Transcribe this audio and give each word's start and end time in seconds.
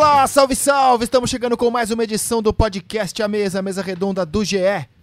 Olá, 0.00 0.26
salve, 0.26 0.56
salve! 0.56 1.04
Estamos 1.04 1.28
chegando 1.28 1.58
com 1.58 1.70
mais 1.70 1.90
uma 1.90 2.02
edição 2.02 2.40
do 2.40 2.54
podcast 2.54 3.22
A 3.22 3.28
Mesa, 3.28 3.58
a 3.58 3.62
mesa 3.62 3.82
redonda 3.82 4.24
do 4.24 4.42
GE. 4.42 4.56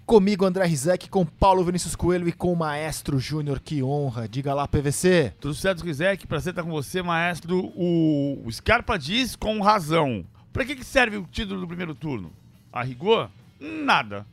Comigo, 0.08 0.44
André 0.44 0.66
Rizek, 0.66 1.08
com 1.08 1.24
Paulo 1.24 1.64
Vinícius 1.64 1.96
Coelho 1.96 2.28
e 2.28 2.32
com 2.32 2.52
o 2.52 2.56
Maestro 2.56 3.20
Júnior. 3.20 3.60
Que 3.60 3.84
honra! 3.84 4.28
Diga 4.28 4.56
lá, 4.56 4.68
PVC. 4.68 5.36
Tudo 5.40 5.54
certo, 5.54 5.86
Rizek? 5.86 6.26
Prazer 6.26 6.50
estar 6.50 6.64
com 6.64 6.72
você, 6.72 7.04
Maestro. 7.04 7.72
O, 7.76 8.44
Scarpa 8.52 8.98
diz 8.98 9.36
com 9.36 9.62
razão. 9.62 10.26
Pra 10.52 10.66
que, 10.66 10.76
que 10.76 10.84
serve 10.84 11.18
o 11.18 11.28
título 11.32 11.62
do 11.62 11.68
primeiro 11.68 11.94
turno? 11.94 12.34
A 12.74 12.82
rigor? 12.82 13.30
Nada. 13.60 14.26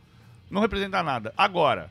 Não 0.50 0.62
representa 0.62 1.02
nada. 1.02 1.34
Agora, 1.36 1.90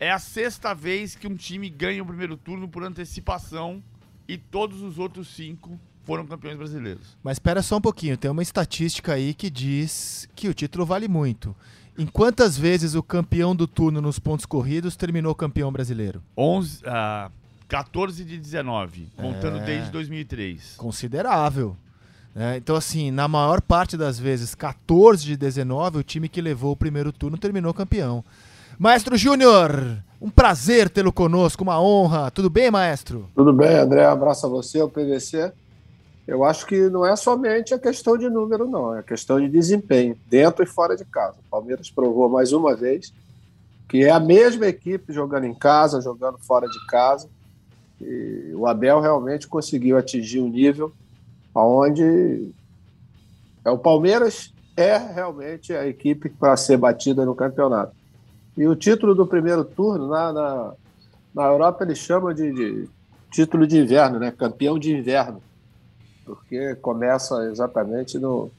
é 0.00 0.10
a 0.10 0.18
sexta 0.18 0.74
vez 0.74 1.14
que 1.14 1.28
um 1.28 1.36
time 1.36 1.68
ganha 1.68 2.02
o 2.02 2.06
primeiro 2.06 2.38
turno 2.38 2.66
por 2.66 2.82
antecipação 2.82 3.82
e 4.26 4.38
todos 4.38 4.80
os 4.80 4.98
outros 4.98 5.28
cinco 5.28 5.78
foram 6.06 6.24
campeões 6.24 6.56
brasileiros. 6.56 7.16
Mas 7.22 7.34
espera 7.36 7.60
só 7.62 7.76
um 7.76 7.80
pouquinho, 7.80 8.16
tem 8.16 8.30
uma 8.30 8.42
estatística 8.42 9.12
aí 9.12 9.34
que 9.34 9.50
diz 9.50 10.28
que 10.34 10.48
o 10.48 10.54
título 10.54 10.86
vale 10.86 11.08
muito. 11.08 11.54
Em 11.98 12.06
quantas 12.06 12.56
vezes 12.56 12.94
o 12.94 13.02
campeão 13.02 13.56
do 13.56 13.66
turno 13.66 14.00
nos 14.00 14.18
pontos 14.18 14.46
corridos 14.46 14.96
terminou 14.96 15.34
campeão 15.34 15.72
brasileiro? 15.72 16.22
11, 16.36 16.82
ah, 16.86 17.30
14 17.68 18.24
de 18.24 18.38
19, 18.38 19.08
contando 19.16 19.58
É. 19.58 19.64
desde 19.64 19.90
2003. 19.90 20.74
Considerável. 20.76 21.76
né? 22.34 22.58
então, 22.58 22.76
assim, 22.76 23.10
na 23.10 23.26
maior 23.26 23.60
parte 23.62 23.96
das 23.96 24.18
vezes, 24.18 24.54
14 24.54 25.24
de 25.24 25.36
19, 25.38 25.98
o 25.98 26.02
time 26.02 26.28
que 26.28 26.40
levou 26.42 26.72
o 26.72 26.76
primeiro 26.76 27.10
turno 27.10 27.38
terminou 27.38 27.72
campeão. 27.72 28.22
Maestro 28.78 29.16
Júnior, 29.16 30.02
um 30.20 30.28
prazer 30.28 30.90
tê-lo 30.90 31.10
conosco, 31.10 31.62
uma 31.62 31.80
honra. 31.80 32.30
Tudo 32.30 32.50
bem, 32.50 32.70
maestro? 32.70 33.26
Tudo 33.34 33.54
bem, 33.54 33.74
André? 33.74 34.06
Um 34.06 34.12
abraço 34.12 34.44
a 34.44 34.50
você, 34.50 34.80
ao 34.80 34.88
PVC. 34.90 35.50
Eu 36.26 36.44
acho 36.44 36.66
que 36.66 36.88
não 36.90 37.06
é 37.06 37.14
somente 37.14 37.72
a 37.72 37.78
questão 37.78 38.18
de 38.18 38.28
número, 38.28 38.66
não. 38.66 38.94
É 38.94 39.00
a 39.00 39.02
questão 39.02 39.40
de 39.40 39.48
desempenho, 39.48 40.18
dentro 40.28 40.64
e 40.64 40.66
fora 40.66 40.96
de 40.96 41.04
casa. 41.04 41.36
O 41.46 41.50
Palmeiras 41.50 41.90
provou 41.90 42.28
mais 42.28 42.52
uma 42.52 42.74
vez 42.74 43.12
que 43.88 44.04
é 44.04 44.10
a 44.10 44.18
mesma 44.18 44.66
equipe 44.66 45.12
jogando 45.12 45.44
em 45.44 45.54
casa, 45.54 46.00
jogando 46.00 46.38
fora 46.38 46.68
de 46.68 46.86
casa. 46.86 47.28
E 48.00 48.52
o 48.54 48.66
Abel 48.66 49.00
realmente 49.00 49.46
conseguiu 49.46 49.96
atingir 49.96 50.40
um 50.40 50.48
nível 50.48 50.92
onde 51.54 52.52
é 53.64 53.70
o 53.70 53.78
Palmeiras 53.78 54.52
é 54.76 54.98
realmente 54.98 55.72
a 55.72 55.86
equipe 55.86 56.28
para 56.28 56.56
ser 56.56 56.76
batida 56.76 57.24
no 57.24 57.34
campeonato. 57.34 57.94
E 58.56 58.66
o 58.66 58.76
título 58.76 59.14
do 59.14 59.26
primeiro 59.26 59.64
turno, 59.64 60.08
na, 60.08 60.32
na, 60.32 60.72
na 61.34 61.44
Europa, 61.44 61.84
eles 61.84 61.98
chamam 61.98 62.34
de, 62.34 62.52
de 62.52 62.88
título 63.30 63.66
de 63.66 63.78
inverno, 63.78 64.18
né? 64.18 64.30
Campeão 64.30 64.78
de 64.78 64.94
inverno, 64.94 65.42
porque 66.26 66.74
começa 66.76 67.44
exatamente 67.50 68.18
no, 68.18 68.50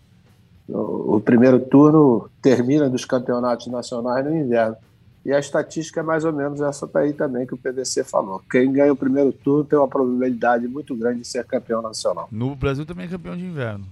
no 0.67 1.15
o 1.15 1.21
primeiro 1.21 1.59
turno 1.59 2.29
termina 2.41 2.89
dos 2.89 3.05
campeonatos 3.05 3.67
nacionais 3.67 4.25
no 4.25 4.35
inverno. 4.35 4.77
E 5.25 5.33
a 5.33 5.39
estatística 5.39 5.99
é 5.99 6.03
mais 6.03 6.23
ou 6.23 6.31
menos 6.31 6.61
essa 6.61 6.87
daí 6.87 7.11
também 7.11 7.45
que 7.45 7.53
o 7.53 7.57
PVC 7.57 8.05
falou. 8.05 8.41
Quem 8.49 8.71
ganha 8.71 8.93
o 8.93 8.95
primeiro 8.95 9.33
turno 9.33 9.65
tem 9.65 9.77
uma 9.77 9.87
probabilidade 9.87 10.65
muito 10.69 10.95
grande 10.95 11.19
de 11.19 11.27
ser 11.27 11.43
campeão 11.43 11.81
nacional. 11.81 12.29
No 12.31 12.55
Brasil 12.55 12.85
também 12.85 13.07
é 13.07 13.09
campeão 13.09 13.35
de 13.35 13.43
inverno. 13.43 13.85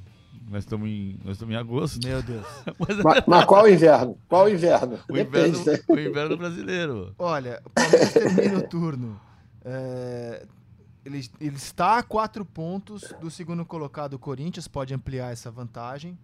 Nós 0.49 0.63
estamos 0.63 0.87
em, 0.87 1.19
nós 1.25 1.33
estamos 1.33 1.53
em 1.53 1.57
agosto. 1.57 1.99
Meu 2.07 2.21
Deus. 2.21 2.45
Mas 2.79 2.97
Mas, 3.03 3.23
mas 3.27 3.45
qual 3.45 3.67
inverno? 3.67 4.17
Qual 4.29 4.47
inverno? 4.47 4.97
o, 5.09 5.13
Depende, 5.13 5.59
inverno, 5.59 5.71
né? 5.71 5.79
o 5.89 5.99
inverno 5.99 6.37
brasileiro. 6.37 7.13
Olha, 7.17 7.61
o 7.65 7.69
Palmeiras 7.71 8.13
termina 8.13 8.57
o 8.59 8.61
turno. 8.69 9.19
É, 9.65 10.45
ele, 11.05 11.29
ele 11.39 11.55
está 11.55 11.99
a 11.99 12.03
quatro 12.03 12.43
pontos 12.43 13.13
do 13.21 13.29
segundo 13.29 13.63
colocado, 13.63 14.15
o 14.15 14.19
Corinthians, 14.19 14.67
pode 14.67 14.93
ampliar 14.93 15.31
essa 15.31 15.51
vantagem. 15.51 16.17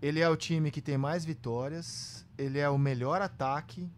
Ele 0.00 0.20
é 0.20 0.28
o 0.28 0.36
time 0.36 0.70
que 0.70 0.80
tem 0.80 0.96
mais 0.96 1.24
vitórias, 1.24 2.24
ele 2.38 2.58
é 2.58 2.68
o 2.68 2.78
melhor 2.78 3.20
ataque 3.20 3.90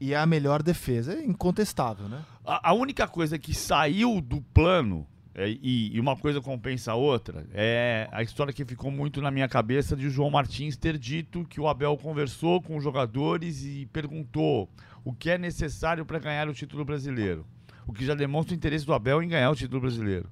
e 0.00 0.14
é 0.14 0.16
a 0.16 0.24
melhor 0.24 0.62
defesa. 0.62 1.14
É 1.14 1.24
incontestável, 1.24 2.08
né? 2.08 2.24
A, 2.44 2.70
a 2.70 2.72
única 2.72 3.06
coisa 3.06 3.38
que 3.38 3.52
saiu 3.52 4.20
do 4.20 4.40
plano, 4.40 5.06
é, 5.34 5.48
e, 5.48 5.94
e 5.94 6.00
uma 6.00 6.16
coisa 6.16 6.40
compensa 6.40 6.92
a 6.92 6.94
outra, 6.94 7.46
é 7.52 8.08
a 8.10 8.22
história 8.22 8.52
que 8.52 8.64
ficou 8.64 8.90
muito 8.90 9.20
na 9.20 9.30
minha 9.30 9.48
cabeça 9.48 9.94
de 9.94 10.06
o 10.06 10.10
João 10.10 10.30
Martins 10.30 10.76
ter 10.76 10.96
dito 10.96 11.44
que 11.44 11.60
o 11.60 11.68
Abel 11.68 11.96
conversou 11.98 12.62
com 12.62 12.76
os 12.76 12.82
jogadores 12.82 13.62
e 13.64 13.86
perguntou 13.92 14.68
o 15.04 15.12
que 15.12 15.28
é 15.28 15.36
necessário 15.36 16.06
para 16.06 16.18
ganhar 16.18 16.48
o 16.48 16.54
título 16.54 16.84
brasileiro. 16.84 17.44
O 17.86 17.92
que 17.92 18.04
já 18.04 18.14
demonstra 18.14 18.54
o 18.54 18.56
interesse 18.56 18.86
do 18.86 18.94
Abel 18.94 19.22
em 19.22 19.28
ganhar 19.28 19.50
o 19.50 19.56
título 19.56 19.80
brasileiro. 19.80 20.28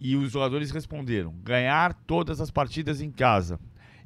E 0.00 0.16
os 0.16 0.32
jogadores 0.32 0.70
responderam: 0.70 1.34
ganhar 1.42 1.94
todas 2.06 2.40
as 2.40 2.50
partidas 2.50 3.00
em 3.00 3.10
casa. 3.10 3.58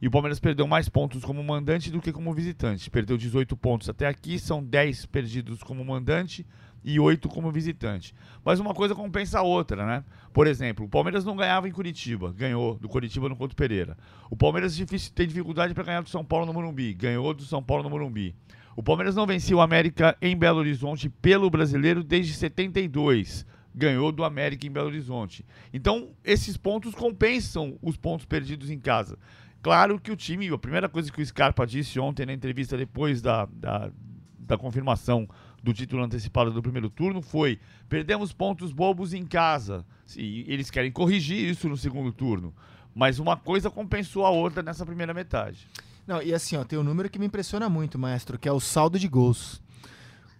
E 0.03 0.09
o 0.09 0.11
Palmeiras 0.11 0.41
perdeu 0.41 0.67
mais 0.67 0.89
pontos 0.89 1.23
como 1.23 1.45
mandante 1.45 1.91
do 1.91 2.00
que 2.00 2.12
como 2.12 2.33
visitante. 2.33 2.91
Perdeu 2.91 3.19
18 3.19 3.55
pontos 3.55 3.89
até 3.89 4.06
aqui, 4.06 4.39
são 4.39 4.65
10 4.65 5.05
perdidos 5.06 5.62
como 5.62 5.84
mandante 5.84 6.47
e 6.83 6.99
8 6.99 7.29
como 7.29 7.53
visitante. 7.53 8.15
Mas 8.43 8.59
uma 8.61 8.73
coisa 8.73 8.95
compensa 8.95 9.41
a 9.41 9.43
outra, 9.43 9.84
né? 9.84 10.05
Por 10.33 10.47
exemplo, 10.47 10.87
o 10.87 10.89
Palmeiras 10.89 11.23
não 11.23 11.37
ganhava 11.37 11.69
em 11.69 11.73
Curitiba, 11.73 12.33
ganhou 12.33 12.79
do 12.79 12.89
Curitiba 12.89 13.29
no 13.29 13.37
Couto 13.37 13.55
Pereira. 13.55 13.97
O 14.31 14.37
Palmeiras 14.37 14.75
tem 15.15 15.27
dificuldade 15.27 15.75
para 15.75 15.84
ganhar 15.84 16.03
do 16.03 16.09
São 16.09 16.25
Paulo 16.25 16.47
no 16.47 16.55
Morumbi, 16.55 16.95
ganhou 16.95 17.34
do 17.34 17.43
São 17.45 17.62
Paulo 17.62 17.83
no 17.83 17.91
Morumbi. 17.91 18.34
O 18.81 18.83
Palmeiras 18.83 19.15
não 19.15 19.27
vencia 19.27 19.55
o 19.55 19.61
América 19.61 20.17
em 20.23 20.35
Belo 20.35 20.59
Horizonte 20.59 21.11
pelo 21.11 21.51
brasileiro 21.51 22.03
desde 22.03 22.33
72. 22.33 23.45
Ganhou 23.75 24.11
do 24.11 24.25
América 24.25 24.67
em 24.67 24.71
Belo 24.71 24.87
Horizonte. 24.87 25.45
Então, 25.71 26.13
esses 26.25 26.57
pontos 26.57 26.95
compensam 26.95 27.79
os 27.83 27.99
pontos 27.99 28.25
perdidos 28.25 28.71
em 28.71 28.79
casa. 28.79 29.19
Claro 29.61 30.01
que 30.01 30.11
o 30.11 30.17
time, 30.17 30.49
a 30.49 30.57
primeira 30.57 30.89
coisa 30.89 31.13
que 31.13 31.21
o 31.21 31.27
Scarpa 31.27 31.67
disse 31.67 32.01
ontem 32.01 32.25
na 32.25 32.33
entrevista 32.33 32.75
depois 32.75 33.21
da, 33.21 33.47
da, 33.53 33.91
da 34.39 34.57
confirmação 34.57 35.29
do 35.62 35.75
título 35.75 36.03
antecipado 36.03 36.51
do 36.51 36.62
primeiro 36.62 36.89
turno 36.89 37.21
foi: 37.21 37.61
perdemos 37.87 38.33
pontos 38.33 38.73
bobos 38.73 39.12
em 39.12 39.27
casa. 39.27 39.85
E 40.17 40.47
eles 40.49 40.71
querem 40.71 40.91
corrigir 40.91 41.51
isso 41.51 41.69
no 41.69 41.77
segundo 41.77 42.12
turno. 42.15 42.55
Mas 42.95 43.19
uma 43.19 43.37
coisa 43.37 43.71
compensou 43.71 44.25
a 44.25 44.31
outra 44.31 44.62
nessa 44.62 44.87
primeira 44.87 45.12
metade. 45.12 45.69
Não, 46.10 46.21
e 46.21 46.34
assim, 46.34 46.56
ó, 46.56 46.65
tem 46.65 46.76
um 46.76 46.82
número 46.82 47.09
que 47.09 47.21
me 47.21 47.26
impressiona 47.26 47.69
muito, 47.69 47.97
maestro, 47.97 48.37
que 48.37 48.48
é 48.48 48.53
o 48.53 48.59
saldo 48.59 48.98
de 48.98 49.06
gols. 49.06 49.62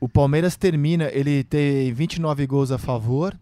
O 0.01 0.09
Palmeiras 0.09 0.57
termina, 0.57 1.09
ele 1.13 1.45
tem 1.45 1.93
29 1.93 2.45
gols 2.45 2.73
a 2.73 2.77
favor 2.77 3.39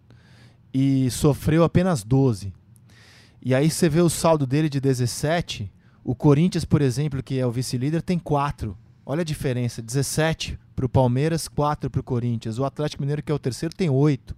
e 0.74 1.10
sofreu 1.10 1.64
apenas 1.64 2.04
12. 2.04 2.52
E 3.40 3.54
aí 3.54 3.70
você 3.70 3.88
vê 3.88 4.02
o 4.02 4.10
saldo 4.10 4.46
dele 4.46 4.68
de 4.68 4.78
17. 4.78 5.72
O 6.04 6.14
Corinthians, 6.14 6.66
por 6.66 6.82
exemplo, 6.82 7.22
que 7.22 7.38
é 7.38 7.46
o 7.46 7.50
vice-líder, 7.50 8.02
tem 8.02 8.18
4. 8.18 8.76
Olha 9.06 9.22
a 9.22 9.24
diferença: 9.24 9.80
17 9.80 10.58
para 10.76 10.84
o 10.84 10.88
Palmeiras, 10.88 11.48
4 11.48 11.88
para 11.88 12.00
o 12.00 12.04
Corinthians. 12.04 12.58
O 12.58 12.64
Atlético 12.66 13.04
Mineiro, 13.04 13.22
que 13.22 13.32
é 13.32 13.34
o 13.34 13.38
terceiro, 13.38 13.74
tem 13.74 13.88
8. 13.88 14.36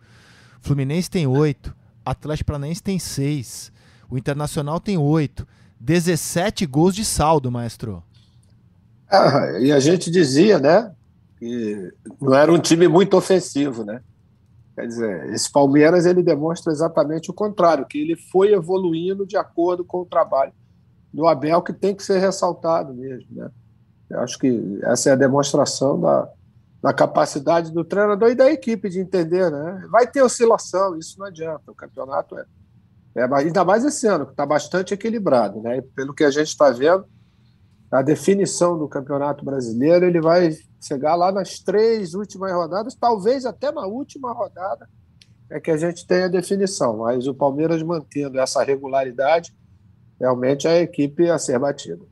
Fluminense 0.61 1.11
tem 1.11 1.27
8. 1.27 1.75
Atlético 2.05 2.47
Paranaense 2.47 2.85
tem 2.85 3.01
6. 3.01 3.73
O 4.09 4.17
Internacional 4.17 4.79
tem 4.79 4.97
8. 4.97 5.45
17 5.81 6.67
gols 6.67 6.95
de 6.95 7.05
saldo, 7.05 7.51
maestro. 7.51 8.03
Ah, 9.11 9.59
e 9.59 9.73
a 9.73 9.81
gente 9.81 10.11
dizia, 10.11 10.59
né, 10.59 10.93
que 11.39 11.93
não 12.21 12.35
era 12.35 12.53
um 12.53 12.59
time 12.59 12.87
muito 12.87 13.17
ofensivo, 13.17 13.83
né? 13.85 14.03
Quer 14.77 14.87
dizer, 14.87 15.35
esse 15.35 15.51
Palmeiras 15.51 16.07
ele 16.07 16.23
demonstra 16.23 16.73
exatamente 16.73 17.31
o 17.31 17.35
contrário, 17.35 17.87
que 17.87 17.99
ele 17.99 18.15
foi 18.15 18.53
evoluindo 18.53 19.27
de 19.27 19.37
acordo 19.37 19.85
com 19.85 20.03
o 20.03 20.07
trabalho 20.07 20.53
do 21.13 21.27
Abel, 21.27 21.61
que 21.63 21.73
tem 21.73 21.95
que 21.95 22.05
ser 22.05 22.19
ressaltado 22.19 22.95
mesmo, 22.95 23.27
né? 23.31 23.51
Eu 24.09 24.21
acho 24.21 24.39
que 24.39 24.79
essa 24.83 25.11
é 25.11 25.13
a 25.13 25.17
demonstração 25.17 26.01
da, 26.01 26.29
da 26.83 26.93
capacidade 26.93 27.71
do 27.71 27.85
treinador 27.85 28.31
e 28.31 28.35
da 28.35 28.51
equipe 28.51 28.89
de 28.89 29.01
entender, 29.01 29.51
né? 29.51 29.87
Vai 29.91 30.07
ter 30.07 30.23
oscilação, 30.23 30.97
isso 30.97 31.19
não 31.19 31.27
adianta. 31.27 31.71
O 31.71 31.75
campeonato 31.75 32.39
é, 32.39 32.45
é 33.21 33.29
ainda 33.33 33.65
mais 33.65 33.85
esse 33.85 34.07
ano, 34.07 34.27
que 34.27 34.33
está 34.33 34.47
bastante 34.47 34.95
equilibrado, 34.95 35.61
né? 35.61 35.83
Pelo 35.95 36.15
que 36.15 36.25
a 36.25 36.31
gente 36.31 36.49
está 36.49 36.71
vendo, 36.71 37.05
a 37.91 38.03
definição 38.03 38.79
do 38.79 38.89
Campeonato 38.89 39.45
Brasileiro, 39.45 40.07
ele 40.07 40.21
vai 40.21 40.53
chegar 40.81 41.15
lá 41.15 41.33
nas 41.33 41.59
três 41.59 42.15
últimas 42.15 42.53
rodadas, 42.53 42.95
talvez 42.95 43.45
até 43.45 43.71
na 43.73 43.87
última 43.87 44.33
rodada 44.33 44.89
é 45.51 45.59
que 45.59 45.71
a 45.71 45.77
gente 45.77 46.07
tenha 46.07 46.27
a 46.27 46.29
definição. 46.29 46.99
Mas 46.99 47.27
o 47.27 47.35
Palmeiras 47.35 47.83
mantendo 47.83 48.39
essa 48.39 48.63
regularidade, 48.63 49.53
realmente 50.19 50.67
é 50.67 50.71
a 50.71 50.83
equipe 50.83 51.29
a 51.29 51.39
ser 51.39 51.59
batida. 51.59 52.05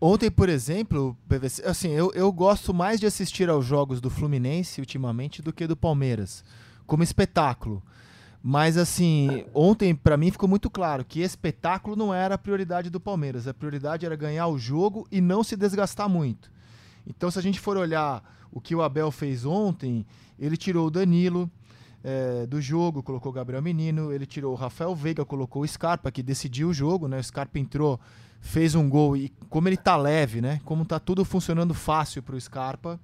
Ontem, 0.00 0.30
por 0.30 0.48
exemplo, 0.48 1.16
PVC, 1.28 1.64
assim, 1.66 1.90
eu, 1.90 2.12
eu 2.14 2.30
gosto 2.30 2.72
mais 2.72 3.00
de 3.00 3.06
assistir 3.06 3.48
aos 3.48 3.64
jogos 3.64 4.00
do 4.00 4.10
Fluminense 4.10 4.80
ultimamente 4.80 5.42
do 5.42 5.52
que 5.52 5.66
do 5.66 5.76
Palmeiras, 5.76 6.44
como 6.86 7.02
espetáculo. 7.02 7.82
Mas 8.46 8.76
assim, 8.76 9.42
ontem 9.54 9.94
para 9.94 10.18
mim 10.18 10.30
ficou 10.30 10.46
muito 10.46 10.68
claro 10.68 11.02
que 11.02 11.20
espetáculo 11.20 11.96
não 11.96 12.12
era 12.12 12.34
a 12.34 12.38
prioridade 12.38 12.90
do 12.90 13.00
Palmeiras. 13.00 13.48
A 13.48 13.54
prioridade 13.54 14.04
era 14.04 14.14
ganhar 14.14 14.48
o 14.48 14.58
jogo 14.58 15.08
e 15.10 15.18
não 15.18 15.42
se 15.42 15.56
desgastar 15.56 16.10
muito. 16.10 16.52
Então, 17.06 17.30
se 17.30 17.38
a 17.38 17.42
gente 17.42 17.58
for 17.58 17.78
olhar 17.78 18.22
o 18.52 18.60
que 18.60 18.74
o 18.74 18.82
Abel 18.82 19.10
fez 19.10 19.46
ontem, 19.46 20.04
ele 20.38 20.58
tirou 20.58 20.88
o 20.88 20.90
Danilo, 20.90 21.50
é, 22.04 22.44
do 22.46 22.60
jogo, 22.60 23.02
colocou 23.02 23.32
o 23.32 23.34
Gabriel 23.34 23.62
Menino, 23.62 24.12
ele 24.12 24.26
tirou 24.26 24.52
o 24.52 24.56
Rafael 24.56 24.94
Veiga, 24.94 25.24
colocou 25.24 25.62
o 25.62 25.66
Scarpa, 25.66 26.12
que 26.12 26.22
decidiu 26.22 26.68
o 26.68 26.74
jogo, 26.74 27.08
né? 27.08 27.18
O 27.18 27.24
Scarpa 27.24 27.58
entrou, 27.58 27.98
fez 28.42 28.74
um 28.74 28.90
gol 28.90 29.16
e 29.16 29.30
como 29.48 29.68
ele 29.70 29.78
tá 29.78 29.96
leve, 29.96 30.42
né? 30.42 30.60
Como 30.66 30.84
tá 30.84 31.00
tudo 31.00 31.24
funcionando 31.24 31.72
fácil 31.72 32.22
pro 32.22 32.38
Scarpa, 32.38 33.00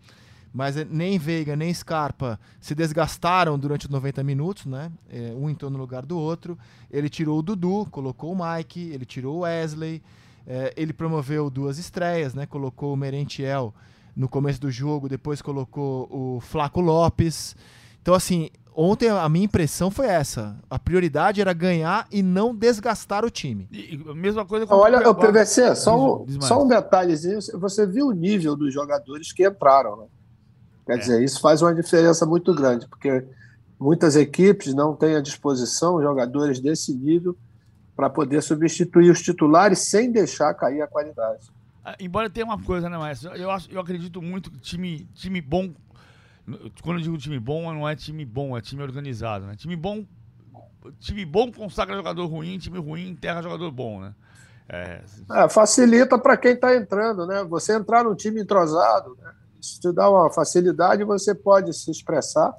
mas 0.52 0.76
é, 0.76 0.84
nem 0.84 1.18
Veiga 1.18 1.54
nem 1.54 1.72
Scarpa 1.72 2.38
se 2.60 2.74
desgastaram 2.74 3.58
durante 3.58 3.86
os 3.86 3.90
90 3.90 4.22
minutos, 4.24 4.66
né? 4.66 4.90
É, 5.08 5.32
um 5.36 5.48
entrou 5.48 5.70
no 5.70 5.78
lugar 5.78 6.04
do 6.04 6.18
outro. 6.18 6.58
Ele 6.90 7.08
tirou 7.08 7.38
o 7.38 7.42
Dudu, 7.42 7.86
colocou 7.90 8.32
o 8.32 8.36
Mike, 8.36 8.90
ele 8.90 9.04
tirou 9.04 9.38
o 9.38 9.40
Wesley, 9.40 10.02
é, 10.46 10.72
ele 10.76 10.92
promoveu 10.92 11.48
duas 11.48 11.78
estreias, 11.78 12.34
né? 12.34 12.46
Colocou 12.46 12.92
o 12.92 12.96
Merentiel 12.96 13.72
no 14.16 14.28
começo 14.28 14.60
do 14.60 14.70
jogo, 14.70 15.08
depois 15.08 15.40
colocou 15.40 16.08
o 16.10 16.40
Flaco 16.40 16.80
Lopes. 16.80 17.54
Então, 18.02 18.12
assim, 18.12 18.50
ontem 18.74 19.08
a 19.08 19.28
minha 19.28 19.44
impressão 19.44 19.88
foi 19.88 20.08
essa. 20.08 20.58
A 20.68 20.80
prioridade 20.80 21.40
era 21.40 21.52
ganhar 21.52 22.08
e 22.10 22.24
não 22.24 22.52
desgastar 22.52 23.24
o 23.24 23.30
time. 23.30 23.68
E, 23.70 23.94
e 23.94 24.14
mesma 24.14 24.44
coisa 24.44 24.66
com 24.66 24.74
Olha, 24.74 25.08
o 25.08 25.14
PVC, 25.14 25.76
só, 25.76 26.22
um, 26.22 26.40
só 26.40 26.64
um 26.64 26.66
detalhezinho. 26.66 27.38
Você 27.60 27.86
viu 27.86 28.08
o 28.08 28.12
nível 28.12 28.56
dos 28.56 28.74
jogadores 28.74 29.32
que 29.32 29.46
entraram, 29.46 29.96
né? 29.96 30.06
Quer 30.86 30.94
é. 30.94 30.98
dizer, 30.98 31.22
isso 31.22 31.40
faz 31.40 31.62
uma 31.62 31.74
diferença 31.74 32.26
muito 32.26 32.54
grande, 32.54 32.86
porque 32.88 33.24
muitas 33.78 34.16
equipes 34.16 34.74
não 34.74 34.94
têm 34.94 35.16
à 35.16 35.20
disposição 35.20 36.02
jogadores 36.02 36.60
desse 36.60 36.94
nível 36.94 37.36
para 37.96 38.08
poder 38.08 38.42
substituir 38.42 39.10
os 39.10 39.20
titulares 39.20 39.80
sem 39.80 40.10
deixar 40.10 40.54
cair 40.54 40.82
a 40.82 40.86
qualidade. 40.86 41.50
Ah, 41.84 41.96
embora 41.98 42.30
tenha 42.30 42.46
uma 42.46 42.62
coisa, 42.62 42.88
né, 42.88 42.96
Maestro? 42.96 43.34
Eu, 43.34 43.50
acho, 43.50 43.70
eu 43.70 43.80
acredito 43.80 44.20
muito 44.20 44.50
que 44.50 44.58
time, 44.58 45.08
time 45.14 45.40
bom. 45.40 45.72
Quando 46.82 46.98
eu 46.98 47.02
digo 47.02 47.18
time 47.18 47.38
bom, 47.38 47.72
não 47.72 47.88
é 47.88 47.94
time 47.96 48.24
bom, 48.24 48.56
é 48.56 48.60
time 48.60 48.82
organizado. 48.82 49.46
Né? 49.46 49.54
Time 49.56 49.76
bom. 49.76 50.04
Time 50.98 51.24
bom 51.24 51.52
consagra 51.52 51.94
jogador 51.94 52.26
ruim, 52.26 52.58
time 52.58 52.78
ruim 52.78 53.08
enterra 53.08 53.42
jogador 53.42 53.70
bom, 53.70 54.00
né? 54.00 54.14
É, 54.66 55.02
é 55.32 55.48
facilita 55.48 56.18
para 56.18 56.36
quem 56.36 56.52
está 56.52 56.74
entrando, 56.74 57.26
né? 57.26 57.44
Você 57.44 57.74
entrar 57.74 58.04
num 58.04 58.14
time 58.14 58.40
entrosado, 58.40 59.16
né? 59.20 59.30
Isso 59.60 59.80
te 59.80 59.92
dá 59.92 60.10
uma 60.10 60.30
facilidade 60.32 61.04
você 61.04 61.34
pode 61.34 61.72
se 61.74 61.90
expressar 61.90 62.52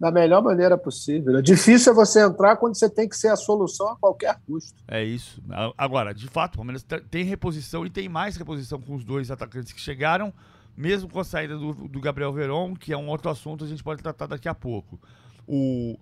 da 0.00 0.10
melhor 0.10 0.42
maneira 0.42 0.78
possível. 0.78 1.34
O 1.34 1.42
difícil 1.42 1.92
é 1.92 1.94
você 1.94 2.24
entrar 2.24 2.56
quando 2.56 2.74
você 2.74 2.88
tem 2.88 3.06
que 3.06 3.14
ser 3.14 3.28
a 3.28 3.36
solução 3.36 3.86
a 3.88 3.96
qualquer 3.96 4.40
custo. 4.46 4.82
É 4.88 5.04
isso. 5.04 5.42
Agora, 5.76 6.14
de 6.14 6.26
fato, 6.26 6.54
o 6.54 6.56
Palmeiras 6.56 6.84
tem 7.10 7.22
reposição 7.22 7.84
e 7.84 7.90
tem 7.90 8.08
mais 8.08 8.34
reposição 8.34 8.80
com 8.80 8.94
os 8.94 9.04
dois 9.04 9.30
atacantes 9.30 9.74
que 9.74 9.80
chegaram, 9.80 10.32
mesmo 10.74 11.06
com 11.10 11.20
a 11.20 11.24
saída 11.24 11.58
do, 11.58 11.74
do 11.74 12.00
Gabriel 12.00 12.32
Veron, 12.32 12.74
que 12.74 12.94
é 12.94 12.96
um 12.96 13.08
outro 13.08 13.30
assunto 13.30 13.62
a 13.62 13.66
gente 13.66 13.84
pode 13.84 14.02
tratar 14.02 14.26
daqui 14.26 14.48
a 14.48 14.54
pouco. 14.54 14.98
O, 15.46 15.98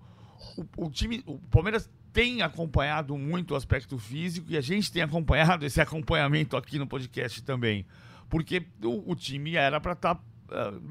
o, 0.57 0.85
o 0.85 0.89
time, 0.89 1.21
o 1.25 1.37
Palmeiras 1.37 1.89
tem 2.13 2.41
acompanhado 2.41 3.17
muito 3.17 3.53
o 3.53 3.57
aspecto 3.57 3.97
físico 3.97 4.49
e 4.49 4.57
a 4.57 4.61
gente 4.61 4.91
tem 4.91 5.01
acompanhado 5.01 5.65
esse 5.65 5.79
acompanhamento 5.81 6.55
aqui 6.55 6.79
no 6.79 6.87
podcast 6.87 7.43
também. 7.43 7.85
Porque 8.29 8.65
o, 8.81 9.11
o 9.11 9.15
time 9.15 9.55
era 9.55 9.81
para 9.81 9.93
estar 9.93 10.15
tá 10.15 10.21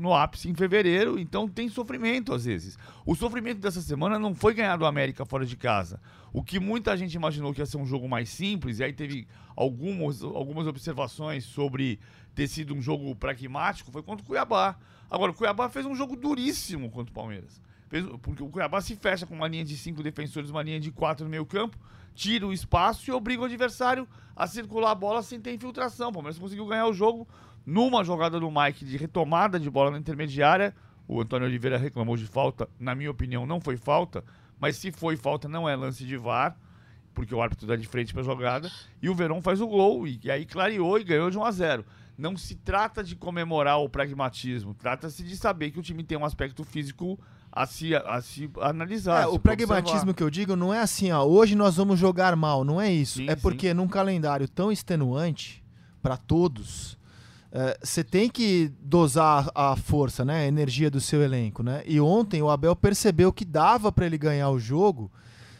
no 0.00 0.14
ápice 0.14 0.48
em 0.48 0.54
fevereiro, 0.54 1.18
então 1.18 1.48
tem 1.48 1.68
sofrimento 1.68 2.32
às 2.32 2.44
vezes. 2.44 2.78
O 3.04 3.14
sofrimento 3.14 3.58
dessa 3.58 3.80
semana 3.80 4.18
não 4.18 4.34
foi 4.34 4.54
ganhar 4.54 4.76
do 4.76 4.86
América 4.86 5.24
fora 5.24 5.44
de 5.44 5.56
casa. 5.56 6.00
O 6.32 6.42
que 6.42 6.60
muita 6.60 6.96
gente 6.96 7.14
imaginou 7.14 7.52
que 7.52 7.60
ia 7.60 7.66
ser 7.66 7.78
um 7.78 7.86
jogo 7.86 8.08
mais 8.08 8.28
simples, 8.28 8.78
e 8.78 8.84
aí 8.84 8.92
teve 8.92 9.26
algumas, 9.56 10.22
algumas 10.22 10.66
observações 10.66 11.44
sobre 11.44 11.98
ter 12.34 12.46
sido 12.46 12.74
um 12.74 12.80
jogo 12.80 13.14
pragmático, 13.16 13.90
foi 13.90 14.02
contra 14.02 14.22
o 14.22 14.26
Cuiabá. 14.26 14.76
Agora, 15.10 15.32
o 15.32 15.34
Cuiabá 15.34 15.68
fez 15.68 15.86
um 15.86 15.94
jogo 15.94 16.14
duríssimo 16.14 16.90
contra 16.90 17.10
o 17.10 17.14
Palmeiras. 17.14 17.60
Fez, 17.88 18.04
porque 18.22 18.42
o 18.42 18.48
Cuiabá 18.48 18.80
se 18.80 18.94
fecha 18.94 19.26
com 19.26 19.34
uma 19.34 19.48
linha 19.48 19.64
de 19.64 19.76
cinco 19.76 20.02
defensores, 20.02 20.50
uma 20.50 20.62
linha 20.62 20.78
de 20.78 20.92
quatro 20.92 21.24
no 21.24 21.30
meio 21.30 21.46
campo, 21.46 21.78
tira 22.14 22.46
o 22.46 22.52
espaço 22.52 23.08
e 23.08 23.12
obriga 23.12 23.42
o 23.42 23.44
adversário 23.46 24.06
a 24.36 24.46
circular 24.46 24.90
a 24.90 24.94
bola 24.94 25.22
sem 25.22 25.40
ter 25.40 25.54
infiltração. 25.54 26.10
O 26.10 26.12
Palmeiras 26.12 26.38
conseguiu 26.38 26.66
ganhar 26.66 26.86
o 26.86 26.92
jogo 26.92 27.26
numa 27.68 28.02
jogada 28.02 28.40
do 28.40 28.50
Mike 28.50 28.82
de 28.82 28.96
retomada 28.96 29.60
de 29.60 29.68
bola 29.68 29.90
na 29.90 29.98
intermediária, 29.98 30.74
o 31.06 31.20
Antônio 31.20 31.46
Oliveira 31.46 31.76
reclamou 31.76 32.16
de 32.16 32.24
falta. 32.24 32.66
Na 32.80 32.94
minha 32.94 33.10
opinião, 33.10 33.44
não 33.44 33.60
foi 33.60 33.76
falta, 33.76 34.24
mas 34.58 34.76
se 34.76 34.90
foi 34.90 35.18
falta, 35.18 35.46
não 35.50 35.68
é 35.68 35.76
lance 35.76 36.02
de 36.02 36.16
VAR, 36.16 36.56
porque 37.12 37.34
o 37.34 37.42
árbitro 37.42 37.66
dá 37.66 37.76
de 37.76 37.86
frente 37.86 38.14
para 38.14 38.22
a 38.22 38.24
jogada. 38.24 38.70
E 39.02 39.10
o 39.10 39.14
Verão 39.14 39.42
faz 39.42 39.60
o 39.60 39.66
gol, 39.66 40.06
e, 40.06 40.18
e 40.24 40.30
aí 40.30 40.46
clareou 40.46 40.98
e 40.98 41.04
ganhou 41.04 41.30
de 41.30 41.36
1 41.36 41.44
a 41.44 41.50
0 41.50 41.84
Não 42.16 42.38
se 42.38 42.54
trata 42.54 43.04
de 43.04 43.14
comemorar 43.14 43.78
o 43.80 43.88
pragmatismo, 43.88 44.72
trata-se 44.72 45.22
de 45.22 45.36
saber 45.36 45.70
que 45.70 45.78
o 45.78 45.82
time 45.82 46.02
tem 46.02 46.16
um 46.16 46.24
aspecto 46.24 46.64
físico 46.64 47.20
a 47.52 47.66
se, 47.66 47.94
a 47.94 48.18
se 48.22 48.50
analisar. 48.62 49.24
É, 49.24 49.26
o 49.26 49.38
pragmatismo 49.38 49.92
observar. 49.92 50.14
que 50.14 50.22
eu 50.22 50.30
digo 50.30 50.56
não 50.56 50.72
é 50.72 50.80
assim, 50.80 51.12
ó, 51.12 51.22
hoje 51.22 51.54
nós 51.54 51.76
vamos 51.76 52.00
jogar 52.00 52.34
mal, 52.34 52.64
não 52.64 52.80
é 52.80 52.90
isso. 52.90 53.18
Sim, 53.18 53.28
é 53.28 53.36
porque 53.36 53.68
sim. 53.68 53.74
num 53.74 53.88
calendário 53.88 54.48
tão 54.48 54.72
extenuante 54.72 55.62
para 56.00 56.16
todos, 56.16 56.97
você 57.82 58.04
tem 58.04 58.28
que 58.28 58.72
dosar 58.80 59.50
a 59.54 59.76
força, 59.76 60.24
né, 60.24 60.44
a 60.44 60.46
energia 60.46 60.90
do 60.90 61.00
seu 61.00 61.22
elenco, 61.22 61.62
né? 61.62 61.82
E 61.86 62.00
ontem 62.00 62.42
o 62.42 62.50
Abel 62.50 62.76
percebeu 62.76 63.32
que 63.32 63.44
dava 63.44 63.90
para 63.90 64.06
ele 64.06 64.18
ganhar 64.18 64.50
o 64.50 64.58
jogo 64.58 65.10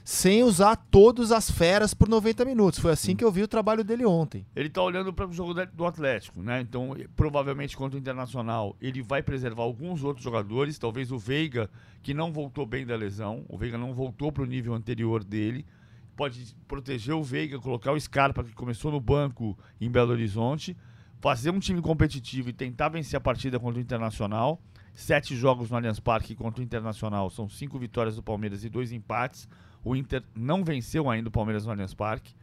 sem 0.05 0.43
usar 0.43 0.75
todas 0.75 1.31
as 1.31 1.51
feras 1.51 1.93
por 1.93 2.09
90 2.09 2.43
minutos. 2.47 2.79
Foi 2.79 2.93
assim 2.93 3.15
que 3.15 3.23
eu 3.23 3.31
vi 3.31 3.43
o 3.43 3.49
trabalho 3.49 3.85
dele 3.85 4.07
ontem. 4.07 4.47
Ele 4.57 4.71
tá 4.71 4.83
olhando 4.83 5.13
para 5.13 5.27
o 5.27 5.33
jogo 5.35 5.53
do 5.53 5.85
Atlético, 5.85 6.41
né? 6.41 6.63
Então, 6.63 6.97
provavelmente 7.15 7.77
contra 7.77 7.99
o 7.99 8.01
Internacional, 8.01 8.75
ele 8.81 9.03
vai 9.03 9.23
preservar 9.23 9.65
alguns 9.65 10.03
outros 10.03 10.25
jogadores, 10.25 10.79
talvez 10.79 11.13
o 11.13 11.19
Veiga, 11.19 11.69
que 12.03 12.15
não 12.15 12.33
voltou 12.33 12.65
bem 12.65 12.87
da 12.87 12.97
lesão, 12.97 13.45
o 13.51 13.59
Veiga 13.59 13.77
não 13.77 13.93
voltou 13.93 14.33
para 14.33 14.43
o 14.43 14.47
nível 14.47 14.73
anterior 14.73 15.23
dele. 15.23 15.67
Pode 16.17 16.57
proteger 16.67 17.15
o 17.15 17.23
Veiga, 17.23 17.59
colocar 17.59 17.93
o 17.93 18.01
Scarpa 18.01 18.43
que 18.43 18.55
começou 18.55 18.91
no 18.91 19.01
banco 19.01 19.59
em 19.79 19.91
Belo 19.91 20.13
Horizonte 20.13 20.75
fazer 21.21 21.51
um 21.51 21.59
time 21.59 21.81
competitivo 21.81 22.49
e 22.49 22.53
tentar 22.53 22.89
vencer 22.89 23.17
a 23.17 23.21
partida 23.21 23.59
contra 23.59 23.79
o 23.79 23.83
Internacional. 23.83 24.61
Sete 24.95 25.37
jogos 25.37 25.71
no 25.71 25.77
Allianz 25.77 26.01
Parque 26.01 26.35
contra 26.35 26.61
o 26.61 26.65
Internacional, 26.65 27.31
são 27.31 27.49
cinco 27.49 27.79
vitórias 27.79 28.17
do 28.17 28.23
Palmeiras 28.23 28.65
e 28.65 28.69
dois 28.69 28.91
empates. 28.91 29.49
O 29.85 29.95
Inter 29.95 30.25
não 30.35 30.65
venceu 30.65 31.09
ainda 31.09 31.29
o 31.29 31.33
Palmeiras 31.33 31.65
no 31.65 31.71
Allianz 31.71 31.95
Parque. 31.95 32.35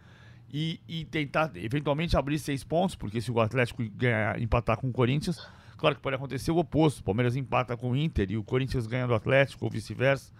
E, 0.54 0.80
e 0.88 1.04
tentar 1.04 1.52
eventualmente 1.56 2.16
abrir 2.16 2.40
seis 2.40 2.64
pontos, 2.64 2.96
porque 2.96 3.20
se 3.20 3.30
o 3.30 3.42
Atlético 3.42 3.84
ganhar, 3.90 4.40
empatar 4.40 4.78
com 4.78 4.88
o 4.88 4.92
Corinthians, 4.92 5.46
claro 5.76 5.96
que 5.96 6.02
pode 6.02 6.16
acontecer 6.16 6.52
o 6.52 6.58
oposto. 6.58 7.00
O 7.00 7.04
Palmeiras 7.04 7.36
empata 7.36 7.76
com 7.76 7.92
o 7.92 7.96
Inter 7.96 8.32
e 8.32 8.38
o 8.38 8.44
Corinthians 8.44 8.88
ganha 8.88 9.06
do 9.06 9.14
Atlético, 9.14 9.66
ou 9.66 9.72
vice-versa. 9.72 10.32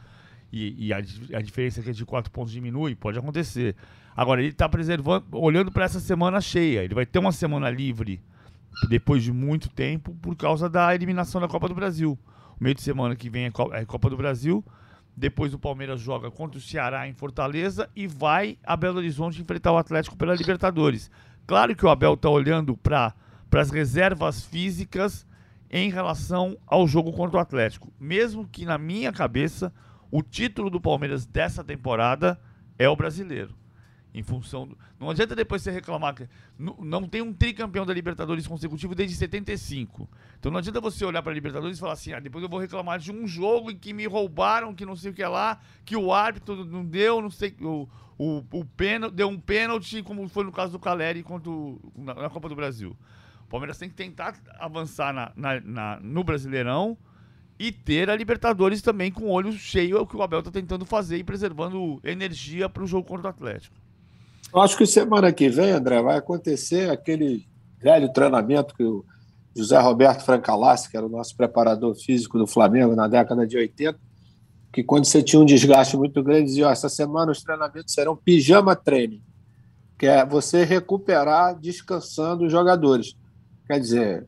E, 0.52 0.88
e 0.88 0.94
a, 0.94 0.98
a, 0.98 1.42
diferença 1.42 1.82
é 1.82 1.92
de 1.92 2.06
quatro 2.06 2.32
pontos 2.32 2.52
diminui, 2.52 2.96
pode 2.96 3.20
acontecer. 3.20 3.76
Agora, 4.16 4.42
ele 4.42 4.50
está 4.50 4.70
preservando, 4.70 5.26
olhando 5.32 5.72
para 5.72 5.86
essa 5.86 6.00
semana 6.00 6.40
cheia. 6.40 6.84
Ele 6.84 6.96
vai 6.96 7.06
ter 7.06 7.20
uma 7.20 7.32
semana 7.32 7.70
livre 7.70 8.22
depois 8.90 9.24
de 9.24 9.32
muito 9.32 9.70
tempo 9.70 10.14
por 10.22 10.36
causa 10.36 10.70
da 10.70 10.94
eliminação 10.94 11.42
da 11.42 11.48
Copa 11.48 11.68
do 11.68 11.76
Brasil. 11.76 12.18
O 12.60 12.64
meio 12.64 12.76
de 12.76 12.82
semana 12.82 13.16
que 13.16 13.30
vem 13.30 13.46
é 13.46 13.52
a 13.74 13.80
é 13.80 13.86
Copa 13.86 14.10
do 14.10 14.18
Brasil. 14.18 14.64
Depois 15.16 15.54
o 15.54 15.60
Palmeiras 15.60 16.02
joga 16.02 16.30
contra 16.30 16.58
o 16.58 16.62
Ceará 16.62 17.08
em 17.08 17.14
Fortaleza 17.14 17.90
e 17.96 18.06
vai 18.06 18.58
a 18.64 18.76
Belo 18.76 18.98
Horizonte 18.98 19.42
enfrentar 19.42 19.72
o 19.72 19.78
Atlético 19.78 20.18
pela 20.18 20.36
Libertadores. 20.36 21.10
Claro 21.48 21.76
que 21.76 21.86
o 21.86 21.90
Abel 21.90 22.16
está 22.16 22.30
olhando 22.30 22.76
para 22.76 23.14
as 23.54 23.72
reservas 23.72 24.44
físicas 24.44 25.26
em 25.70 25.90
relação 25.90 26.58
ao 26.68 26.88
jogo 26.88 27.14
contra 27.14 27.38
o 27.38 27.40
Atlético. 27.40 27.94
Mesmo 28.00 28.48
que 28.48 28.66
na 28.66 28.78
minha 28.78 29.12
cabeça 29.12 29.74
o 30.12 30.22
título 30.22 30.70
do 30.70 30.80
Palmeiras 30.80 31.26
dessa 31.26 31.64
temporada 31.64 32.40
é 32.78 32.88
o 32.90 32.96
brasileiro 32.96 33.56
em 34.16 34.24
função. 34.24 34.66
Do... 34.66 34.78
Não 34.98 35.10
adianta 35.10 35.36
depois 35.36 35.62
você 35.62 35.70
reclamar 35.70 36.16
que 36.16 36.28
não, 36.58 37.08
tem 37.08 37.22
um 37.22 37.34
tricampeão 37.34 37.86
da 37.86 37.94
Libertadores 37.94 38.48
consecutivo 38.48 38.96
desde 38.96 39.16
75. 39.18 40.10
Então 40.40 40.50
não 40.52 40.60
adianta 40.60 40.80
você 40.80 41.04
olhar 41.04 41.22
para 41.22 41.34
a 41.34 41.36
Libertadores 41.36 41.78
e 41.78 41.80
falar 41.80 41.94
assim: 41.94 42.14
ah, 42.14 42.20
depois 42.20 42.42
eu 42.42 42.50
vou 42.50 42.60
reclamar 42.60 42.98
de 42.98 43.12
um 43.12 43.28
jogo 43.28 43.70
em 43.70 43.78
que 43.78 43.94
me 43.94 44.08
roubaram, 44.08 44.74
que 44.74 44.86
não 44.86 44.96
sei 44.96 45.12
o 45.12 45.14
que 45.14 45.26
lá, 45.26 45.60
que 45.84 45.98
o 45.98 46.14
árbitro 46.14 46.64
não 46.64 46.86
deu, 46.86 47.22
não 47.22 47.30
sei. 47.30 47.54
O, 47.62 47.88
o, 48.18 48.44
o 48.52 48.64
pênalti, 48.64 49.14
deu 49.14 49.28
um 49.28 49.38
pênalti, 49.38 50.02
como 50.02 50.28
foi 50.30 50.46
no 50.46 50.52
caso 50.52 50.72
do 50.72 50.80
Caleri 50.80 51.22
contra 51.22 51.52
o, 51.52 51.82
na, 51.98 52.14
na, 52.14 52.30
Copa 52.30 52.48
do 52.48 52.56
Brasil. 52.56 52.96
O 53.44 53.48
Palmeiras 53.50 53.78
tem 53.78 53.90
que 53.90 53.96
tentar 53.96 54.36
avançar 54.58 55.14
na, 55.14 55.34
na, 55.36 55.60
na 55.60 56.00
no 56.00 56.24
Brasileirão 56.24 56.98
e 57.58 57.72
ter 57.72 58.10
a 58.10 58.16
Libertadores 58.16 58.82
também 58.82 59.12
com 59.12 59.26
o 59.26 59.32
olho 59.32 59.52
cheio, 59.54 59.98
é 59.98 60.00
o 60.00 60.08
que 60.08 60.16
o 60.16 60.22
Abel 60.22 60.40
está 60.40 60.52
tentando 60.52 60.86
fazer 60.86 61.18
e 61.18 61.24
preservando 61.24 62.00
energia 62.04 62.68
para 62.68 62.84
o 62.84 62.88
jogo 62.88 63.08
contra 63.08 63.28
o 63.28 63.30
Atlético. 63.30 63.76
Acho 64.54 64.78
que 64.78 64.86
semana 64.86 65.32
que 65.32 65.50
vem, 65.50 65.72
André, 65.72 66.02
vai 66.02 66.18
acontecer 66.18 66.90
aquele 66.90 67.46
velho 67.82 68.12
treinamento 68.12 68.74
que 68.74 68.84
o 68.84 69.04
José 69.56 69.80
Roberto 69.80 70.24
Francalassi, 70.24 70.90
que 70.90 70.98
era 70.98 71.06
o 71.06 71.10
nosso 71.10 71.36
preparador 71.36 71.96
físico 71.96 72.38
do 72.38 72.46
Flamengo 72.46 72.96
na 72.96 73.08
década 73.08 73.48
de 73.48 73.58
80, 73.58 73.98
que 74.72 74.84
quando 74.84 75.06
você 75.06 75.24
tinha 75.24 75.42
um 75.42 75.46
desgaste 75.46 75.96
muito 75.96 76.22
grande, 76.22 76.48
dizia: 76.48 76.68
oh, 76.68 76.72
essa 76.72 76.90
semana 76.90 77.32
os 77.32 77.42
treinamentos 77.42 77.94
serão 77.94 78.16
pijama 78.16 78.76
training, 78.76 79.22
que 79.98 80.06
é 80.06 80.26
você 80.26 80.66
recuperar 80.66 81.58
descansando 81.58 82.46
os 82.46 82.52
jogadores. 82.52 83.16
Quer 83.66 83.80
dizer, 83.80 84.28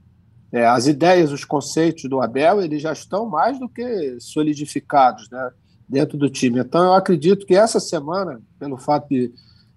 é, 0.52 0.66
as 0.66 0.88
ideias, 0.88 1.32
os 1.32 1.44
conceitos 1.44 2.10
do 2.10 2.22
Abel, 2.22 2.62
eles 2.62 2.82
já 2.82 2.94
estão 2.94 3.28
mais 3.28 3.60
do 3.60 3.68
que 3.68 4.18
solidificados, 4.20 5.30
né? 5.30 5.52
dentro 5.88 6.18
do 6.18 6.30
time. 6.30 6.60
Então, 6.60 6.84
eu 6.84 6.94
acredito 6.94 7.46
que 7.46 7.56
essa 7.56 7.80
semana, 7.80 8.42
pelo 8.60 8.78
fato 8.78 9.08
de 9.10 9.32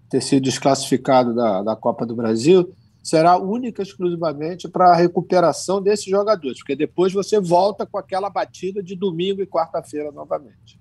ter 0.08 0.20
sido 0.20 0.42
desclassificado 0.42 1.34
da, 1.34 1.62
da 1.62 1.76
Copa 1.76 2.04
do 2.04 2.16
Brasil, 2.16 2.74
será 3.02 3.36
única 3.38 3.82
exclusivamente 3.82 4.68
para 4.68 4.92
a 4.92 4.96
recuperação 4.96 5.80
desses 5.80 6.06
jogadores, 6.06 6.58
porque 6.58 6.76
depois 6.76 7.12
você 7.12 7.40
volta 7.40 7.86
com 7.86 7.96
aquela 7.96 8.28
batida 8.28 8.82
de 8.82 8.96
domingo 8.96 9.40
e 9.40 9.46
quarta-feira 9.46 10.10
novamente. 10.10 10.80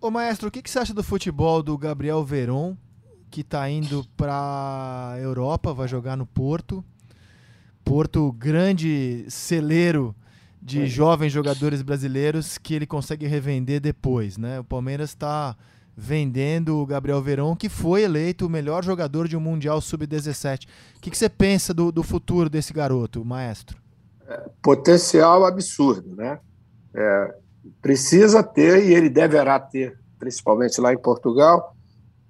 Ô 0.00 0.10
maestro, 0.10 0.48
o 0.48 0.50
que, 0.50 0.62
que 0.62 0.70
você 0.70 0.78
acha 0.78 0.94
do 0.94 1.02
futebol 1.02 1.62
do 1.62 1.76
Gabriel 1.76 2.24
Veron, 2.24 2.76
que 3.30 3.42
está 3.42 3.68
indo 3.68 4.04
para 4.16 5.12
a 5.12 5.20
Europa, 5.20 5.74
vai 5.74 5.86
jogar 5.86 6.16
no 6.16 6.26
Porto? 6.26 6.84
Porto, 7.86 8.32
grande 8.32 9.24
celeiro 9.28 10.12
de 10.60 10.82
é. 10.82 10.86
jovens 10.86 11.30
jogadores 11.30 11.82
brasileiros 11.82 12.58
que 12.58 12.74
ele 12.74 12.84
consegue 12.84 13.28
revender 13.28 13.80
depois, 13.80 14.36
né? 14.36 14.58
O 14.58 14.64
Palmeiras 14.64 15.10
está 15.10 15.56
vendendo 15.96 16.78
o 16.78 16.84
Gabriel 16.84 17.22
Verón, 17.22 17.54
que 17.54 17.68
foi 17.68 18.02
eleito 18.02 18.44
o 18.44 18.50
melhor 18.50 18.84
jogador 18.84 19.28
de 19.28 19.36
um 19.36 19.40
Mundial 19.40 19.80
Sub-17. 19.80 20.66
O 20.96 21.00
que, 21.00 21.10
que, 21.12 21.16
você 21.16 21.28
pensa 21.28 21.72
do, 21.72 21.92
do, 21.92 22.02
futuro 22.02 22.50
desse 22.50 22.72
garoto, 22.72 23.24
maestro? 23.24 23.78
É, 24.28 24.50
potencial 24.60 25.44
absurdo, 25.44 26.16
né? 26.16 26.40
É, 26.92 27.34
precisa 27.80 28.42
ter, 28.42 28.84
e 28.84 28.92
ele 28.92 29.08
deverá 29.08 29.60
ter, 29.60 29.96
principalmente 30.18 30.80
lá 30.80 30.92
em 30.92 30.98
Portugal, 30.98 31.76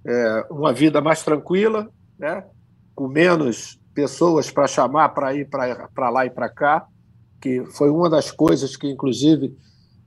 é, 0.05 0.47
uma 0.51 0.75
vida 0.75 1.01
mais 1.01 1.23
tranquila, 1.23 1.89
né? 2.19 2.45
com 2.95 3.09
menos 3.09 3.81
pessoas 3.97 4.51
para 4.51 4.69
chamar 4.69 5.09
para 5.09 5.35
ir 5.35 5.49
para 5.49 6.11
lá 6.11 6.27
e 6.27 6.31
para 6.31 6.51
cá, 6.51 6.87
que 7.41 7.65
foi 7.65 7.89
uma 7.89 8.11
das 8.11 8.31
coisas 8.31 8.77
que, 8.77 8.87
inclusive, 8.87 9.57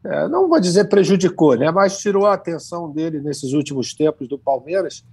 é, 0.05 0.27
não 0.29 0.48
vou 0.48 0.60
dizer 0.60 0.86
prejudicou, 0.88 1.55
né, 1.55 1.72
mas 1.72 1.98
tirou 1.98 2.27
a 2.27 2.36
atenção 2.36 2.91
dele 2.91 3.19
nesses 3.19 3.51
últimos 3.51 3.96
tempos 3.96 4.27
do 4.27 4.38
Palmeiras. 4.38 5.03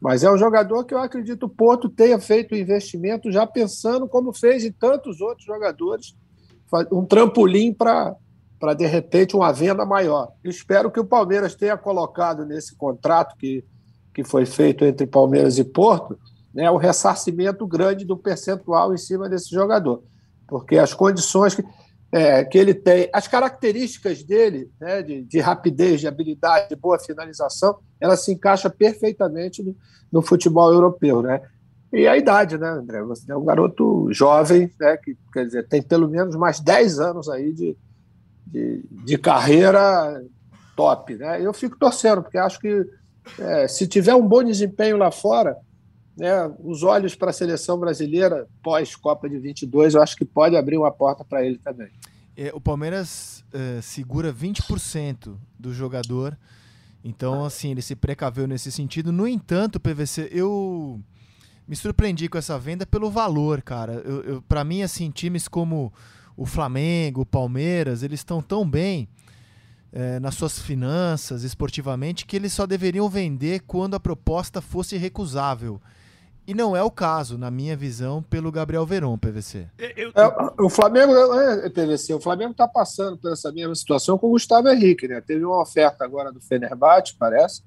Mas 0.00 0.22
é 0.22 0.30
um 0.30 0.38
jogador 0.38 0.84
que 0.84 0.94
eu 0.94 0.98
acredito 0.98 1.46
o 1.46 1.48
Porto 1.48 1.88
tenha 1.88 2.18
feito 2.20 2.54
o 2.54 2.56
investimento 2.56 3.32
já 3.32 3.44
pensando 3.44 4.06
como 4.06 4.32
fez 4.32 4.64
em 4.64 4.70
tantos 4.70 5.20
outros 5.20 5.44
jogadores, 5.44 6.14
um 6.92 7.04
trampolim 7.04 7.72
para, 7.72 8.14
para 8.60 8.72
de 8.74 8.86
repente, 8.86 9.34
uma 9.34 9.52
venda 9.52 9.84
maior. 9.84 10.30
Eu 10.44 10.50
espero 10.50 10.92
que 10.92 11.00
o 11.00 11.04
Palmeiras 11.04 11.56
tenha 11.56 11.76
colocado 11.76 12.44
nesse 12.44 12.76
contrato 12.76 13.36
que, 13.36 13.64
que 14.14 14.22
foi 14.22 14.46
feito 14.46 14.84
entre 14.84 15.06
Palmeiras 15.06 15.58
e 15.58 15.64
Porto 15.64 16.16
né, 16.56 16.70
o 16.70 16.78
ressarcimento 16.78 17.66
grande 17.66 18.06
do 18.06 18.16
percentual 18.16 18.94
em 18.94 18.96
cima 18.96 19.28
desse 19.28 19.50
jogador, 19.50 20.02
porque 20.48 20.78
as 20.78 20.94
condições 20.94 21.54
que 21.54 21.62
é, 22.10 22.44
que 22.44 22.56
ele 22.56 22.72
tem, 22.72 23.10
as 23.12 23.28
características 23.28 24.22
dele, 24.22 24.70
né, 24.80 25.02
de, 25.02 25.22
de, 25.22 25.38
rapidez, 25.38 26.00
de 26.00 26.06
habilidade, 26.06 26.70
de 26.70 26.76
boa 26.76 26.98
finalização, 26.98 27.76
ela 28.00 28.16
se 28.16 28.32
encaixa 28.32 28.70
perfeitamente 28.70 29.62
no, 29.62 29.76
no, 30.10 30.22
futebol 30.22 30.72
europeu, 30.72 31.20
né? 31.20 31.42
E 31.92 32.06
a 32.06 32.16
idade, 32.16 32.56
né, 32.56 32.68
André? 32.68 33.02
Você 33.02 33.30
é 33.30 33.36
um 33.36 33.44
garoto 33.44 34.08
jovem, 34.12 34.70
né, 34.80 34.96
que 34.96 35.16
quer 35.32 35.44
dizer, 35.44 35.68
tem 35.68 35.82
pelo 35.82 36.08
menos 36.08 36.36
mais 36.36 36.60
10 36.60 37.00
anos 37.00 37.28
aí 37.28 37.52
de, 37.52 37.76
de, 38.46 38.84
de 38.88 39.18
carreira 39.18 40.22
top, 40.76 41.16
né? 41.16 41.44
Eu 41.44 41.52
fico 41.52 41.76
torcendo, 41.76 42.22
porque 42.22 42.38
acho 42.38 42.60
que 42.60 42.86
é, 43.40 43.66
se 43.66 43.86
tiver 43.86 44.14
um 44.14 44.26
bom 44.26 44.44
desempenho 44.44 44.96
lá 44.96 45.10
fora, 45.10 45.56
né, 46.16 46.50
os 46.64 46.82
olhos 46.82 47.14
para 47.14 47.30
a 47.30 47.32
seleção 47.32 47.78
brasileira 47.78 48.48
pós-Copa 48.62 49.28
de 49.28 49.38
22, 49.38 49.94
eu 49.94 50.02
acho 50.02 50.16
que 50.16 50.24
pode 50.24 50.56
abrir 50.56 50.78
uma 50.78 50.90
porta 50.90 51.24
para 51.24 51.44
ele 51.44 51.58
também. 51.58 51.90
É, 52.36 52.50
o 52.54 52.60
Palmeiras 52.60 53.44
é, 53.52 53.80
segura 53.80 54.32
20% 54.32 55.36
do 55.58 55.72
jogador, 55.72 56.36
então 57.04 57.44
assim, 57.44 57.70
ele 57.70 57.82
se 57.82 57.94
precaveu 57.94 58.46
nesse 58.46 58.72
sentido. 58.72 59.12
No 59.12 59.28
entanto, 59.28 59.80
PVC, 59.80 60.28
eu 60.32 61.00
me 61.66 61.76
surpreendi 61.76 62.28
com 62.28 62.38
essa 62.38 62.58
venda 62.58 62.86
pelo 62.86 63.10
valor, 63.10 63.62
cara. 63.62 63.94
Eu, 64.04 64.22
eu 64.22 64.42
para 64.42 64.64
mim, 64.64 64.82
assim, 64.82 65.10
times 65.10 65.48
como 65.48 65.92
o 66.36 66.44
Flamengo, 66.44 67.22
o 67.22 67.26
Palmeiras, 67.26 68.02
eles 68.02 68.20
estão 68.20 68.42
tão 68.42 68.68
bem 68.68 69.08
é, 69.92 70.20
nas 70.20 70.34
suas 70.34 70.58
finanças, 70.58 71.42
esportivamente, 71.42 72.26
que 72.26 72.36
eles 72.36 72.52
só 72.52 72.66
deveriam 72.66 73.08
vender 73.08 73.60
quando 73.66 73.94
a 73.94 74.00
proposta 74.00 74.60
fosse 74.60 74.96
recusável. 74.96 75.80
E 76.46 76.54
não 76.54 76.76
é 76.76 76.82
o 76.82 76.90
caso, 76.90 77.36
na 77.36 77.50
minha 77.50 77.76
visão, 77.76 78.22
pelo 78.22 78.52
Gabriel 78.52 78.86
Veron, 78.86 79.18
PVC. 79.18 79.66
Eu, 79.76 79.90
eu... 79.96 80.12
É, 80.14 80.62
o 80.62 80.68
Flamengo, 80.68 81.12
é, 81.12 81.68
PVC, 81.68 82.14
o 82.14 82.20
Flamengo 82.20 82.52
está 82.52 82.68
passando 82.68 83.16
por 83.16 83.32
essa 83.32 83.50
mesma 83.50 83.74
situação 83.74 84.16
com 84.16 84.28
o 84.28 84.30
Gustavo 84.30 84.68
Henrique, 84.68 85.08
né? 85.08 85.20
Teve 85.20 85.44
uma 85.44 85.60
oferta 85.60 86.04
agora 86.04 86.30
do 86.30 86.40
Fenerbahçe, 86.40 87.16
parece, 87.18 87.62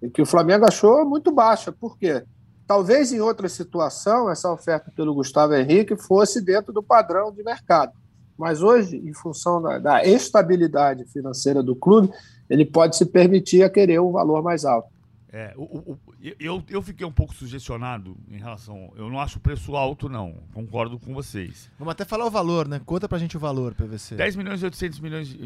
e 0.00 0.08
que 0.08 0.22
o 0.22 0.26
Flamengo 0.26 0.64
achou 0.64 1.04
muito 1.04 1.32
baixa. 1.32 1.72
Por 1.72 1.98
quê? 1.98 2.22
Talvez 2.68 3.12
em 3.12 3.20
outra 3.20 3.48
situação 3.48 4.30
essa 4.30 4.50
oferta 4.50 4.92
pelo 4.94 5.12
Gustavo 5.12 5.54
Henrique 5.54 5.96
fosse 5.96 6.40
dentro 6.40 6.72
do 6.72 6.82
padrão 6.82 7.32
de 7.32 7.42
mercado. 7.42 7.92
Mas 8.38 8.62
hoje, 8.62 8.96
em 8.96 9.12
função 9.12 9.60
da, 9.60 9.78
da 9.78 10.04
estabilidade 10.04 11.04
financeira 11.06 11.62
do 11.62 11.74
clube, 11.74 12.10
ele 12.48 12.64
pode 12.64 12.96
se 12.96 13.06
permitir 13.06 13.64
a 13.64 13.70
querer 13.70 14.00
um 14.00 14.12
valor 14.12 14.42
mais 14.42 14.64
alto. 14.64 14.93
É, 15.36 15.52
o, 15.56 15.64
o, 15.64 15.98
eu, 16.38 16.62
eu 16.68 16.80
fiquei 16.80 17.04
um 17.04 17.10
pouco 17.10 17.34
sugestionado 17.34 18.16
em 18.30 18.38
relação. 18.38 18.92
Eu 18.94 19.10
não 19.10 19.18
acho 19.18 19.38
o 19.38 19.40
preço 19.40 19.74
alto, 19.74 20.08
não. 20.08 20.34
Concordo 20.52 20.96
com 20.96 21.12
vocês. 21.12 21.68
Vamos 21.76 21.90
até 21.90 22.04
falar 22.04 22.24
o 22.24 22.30
valor, 22.30 22.68
né? 22.68 22.80
Conta 22.86 23.08
pra 23.08 23.18
gente 23.18 23.36
o 23.36 23.40
valor, 23.40 23.74
PVC. 23.74 24.14
10 24.14 24.36
milhões 24.36 24.62
e 24.62 24.64
800 24.64 25.00
milhões, 25.00 25.36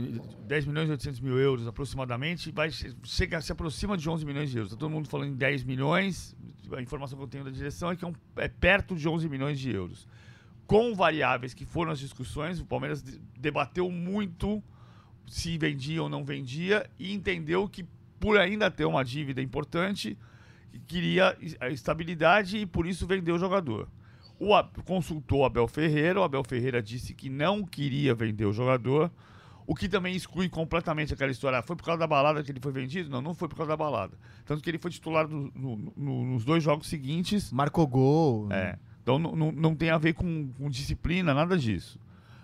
10 0.47 0.66
milhões 0.66 0.88
e 0.90 0.92
800 0.92 1.21
mil 1.21 1.38
euros 1.38 1.66
aproximadamente, 1.66 2.52
vai, 2.52 2.68
chega, 3.02 3.40
se 3.40 3.50
aproxima 3.50 3.97
de 3.97 4.11
11 4.11 4.26
milhões 4.26 4.50
de 4.50 4.59
euros. 4.59 4.73
Tá 4.73 4.78
todo 4.78 4.90
mundo 4.90 5.09
falando 5.09 5.30
em 5.30 5.37
10 5.37 5.64
milhões. 5.64 6.37
A 6.76 6.83
informação 6.83 7.16
que 7.16 7.25
eu 7.25 7.28
tenho 7.28 7.45
da 7.45 7.50
direção 7.50 7.90
é 7.90 7.97
que 7.97 8.04
é, 8.04 8.09
um, 8.09 8.12
é 8.37 8.47
perto 8.47 8.95
de 8.95 9.09
11 9.09 9.26
milhões 9.26 9.59
de 9.59 9.71
euros. 9.71 10.07
Com 10.66 10.95
variáveis 10.95 11.54
que 11.54 11.64
foram 11.64 11.92
as 11.92 11.99
discussões, 11.99 12.61
o 12.61 12.66
Palmeiras 12.66 13.02
debateu 13.38 13.90
muito 13.90 14.62
se 15.26 15.57
vendia 15.57 16.02
ou 16.02 16.11
não 16.11 16.25
vendia 16.25 16.90
e 16.99 17.12
entendeu 17.12 17.66
que 17.68 17.87
por 18.18 18.38
ainda 18.38 18.70
ter 18.70 18.84
uma 18.84 19.04
dívida 19.04 19.40
importante, 19.40 20.16
queria 20.87 21.37
a 21.60 21.68
estabilidade 21.68 22.58
e 22.58 22.66
por 22.66 22.87
isso 22.87 23.06
vendeu 23.06 23.37
o 23.37 23.38
jogador. 23.38 23.88
O, 24.38 24.50
consultou 24.84 25.40
o 25.40 25.44
Abel 25.44 25.66
Ferreira, 25.66 26.20
o 26.20 26.22
Abel 26.22 26.44
Ferreira 26.44 26.82
disse 26.82 27.12
que 27.12 27.28
não 27.28 27.64
queria 27.64 28.14
vender 28.14 28.44
o 28.44 28.52
jogador, 28.52 29.10
o 29.66 29.75
que 29.75 29.88
também 29.88 30.14
exclui 30.14 30.48
completamente 30.48 31.12
aquela 31.12 31.30
história. 31.30 31.58
Ah, 31.58 31.62
foi 31.62 31.76
por 31.76 31.84
causa 31.84 31.98
da 31.98 32.06
balada 32.06 32.42
que 32.42 32.50
ele 32.50 32.60
foi 32.60 32.72
vendido? 32.72 33.10
Não, 33.10 33.20
não 33.20 33.34
foi 33.34 33.48
por 33.48 33.56
causa 33.56 33.70
da 33.70 33.76
balada. 33.76 34.16
Tanto 34.46 34.62
que 34.62 34.70
ele 34.70 34.78
foi 34.78 34.90
titular 34.90 35.28
no, 35.28 35.50
no, 35.54 35.92
no, 35.96 36.25
nos 36.25 36.44
dois 36.44 36.62
jogos 36.62 36.87
seguintes. 36.88 37.52
Marcou 37.52 37.87
gol. 37.87 38.48
É. 38.50 38.78
Então 39.02 39.18
não, 39.18 39.52
não 39.52 39.75
tem 39.75 39.90
a 39.90 39.98
ver 39.98 40.14
com, 40.14 40.48
com 40.52 40.70
disciplina, 40.70 41.34
nada 41.34 41.58
disso. 41.58 41.98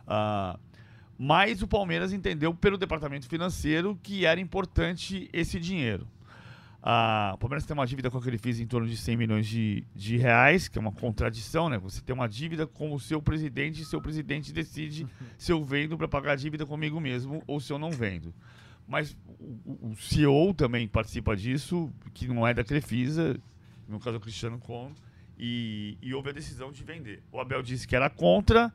Uh, 0.07 0.59
mas 1.19 1.63
o 1.63 1.69
Palmeiras 1.69 2.13
entendeu 2.13 2.55
pelo 2.55 2.77
departamento 2.77 3.29
financeiro 3.29 3.99
que 4.03 4.27
era 4.27 4.41
importante 4.41 5.29
esse 5.33 5.61
dinheiro. 5.61 6.07
Ah, 6.87 7.33
o 7.35 7.39
Palmeiras 7.39 7.65
tem 7.65 7.73
uma 7.73 7.87
dívida 7.87 8.11
com 8.11 8.19
aquele 8.19 8.37
FIS 8.37 8.61
em 8.61 8.67
torno 8.67 8.87
de 8.87 8.95
100 8.95 9.17
milhões 9.17 9.47
de, 9.47 9.85
de 9.95 10.19
reais, 10.19 10.69
que 10.69 10.77
é 10.77 10.81
uma 10.81 10.93
contradição, 10.93 11.71
né? 11.71 11.79
Você 11.79 12.03
tem 12.03 12.15
uma 12.15 12.29
dívida 12.29 12.67
com 12.67 12.93
o 12.93 13.01
seu 13.01 13.23
presidente 13.23 13.81
e 13.81 13.87
seu 13.87 14.03
presidente 14.03 14.53
decide 14.53 15.07
se 15.39 15.51
eu 15.51 15.65
vendo 15.65 15.97
para 15.97 16.07
pagar 16.07 16.33
a 16.33 16.37
dívida 16.37 16.67
comigo 16.67 17.01
mesmo 17.01 17.43
ou 17.47 17.59
se 17.59 17.73
eu 17.73 17.79
não 17.79 17.91
vendo. 17.91 18.35
Mas 18.87 19.17
o, 19.39 19.93
o 19.93 19.97
CEO 19.97 20.53
também 20.53 20.87
participa 20.87 21.35
disso, 21.35 21.91
que 22.13 22.29
não 22.29 22.47
é 22.47 22.53
da 22.53 22.63
Crefisa, 22.63 23.35
no 23.89 23.99
caso 23.99 24.17
é 24.17 24.19
o 24.19 24.21
Cristiano 24.21 24.59
Con, 24.59 24.93
e, 25.39 25.97
e 26.03 26.13
houve 26.13 26.29
a 26.29 26.33
decisão 26.33 26.71
de 26.71 26.85
vender. 26.85 27.23
O 27.33 27.41
Abel 27.41 27.63
disse 27.63 27.89
que 27.89 27.97
era 27.97 28.11
contra, 28.11 28.71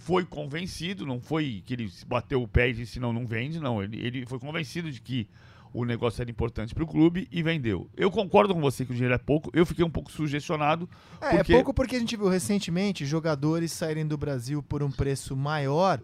foi 0.00 0.24
convencido, 0.24 1.04
não 1.04 1.20
foi 1.20 1.62
que 1.64 1.74
ele 1.74 1.92
bateu 2.06 2.42
o 2.42 2.48
pé 2.48 2.70
e 2.70 2.72
disse 2.72 2.98
não, 2.98 3.12
não 3.12 3.26
vende, 3.26 3.60
não. 3.60 3.82
Ele, 3.82 4.00
ele 4.04 4.26
foi 4.26 4.38
convencido 4.38 4.90
de 4.90 4.98
que 4.98 5.28
o 5.74 5.84
negócio 5.84 6.22
era 6.22 6.30
importante 6.30 6.74
para 6.74 6.82
o 6.82 6.86
clube 6.86 7.28
e 7.30 7.42
vendeu. 7.42 7.88
Eu 7.94 8.10
concordo 8.10 8.54
com 8.54 8.60
você 8.62 8.84
que 8.84 8.92
o 8.92 8.94
dinheiro 8.94 9.14
é 9.14 9.18
pouco, 9.18 9.50
eu 9.52 9.66
fiquei 9.66 9.84
um 9.84 9.90
pouco 9.90 10.10
sugestionado. 10.10 10.88
É, 11.20 11.26
é 11.26 11.36
porque... 11.36 11.52
é 11.52 11.56
pouco 11.56 11.74
porque 11.74 11.96
a 11.96 11.98
gente 11.98 12.16
viu 12.16 12.28
recentemente 12.28 13.04
jogadores 13.04 13.72
saírem 13.72 14.06
do 14.06 14.16
Brasil 14.16 14.62
por 14.62 14.82
um 14.82 14.90
preço 14.90 15.36
maior 15.36 16.00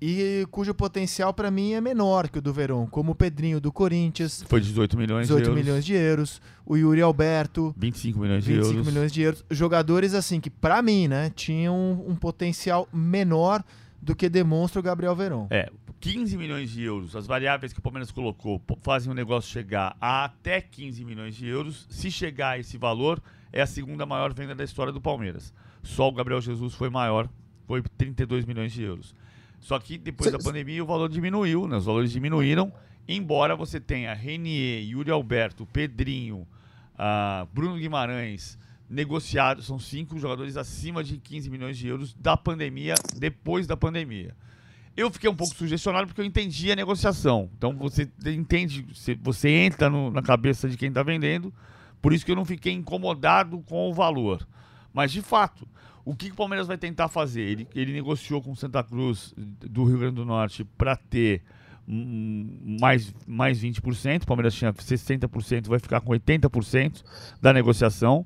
e 0.00 0.46
cujo 0.50 0.72
potencial 0.74 1.34
para 1.34 1.50
mim 1.50 1.72
é 1.72 1.80
menor 1.80 2.28
que 2.28 2.38
o 2.38 2.42
do 2.42 2.52
Verón, 2.52 2.86
como 2.86 3.12
o 3.12 3.14
Pedrinho 3.14 3.60
do 3.60 3.72
Corinthians. 3.72 4.44
Foi 4.48 4.60
18 4.60 4.96
milhões 4.96 5.26
18 5.26 5.42
de 5.42 5.48
euros. 5.48 5.64
milhões 5.64 5.84
de 5.84 5.94
euros. 5.94 6.42
O 6.64 6.76
Yuri 6.76 7.02
Alberto. 7.02 7.74
25 7.76 8.18
milhões 8.18 8.44
de 8.44 8.52
25 8.52 8.74
euros. 8.74 8.86
milhões 8.86 9.12
de 9.12 9.22
euros. 9.22 9.44
Jogadores 9.50 10.14
assim 10.14 10.40
que 10.40 10.50
para 10.50 10.80
mim, 10.82 11.08
né, 11.08 11.30
tinham 11.34 11.74
um, 11.74 12.12
um, 12.12 12.16
potencial 12.16 12.88
menor 12.92 13.64
do 14.00 14.14
que 14.14 14.28
demonstra 14.28 14.78
o 14.78 14.82
Gabriel 14.82 15.16
Verón. 15.16 15.48
É, 15.50 15.70
15 16.00 16.36
milhões 16.36 16.70
de 16.70 16.84
euros. 16.84 17.16
As 17.16 17.26
variáveis 17.26 17.72
que 17.72 17.80
o 17.80 17.82
Palmeiras 17.82 18.12
colocou 18.12 18.62
fazem 18.82 19.10
o 19.10 19.14
negócio 19.14 19.50
chegar 19.50 19.96
a 20.00 20.24
até 20.24 20.60
15 20.60 21.04
milhões 21.04 21.34
de 21.34 21.46
euros. 21.46 21.86
Se 21.90 22.10
chegar 22.10 22.50
a 22.50 22.58
esse 22.58 22.78
valor, 22.78 23.20
é 23.52 23.60
a 23.60 23.66
segunda 23.66 24.06
maior 24.06 24.32
venda 24.32 24.54
da 24.54 24.62
história 24.62 24.92
do 24.92 25.00
Palmeiras. 25.00 25.52
Só 25.82 26.08
o 26.08 26.12
Gabriel 26.12 26.40
Jesus 26.40 26.74
foi 26.74 26.88
maior, 26.88 27.28
foi 27.66 27.82
32 27.96 28.44
milhões 28.44 28.72
de 28.72 28.82
euros. 28.82 29.14
Só 29.60 29.78
que 29.78 29.98
depois 29.98 30.30
da 30.30 30.38
pandemia 30.38 30.82
o 30.82 30.86
valor 30.86 31.08
diminuiu, 31.08 31.66
né? 31.66 31.76
Os 31.76 31.84
valores 31.84 32.10
diminuíram, 32.12 32.72
embora 33.06 33.56
você 33.56 33.80
tenha 33.80 34.14
Renier, 34.14 34.82
Yuri 34.88 35.10
Alberto, 35.10 35.66
Pedrinho, 35.66 36.46
uh, 36.94 37.46
Bruno 37.52 37.76
Guimarães 37.76 38.58
negociados, 38.88 39.66
são 39.66 39.78
cinco 39.78 40.18
jogadores 40.18 40.56
acima 40.56 41.04
de 41.04 41.18
15 41.18 41.50
milhões 41.50 41.76
de 41.76 41.88
euros 41.88 42.14
da 42.14 42.36
pandemia, 42.36 42.94
depois 43.16 43.66
da 43.66 43.76
pandemia. 43.76 44.34
Eu 44.96 45.10
fiquei 45.10 45.28
um 45.28 45.34
pouco 45.34 45.54
sugestionado 45.54 46.06
porque 46.06 46.20
eu 46.20 46.24
entendi 46.24 46.72
a 46.72 46.76
negociação. 46.76 47.50
Então 47.56 47.76
você 47.76 48.08
entende, 48.26 48.86
você 49.22 49.48
entra 49.50 49.88
no, 49.90 50.10
na 50.10 50.22
cabeça 50.22 50.68
de 50.68 50.76
quem 50.76 50.88
está 50.88 51.02
vendendo, 51.02 51.52
por 52.00 52.12
isso 52.12 52.24
que 52.24 52.32
eu 52.32 52.36
não 52.36 52.44
fiquei 52.44 52.72
incomodado 52.72 53.60
com 53.60 53.88
o 53.88 53.94
valor. 53.94 54.46
Mas 54.92 55.12
de 55.12 55.22
fato, 55.22 55.68
o 56.08 56.16
que, 56.16 56.28
que 56.28 56.32
o 56.32 56.36
Palmeiras 56.36 56.66
vai 56.66 56.78
tentar 56.78 57.08
fazer? 57.08 57.42
Ele, 57.42 57.68
ele 57.74 57.92
negociou 57.92 58.40
com 58.40 58.54
Santa 58.54 58.82
Cruz 58.82 59.34
do 59.36 59.84
Rio 59.84 59.98
Grande 59.98 60.14
do 60.14 60.24
Norte 60.24 60.64
para 60.64 60.96
ter 60.96 61.42
mais, 61.86 63.14
mais 63.26 63.62
20%. 63.62 64.22
O 64.22 64.26
Palmeiras 64.26 64.54
tinha 64.54 64.72
60%, 64.72 65.68
vai 65.68 65.78
ficar 65.78 66.00
com 66.00 66.10
80% 66.10 67.04
da 67.42 67.52
negociação. 67.52 68.24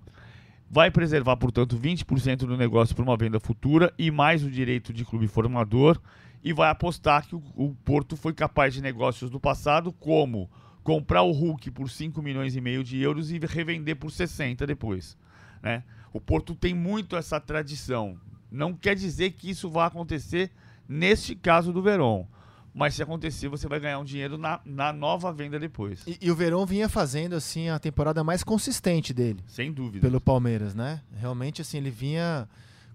Vai 0.70 0.92
preservar, 0.92 1.36
portanto, 1.36 1.76
20% 1.76 2.46
do 2.46 2.56
negócio 2.56 2.94
para 2.94 3.02
uma 3.02 3.16
venda 3.16 3.40
futura 3.40 3.92
e 3.98 4.12
mais 4.12 4.44
o 4.44 4.50
direito 4.50 4.92
de 4.92 5.04
clube 5.04 5.26
formador 5.26 6.00
e 6.42 6.52
vai 6.52 6.70
apostar 6.70 7.26
que 7.26 7.34
o, 7.34 7.42
o 7.56 7.74
Porto 7.84 8.16
foi 8.16 8.32
capaz 8.32 8.72
de 8.72 8.80
negócios 8.80 9.28
do 9.28 9.40
passado, 9.40 9.92
como 9.92 10.48
comprar 10.84 11.22
o 11.22 11.32
Hulk 11.32 11.72
por 11.72 11.90
5 11.90 12.22
milhões 12.22 12.54
e 12.54 12.60
meio 12.60 12.84
de 12.84 13.02
euros 13.02 13.32
e 13.32 13.40
revender 13.40 13.96
por 13.96 14.12
60 14.12 14.64
depois. 14.68 15.18
Né? 15.60 15.82
O 16.12 16.20
Porto 16.20 16.54
tem 16.54 16.74
muito 16.74 17.16
essa 17.16 17.40
tradição. 17.40 18.18
Não 18.50 18.74
quer 18.74 18.94
dizer 18.94 19.32
que 19.32 19.50
isso 19.50 19.70
vai 19.70 19.86
acontecer 19.86 20.50
neste 20.88 21.34
caso 21.34 21.72
do 21.72 21.82
Verón. 21.82 22.26
Mas 22.74 22.94
se 22.94 23.02
acontecer, 23.02 23.48
você 23.48 23.68
vai 23.68 23.78
ganhar 23.78 23.98
um 23.98 24.04
dinheiro 24.04 24.38
na, 24.38 24.60
na 24.64 24.92
nova 24.92 25.30
venda 25.32 25.58
depois. 25.58 26.02
E, 26.06 26.18
e, 26.22 26.30
o 26.30 26.34
Verón 26.34 26.64
vinha 26.64 26.88
fazendo 26.88 27.34
assim 27.34 27.68
a 27.68 27.78
temporada 27.78 28.24
mais 28.24 28.42
consistente 28.42 29.12
dele. 29.12 29.44
Sem 29.46 29.70
dúvida. 29.70 30.00
Pelo 30.00 30.20
Palmeiras, 30.20 30.74
né? 30.74 31.02
Realmente 31.14 31.60
assim, 31.60 31.76
ele 31.76 31.90
vinha 31.90 32.48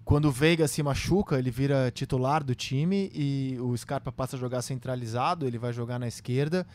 quando 0.04 0.24
o 0.24 0.32
Veiga 0.32 0.66
se 0.66 0.82
machuca, 0.82 1.38
ele 1.38 1.50
vira 1.50 1.90
titular 1.90 2.42
do 2.42 2.54
time 2.54 3.10
e 3.14 3.58
o 3.60 3.76
Scarpa 3.76 4.10
passa 4.10 4.36
a 4.36 4.38
jogar 4.38 4.62
centralizado, 4.62 5.46
ele 5.46 5.58
vai 5.58 5.72
jogar 5.72 5.98
na 5.98 6.08
esquerda 6.08 6.66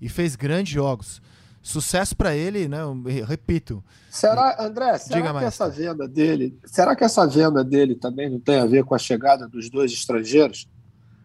e 0.00 0.08
fez 0.08 0.34
grandes 0.34 0.72
jogos. 0.72 1.22
Sucesso 1.62 2.16
para 2.16 2.34
ele, 2.34 2.68
né? 2.68 2.78
repito. 3.26 3.84
Será, 4.10 4.56
André, 4.58 4.96
será 4.98 5.38
que 5.38 5.44
essa 5.44 5.68
venda 5.68 6.08
dele, 6.08 6.58
será 6.64 6.96
que 6.96 7.04
essa 7.04 7.26
venda 7.26 7.62
dele 7.62 7.94
também 7.94 8.30
não 8.30 8.40
tem 8.40 8.58
a 8.58 8.66
ver 8.66 8.84
com 8.84 8.94
a 8.94 8.98
chegada 8.98 9.46
dos 9.46 9.68
dois 9.68 9.92
estrangeiros? 9.92 10.66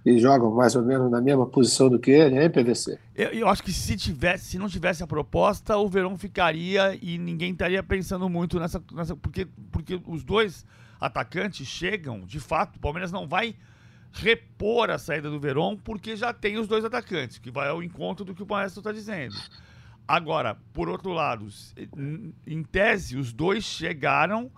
que 0.05 0.19
jogam 0.19 0.51
mais 0.51 0.75
ou 0.75 0.83
menos 0.83 1.09
na 1.09 1.19
mesma 1.19 1.47
posição 1.47 1.89
do 1.89 1.97
que 1.97 2.11
ele, 2.11 2.39
hein, 2.39 2.47
PVC? 2.47 2.99
Eu, 3.15 3.29
eu, 3.29 3.47
acho 3.47 3.63
que 3.63 3.73
se 3.73 3.97
tivesse, 3.97 4.45
se 4.45 4.59
não 4.59 4.69
tivesse 4.69 5.01
a 5.01 5.07
proposta, 5.07 5.75
o 5.77 5.89
Verão 5.89 6.15
ficaria 6.15 6.95
e 7.01 7.17
ninguém 7.17 7.51
estaria 7.51 7.81
pensando 7.81 8.29
muito 8.29 8.59
nessa, 8.59 8.79
nessa 8.93 9.15
porque, 9.15 9.47
porque 9.71 9.99
os 10.05 10.23
dois 10.23 10.63
atacantes 11.01 11.65
chegam, 11.65 12.19
de 12.19 12.39
fato, 12.39 12.75
o 12.75 12.79
Palmeiras 12.79 13.11
não 13.11 13.27
vai 13.27 13.55
repor 14.11 14.91
a 14.91 14.99
saída 14.99 15.27
do 15.27 15.39
Verón 15.39 15.75
porque 15.75 16.15
já 16.15 16.31
tem 16.31 16.59
os 16.59 16.67
dois 16.67 16.85
atacantes, 16.85 17.39
que 17.39 17.49
vai 17.49 17.67
ao 17.67 17.81
encontro 17.81 18.23
do 18.23 18.35
que 18.35 18.43
o 18.43 18.47
Maestro 18.47 18.81
está 18.81 18.91
dizendo. 18.91 19.35
Agora, 20.07 20.55
por 20.71 20.87
outro 20.87 21.11
lado, 21.11 21.47
em 22.45 22.63
tese, 22.63 23.17
os 23.17 23.33
dois 23.33 23.63
chegaram 23.63 24.51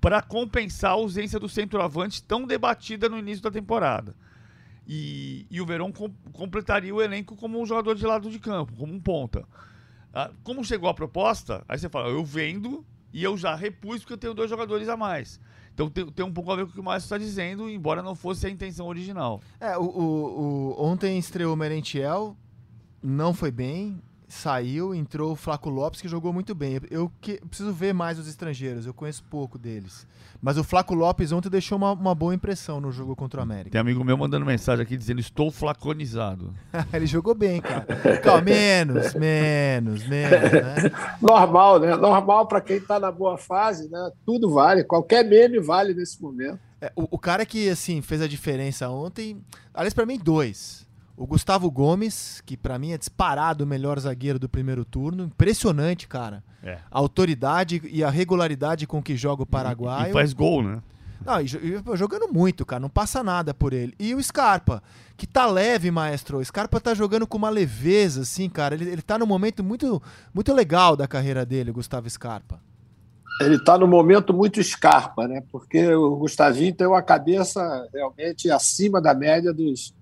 para 0.00 0.22
compensar 0.22 0.92
a 0.92 0.94
ausência 0.94 1.40
do 1.40 1.48
centroavante 1.48 2.22
tão 2.22 2.46
debatida 2.46 3.08
no 3.08 3.18
início 3.18 3.42
da 3.42 3.50
temporada. 3.50 4.14
E, 4.86 5.46
e 5.50 5.60
o 5.60 5.66
Verón 5.66 5.90
com, 5.90 6.10
completaria 6.32 6.94
o 6.94 7.00
elenco 7.00 7.34
como 7.34 7.60
um 7.60 7.66
jogador 7.66 7.94
de 7.94 8.06
lado 8.06 8.30
de 8.30 8.38
campo, 8.38 8.74
como 8.76 8.92
um 8.92 9.00
ponta. 9.00 9.48
Ah, 10.12 10.30
como 10.42 10.64
chegou 10.64 10.88
a 10.88 10.94
proposta, 10.94 11.64
aí 11.68 11.78
você 11.78 11.88
fala, 11.88 12.08
eu 12.08 12.24
vendo 12.24 12.84
e 13.12 13.24
eu 13.24 13.36
já 13.36 13.54
repus 13.54 14.00
porque 14.00 14.12
eu 14.12 14.18
tenho 14.18 14.34
dois 14.34 14.50
jogadores 14.50 14.88
a 14.88 14.96
mais. 14.96 15.40
Então 15.72 15.90
tem, 15.90 16.06
tem, 16.06 16.24
um 16.24 16.32
pouco 16.32 16.52
a 16.52 16.56
ver 16.56 16.66
com 16.66 16.70
o 16.70 16.74
que 16.74 16.80
o 16.80 16.84
Márcio 16.84 17.06
está 17.06 17.18
dizendo, 17.18 17.68
embora 17.68 18.02
não 18.02 18.14
fosse 18.14 18.46
a 18.46 18.50
intenção 18.50 18.86
original. 18.86 19.40
É, 19.58 19.76
o, 19.76 19.82
o, 19.82 20.76
o 20.78 20.84
ontem 20.84 21.18
estreou 21.18 21.54
o 21.54 21.56
Merentiel, 21.56 22.36
não 23.02 23.34
foi 23.34 23.50
bem, 23.50 24.00
saiu, 24.34 24.94
entrou 24.94 25.32
o 25.32 25.36
Flaco 25.36 25.70
Lopes, 25.70 26.00
que 26.00 26.08
jogou 26.08 26.32
muito 26.32 26.54
bem. 26.54 26.80
Eu 26.90 27.10
que, 27.20 27.40
preciso 27.46 27.72
ver 27.72 27.94
mais 27.94 28.18
os 28.18 28.28
estrangeiros, 28.28 28.86
eu 28.86 28.92
conheço 28.92 29.22
pouco 29.24 29.58
deles. 29.58 30.06
Mas 30.42 30.58
o 30.58 30.64
Flaco 30.64 30.94
Lopes 30.94 31.32
ontem 31.32 31.48
deixou 31.48 31.78
uma, 31.78 31.92
uma 31.92 32.14
boa 32.14 32.34
impressão 32.34 32.80
no 32.80 32.92
jogo 32.92 33.16
contra 33.16 33.40
o 33.40 33.42
América. 33.42 33.70
Tem 33.70 33.80
amigo 33.80 34.04
meu 34.04 34.18
mandando 34.18 34.44
mensagem 34.44 34.82
aqui 34.82 34.96
dizendo: 34.96 35.20
Estou 35.20 35.50
flaconizado. 35.50 36.52
Ele 36.92 37.06
jogou 37.06 37.34
bem, 37.34 37.62
cara. 37.62 37.86
Calma, 38.22 38.42
menos, 38.42 39.14
menos, 39.14 40.06
menos, 40.06 40.52
né? 40.52 40.92
Normal, 41.22 41.80
né? 41.80 41.96
Normal 41.96 42.46
para 42.46 42.60
quem 42.60 42.76
está 42.76 43.00
na 43.00 43.10
boa 43.10 43.38
fase, 43.38 43.88
né? 43.88 44.10
Tudo 44.26 44.50
vale, 44.50 44.84
qualquer 44.84 45.24
meme 45.24 45.60
vale 45.60 45.94
nesse 45.94 46.20
momento. 46.20 46.58
É, 46.80 46.92
o, 46.94 47.08
o, 47.12 47.18
cara 47.18 47.46
que, 47.46 47.70
assim, 47.70 48.02
fez 48.02 48.20
a 48.20 48.28
diferença 48.28 48.90
ontem, 48.90 49.42
aliás, 49.72 49.94
para 49.94 50.04
mim, 50.04 50.18
dois. 50.22 50.83
O 51.16 51.26
Gustavo 51.26 51.70
Gomes, 51.70 52.42
que 52.44 52.56
para 52.56 52.78
mim 52.78 52.92
é 52.92 52.98
disparado 52.98 53.62
o 53.62 53.66
melhor 53.66 53.98
zagueiro 54.00 54.38
do 54.38 54.48
primeiro 54.48 54.84
turno. 54.84 55.24
Impressionante, 55.24 56.08
cara. 56.08 56.42
É. 56.62 56.78
A 56.90 56.98
autoridade 56.98 57.80
e 57.84 58.02
a 58.02 58.10
regularidade 58.10 58.86
com 58.86 59.00
que 59.00 59.16
joga 59.16 59.44
o 59.44 59.46
Paraguai. 59.46 60.10
E, 60.10 60.12
faz 60.12 60.32
gol, 60.32 60.62
né? 60.62 60.82
Não, 61.24 61.40
e, 61.40 61.46
jogando 61.96 62.32
muito, 62.32 62.66
cara. 62.66 62.80
Não 62.80 62.90
passa 62.90 63.22
nada 63.22 63.54
por 63.54 63.72
ele. 63.72 63.94
E 63.98 64.12
o 64.12 64.22
Scarpa, 64.22 64.82
que 65.16 65.26
tá 65.26 65.46
leve, 65.46 65.88
maestro. 65.90 66.38
O 66.38 66.44
Scarpa 66.44 66.80
tá 66.80 66.94
jogando 66.94 67.28
com 67.28 67.38
uma 67.38 67.48
leveza, 67.48 68.22
assim, 68.22 68.48
cara. 68.48 68.74
Ele, 68.74 68.90
ele 68.90 69.02
tá 69.02 69.16
num 69.16 69.26
momento 69.26 69.62
muito, 69.62 70.02
muito 70.34 70.52
legal 70.52 70.96
da 70.96 71.06
carreira 71.06 71.46
dele, 71.46 71.70
o 71.70 71.74
Gustavo 71.74 72.10
Scarpa. 72.10 72.60
Ele 73.40 73.56
está 73.56 73.78
no 73.78 73.86
momento 73.86 74.32
muito 74.34 74.62
Scarpa, 74.62 75.28
né? 75.28 75.42
Porque 75.50 75.92
o 75.94 76.16
Gustavinho 76.16 76.74
tem 76.74 76.86
uma 76.86 77.02
cabeça 77.02 77.88
realmente 77.92 78.50
acima 78.50 79.00
da 79.00 79.14
média 79.14 79.52
dos, 79.52 79.92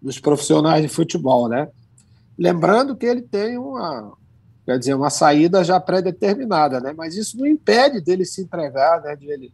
dos 0.00 0.18
profissionais 0.18 0.82
de 0.82 0.88
futebol, 0.88 1.48
né? 1.48 1.68
Lembrando 2.38 2.96
que 2.96 3.06
ele 3.06 3.22
tem 3.22 3.56
uma, 3.56 4.12
quer 4.64 4.78
dizer, 4.78 4.94
uma 4.94 5.10
saída 5.10 5.64
já 5.64 5.80
pré-determinada, 5.80 6.80
né? 6.80 6.94
Mas 6.96 7.16
isso 7.16 7.38
não 7.38 7.46
impede 7.46 8.00
dele 8.00 8.24
se 8.24 8.42
entregar, 8.42 9.00
né? 9.02 9.16
De 9.16 9.30
ele, 9.30 9.52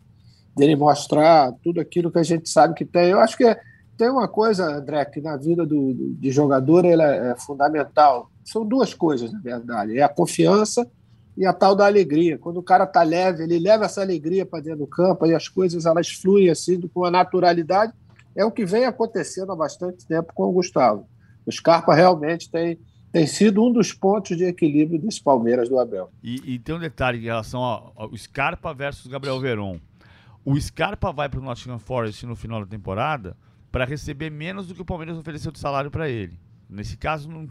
dele 0.56 0.76
mostrar 0.76 1.52
tudo 1.62 1.80
aquilo 1.80 2.10
que 2.10 2.18
a 2.18 2.24
gente 2.24 2.48
sabe 2.48 2.74
que 2.74 2.84
tem. 2.84 3.10
Eu 3.10 3.20
acho 3.20 3.36
que 3.36 3.56
tem 3.96 4.10
uma 4.10 4.26
coisa, 4.26 4.76
André, 4.76 5.04
que 5.04 5.20
na 5.20 5.36
vida 5.36 5.64
do, 5.64 5.94
do 5.94 6.14
de 6.14 6.30
jogador 6.30 6.84
ela 6.84 7.04
é 7.04 7.36
fundamental. 7.36 8.30
São 8.44 8.66
duas 8.66 8.92
coisas, 8.94 9.32
na 9.32 9.38
verdade. 9.38 9.98
É 9.98 10.02
a 10.02 10.08
confiança 10.08 10.86
e 11.36 11.46
a 11.46 11.52
tal 11.52 11.76
da 11.76 11.86
alegria. 11.86 12.36
Quando 12.38 12.58
o 12.58 12.62
cara 12.62 12.84
está 12.84 13.02
leve, 13.02 13.44
ele 13.44 13.58
leva 13.58 13.84
essa 13.84 14.00
alegria 14.00 14.44
para 14.44 14.60
dentro 14.60 14.80
do 14.80 14.86
campo 14.86 15.24
e 15.26 15.34
as 15.34 15.48
coisas 15.48 15.86
elas 15.86 16.08
fluem 16.08 16.50
assim 16.50 16.80
com 16.88 17.04
a 17.04 17.10
naturalidade 17.10 17.92
é 18.34 18.44
o 18.44 18.50
que 18.50 18.64
vem 18.64 18.84
acontecendo 18.84 19.52
há 19.52 19.56
bastante 19.56 20.06
tempo 20.06 20.32
com 20.34 20.44
o 20.44 20.52
Gustavo. 20.52 21.06
O 21.46 21.52
Scarpa 21.52 21.94
realmente 21.94 22.50
tem, 22.50 22.78
tem 23.10 23.26
sido 23.26 23.64
um 23.64 23.72
dos 23.72 23.92
pontos 23.92 24.36
de 24.36 24.44
equilíbrio 24.44 25.00
desse 25.00 25.22
Palmeiras 25.22 25.68
do 25.68 25.78
Abel. 25.78 26.10
E, 26.22 26.54
e 26.54 26.58
tem 26.58 26.74
um 26.74 26.78
detalhe 26.78 27.18
em 27.18 27.24
relação 27.24 27.62
ao, 27.62 27.92
ao 27.96 28.16
Scarpa 28.16 28.72
versus 28.72 29.06
Gabriel 29.06 29.40
Veron. 29.40 29.80
O 30.44 30.58
Scarpa 30.60 31.12
vai 31.12 31.28
para 31.28 31.40
o 31.40 31.42
Nottingham 31.42 31.78
Forest 31.78 32.26
no 32.26 32.34
final 32.34 32.60
da 32.60 32.66
temporada 32.66 33.36
para 33.70 33.84
receber 33.84 34.30
menos 34.30 34.66
do 34.66 34.74
que 34.74 34.82
o 34.82 34.84
Palmeiras 34.84 35.16
ofereceu 35.16 35.52
de 35.52 35.58
salário 35.58 35.90
para 35.90 36.08
ele. 36.08 36.38
Nesse 36.68 36.96
caso, 36.96 37.28
não, 37.28 37.48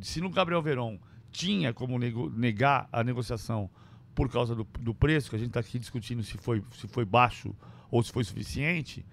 se 0.00 0.20
no 0.20 0.30
Gabriel 0.30 0.60
Veron 0.60 0.98
tinha 1.30 1.72
como 1.72 1.98
nego, 1.98 2.30
negar 2.30 2.88
a 2.92 3.02
negociação 3.02 3.68
por 4.14 4.30
causa 4.30 4.54
do, 4.54 4.66
do 4.78 4.94
preço, 4.94 5.30
que 5.30 5.36
a 5.36 5.38
gente 5.38 5.48
está 5.48 5.60
aqui 5.60 5.78
discutindo 5.78 6.22
se 6.22 6.36
foi, 6.38 6.62
se 6.72 6.86
foi 6.86 7.04
baixo 7.04 7.54
ou 7.90 8.02
se 8.02 8.12
foi 8.12 8.24
suficiente, 8.24 9.04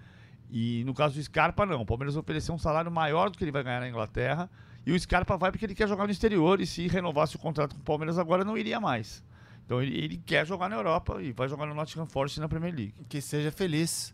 e 0.54 0.84
no 0.84 0.92
caso 0.92 1.14
do 1.14 1.22
Scarpa, 1.22 1.64
não. 1.64 1.80
O 1.80 1.86
Palmeiras 1.86 2.14
ofereceu 2.14 2.54
um 2.54 2.58
salário 2.58 2.90
maior 2.90 3.30
do 3.30 3.38
que 3.38 3.42
ele 3.42 3.50
vai 3.50 3.62
ganhar 3.62 3.80
na 3.80 3.88
Inglaterra. 3.88 4.50
E 4.84 4.92
o 4.92 5.00
Scarpa 5.00 5.34
vai 5.38 5.50
porque 5.50 5.64
ele 5.64 5.74
quer 5.74 5.88
jogar 5.88 6.04
no 6.04 6.10
exterior. 6.10 6.60
E 6.60 6.66
se 6.66 6.86
renovasse 6.88 7.36
o 7.36 7.38
contrato 7.38 7.74
com 7.74 7.80
o 7.80 7.84
Palmeiras 7.84 8.18
agora, 8.18 8.44
não 8.44 8.58
iria 8.58 8.78
mais. 8.78 9.24
Então 9.64 9.82
ele, 9.82 9.96
ele 9.96 10.16
quer 10.18 10.46
jogar 10.46 10.68
na 10.68 10.76
Europa 10.76 11.22
e 11.22 11.32
vai 11.32 11.48
jogar 11.48 11.64
no 11.64 11.74
Nottingham 11.74 12.04
Forest 12.04 12.38
na 12.38 12.50
Premier 12.50 12.74
League. 12.74 12.94
Que 13.08 13.22
seja 13.22 13.50
feliz. 13.50 14.12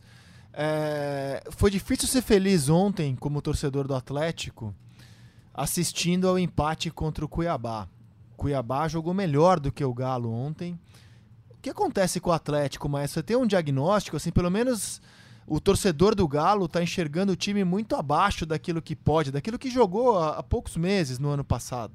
É... 0.52 1.42
Foi 1.50 1.72
difícil 1.72 2.06
ser 2.06 2.22
feliz 2.22 2.68
ontem, 2.68 3.16
como 3.16 3.42
torcedor 3.42 3.88
do 3.88 3.94
Atlético, 3.96 4.72
assistindo 5.52 6.28
ao 6.28 6.38
empate 6.38 6.88
contra 6.88 7.24
o 7.24 7.28
Cuiabá. 7.28 7.88
Cuiabá 8.36 8.86
jogou 8.86 9.12
melhor 9.12 9.58
do 9.58 9.72
que 9.72 9.84
o 9.84 9.92
Galo 9.92 10.32
ontem. 10.32 10.78
O 11.50 11.56
que 11.60 11.70
acontece 11.70 12.20
com 12.20 12.30
o 12.30 12.32
Atlético, 12.32 12.88
mas 12.88 13.10
você 13.10 13.24
tem 13.24 13.36
um 13.36 13.44
diagnóstico, 13.44 14.16
assim, 14.16 14.30
pelo 14.30 14.48
menos 14.48 15.02
o 15.48 15.60
torcedor 15.60 16.14
do 16.14 16.28
Galo 16.28 16.66
está 16.66 16.82
enxergando 16.82 17.32
o 17.32 17.36
time 17.36 17.64
muito 17.64 17.96
abaixo 17.96 18.44
daquilo 18.44 18.82
que 18.82 18.94
pode, 18.94 19.32
daquilo 19.32 19.58
que 19.58 19.70
jogou 19.70 20.18
há, 20.18 20.38
há 20.38 20.42
poucos 20.42 20.76
meses 20.76 21.18
no 21.18 21.30
ano 21.30 21.44
passado. 21.44 21.92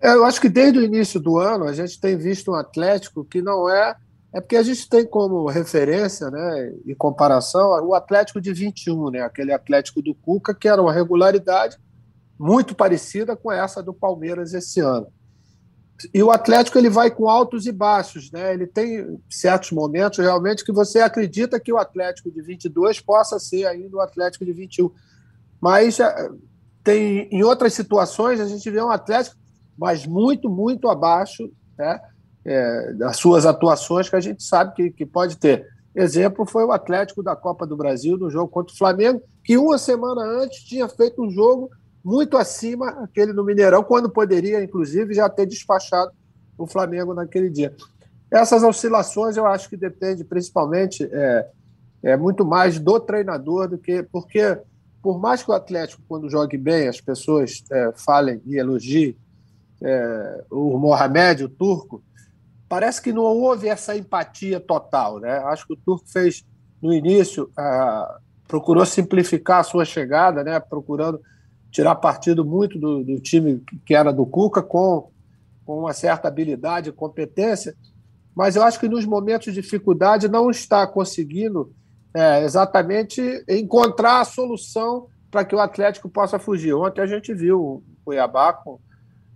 É, 0.00 0.12
eu 0.12 0.24
acho 0.24 0.40
que 0.40 0.48
desde 0.48 0.78
o 0.78 0.84
início 0.84 1.20
do 1.20 1.38
ano 1.38 1.64
a 1.64 1.72
gente 1.72 1.98
tem 1.98 2.16
visto 2.16 2.50
um 2.50 2.54
Atlético 2.54 3.24
que 3.24 3.40
não 3.40 3.68
é, 3.68 3.96
É 4.32 4.40
porque 4.40 4.56
a 4.56 4.62
gente 4.62 4.88
tem 4.88 5.06
como 5.06 5.46
referência, 5.48 6.28
né, 6.28 6.72
em 6.84 6.94
comparação, 6.94 7.70
o 7.86 7.94
Atlético 7.94 8.40
de 8.40 8.52
21, 8.52 9.10
né, 9.10 9.20
aquele 9.22 9.52
Atlético 9.52 10.02
do 10.02 10.12
Cuca, 10.12 10.52
que 10.52 10.68
era 10.68 10.82
uma 10.82 10.92
regularidade 10.92 11.78
muito 12.38 12.74
parecida 12.74 13.36
com 13.36 13.52
essa 13.52 13.80
do 13.80 13.94
Palmeiras 13.94 14.52
esse 14.52 14.80
ano. 14.80 15.06
E 16.12 16.22
o 16.22 16.30
Atlético 16.30 16.76
ele 16.76 16.90
vai 16.90 17.10
com 17.10 17.28
altos 17.28 17.66
e 17.66 17.72
baixos, 17.72 18.30
né? 18.32 18.52
Ele 18.52 18.66
tem 18.66 19.18
certos 19.30 19.70
momentos 19.70 20.18
realmente 20.18 20.64
que 20.64 20.72
você 20.72 21.00
acredita 21.00 21.60
que 21.60 21.72
o 21.72 21.78
Atlético 21.78 22.30
de 22.30 22.42
22 22.42 23.00
possa 23.00 23.38
ser 23.38 23.66
ainda 23.66 23.96
o 23.96 24.00
Atlético 24.00 24.44
de 24.44 24.52
21. 24.52 24.90
Mas 25.60 26.00
eh, 26.00 26.30
tem 26.82 27.28
em 27.30 27.42
outras 27.42 27.74
situações 27.74 28.40
a 28.40 28.46
gente 28.46 28.68
vê 28.70 28.82
um 28.82 28.90
Atlético 28.90 29.36
mas 29.76 30.06
muito, 30.06 30.48
muito 30.48 30.88
abaixo 30.88 31.50
né, 31.76 32.00
é, 32.44 32.92
das 32.94 33.16
suas 33.16 33.44
atuações 33.44 34.08
que 34.08 34.16
a 34.16 34.20
gente 34.20 34.42
sabe 34.42 34.74
que, 34.74 34.90
que 34.90 35.06
pode 35.06 35.36
ter. 35.36 35.66
Exemplo 35.94 36.44
foi 36.46 36.64
o 36.64 36.72
Atlético 36.72 37.22
da 37.22 37.36
Copa 37.36 37.66
do 37.66 37.76
Brasil 37.76 38.16
no 38.16 38.30
jogo 38.30 38.48
contra 38.48 38.74
o 38.74 38.76
Flamengo, 38.76 39.22
que 39.44 39.56
uma 39.56 39.78
semana 39.78 40.22
antes 40.22 40.62
tinha 40.64 40.88
feito 40.88 41.22
um 41.22 41.30
jogo 41.30 41.70
muito 42.04 42.36
acima 42.36 42.88
aquele 43.02 43.32
no 43.32 43.44
Mineirão, 43.44 43.82
quando 43.82 44.10
poderia, 44.10 44.62
inclusive, 44.62 45.14
já 45.14 45.28
ter 45.28 45.46
despachado 45.46 46.12
o 46.58 46.66
Flamengo 46.66 47.14
naquele 47.14 47.48
dia. 47.48 47.74
Essas 48.30 48.62
oscilações 48.62 49.36
eu 49.36 49.46
acho 49.46 49.68
que 49.68 49.76
depende 49.76 50.24
principalmente 50.24 51.08
é, 51.10 51.48
é 52.02 52.16
muito 52.16 52.44
mais 52.44 52.78
do 52.78 52.98
treinador 53.00 53.68
do 53.68 53.78
que 53.78 54.02
porque 54.02 54.58
por 55.02 55.18
mais 55.18 55.42
que 55.42 55.50
o 55.50 55.54
Atlético 55.54 56.02
quando 56.08 56.30
jogue 56.30 56.56
bem 56.56 56.88
as 56.88 57.00
pessoas 57.00 57.62
é, 57.70 57.92
falem 57.94 58.40
e 58.46 58.56
elogiem 58.56 59.16
é, 59.84 60.44
o 60.50 60.78
Mohamed, 60.78 61.44
o 61.44 61.48
turco, 61.48 62.02
parece 62.68 63.02
que 63.02 63.12
não 63.12 63.22
houve 63.22 63.68
essa 63.68 63.96
empatia 63.96 64.58
total. 64.58 65.20
Né? 65.20 65.36
Acho 65.44 65.66
que 65.66 65.74
o 65.74 65.76
turco 65.76 66.06
fez, 66.08 66.44
no 66.80 66.92
início, 66.92 67.50
ah, 67.56 68.18
procurou 68.48 68.84
simplificar 68.86 69.60
a 69.60 69.64
sua 69.64 69.84
chegada, 69.84 70.42
né? 70.42 70.58
procurando 70.58 71.20
tirar 71.74 71.96
partido 71.96 72.44
muito 72.44 72.78
do, 72.78 73.02
do, 73.02 73.20
time 73.20 73.62
que 73.84 73.94
era 73.94 74.12
do 74.12 74.24
Cuca, 74.24 74.62
com, 74.62 75.10
com 75.66 75.80
uma 75.80 75.92
certa 75.92 76.28
habilidade 76.28 76.88
e 76.88 76.92
competência, 76.92 77.74
mas 78.34 78.56
eu 78.56 78.62
acho 78.62 78.80
que 78.80 78.88
nos 78.88 79.04
momentos 79.04 79.52
de 79.52 79.60
dificuldade 79.60 80.28
não 80.28 80.50
está 80.50 80.86
conseguindo 80.86 81.72
é, 82.14 82.44
exatamente 82.44 83.20
encontrar 83.48 84.20
a 84.20 84.24
solução 84.24 85.08
para 85.30 85.44
que 85.44 85.54
o 85.54 85.60
Atlético 85.60 86.08
possa 86.08 86.38
fugir. 86.38 86.72
Ontem 86.74 87.00
a 87.00 87.06
gente 87.06 87.34
viu 87.34 87.60
o 87.60 87.82
Cuiabá 88.04 88.52
com 88.52 88.78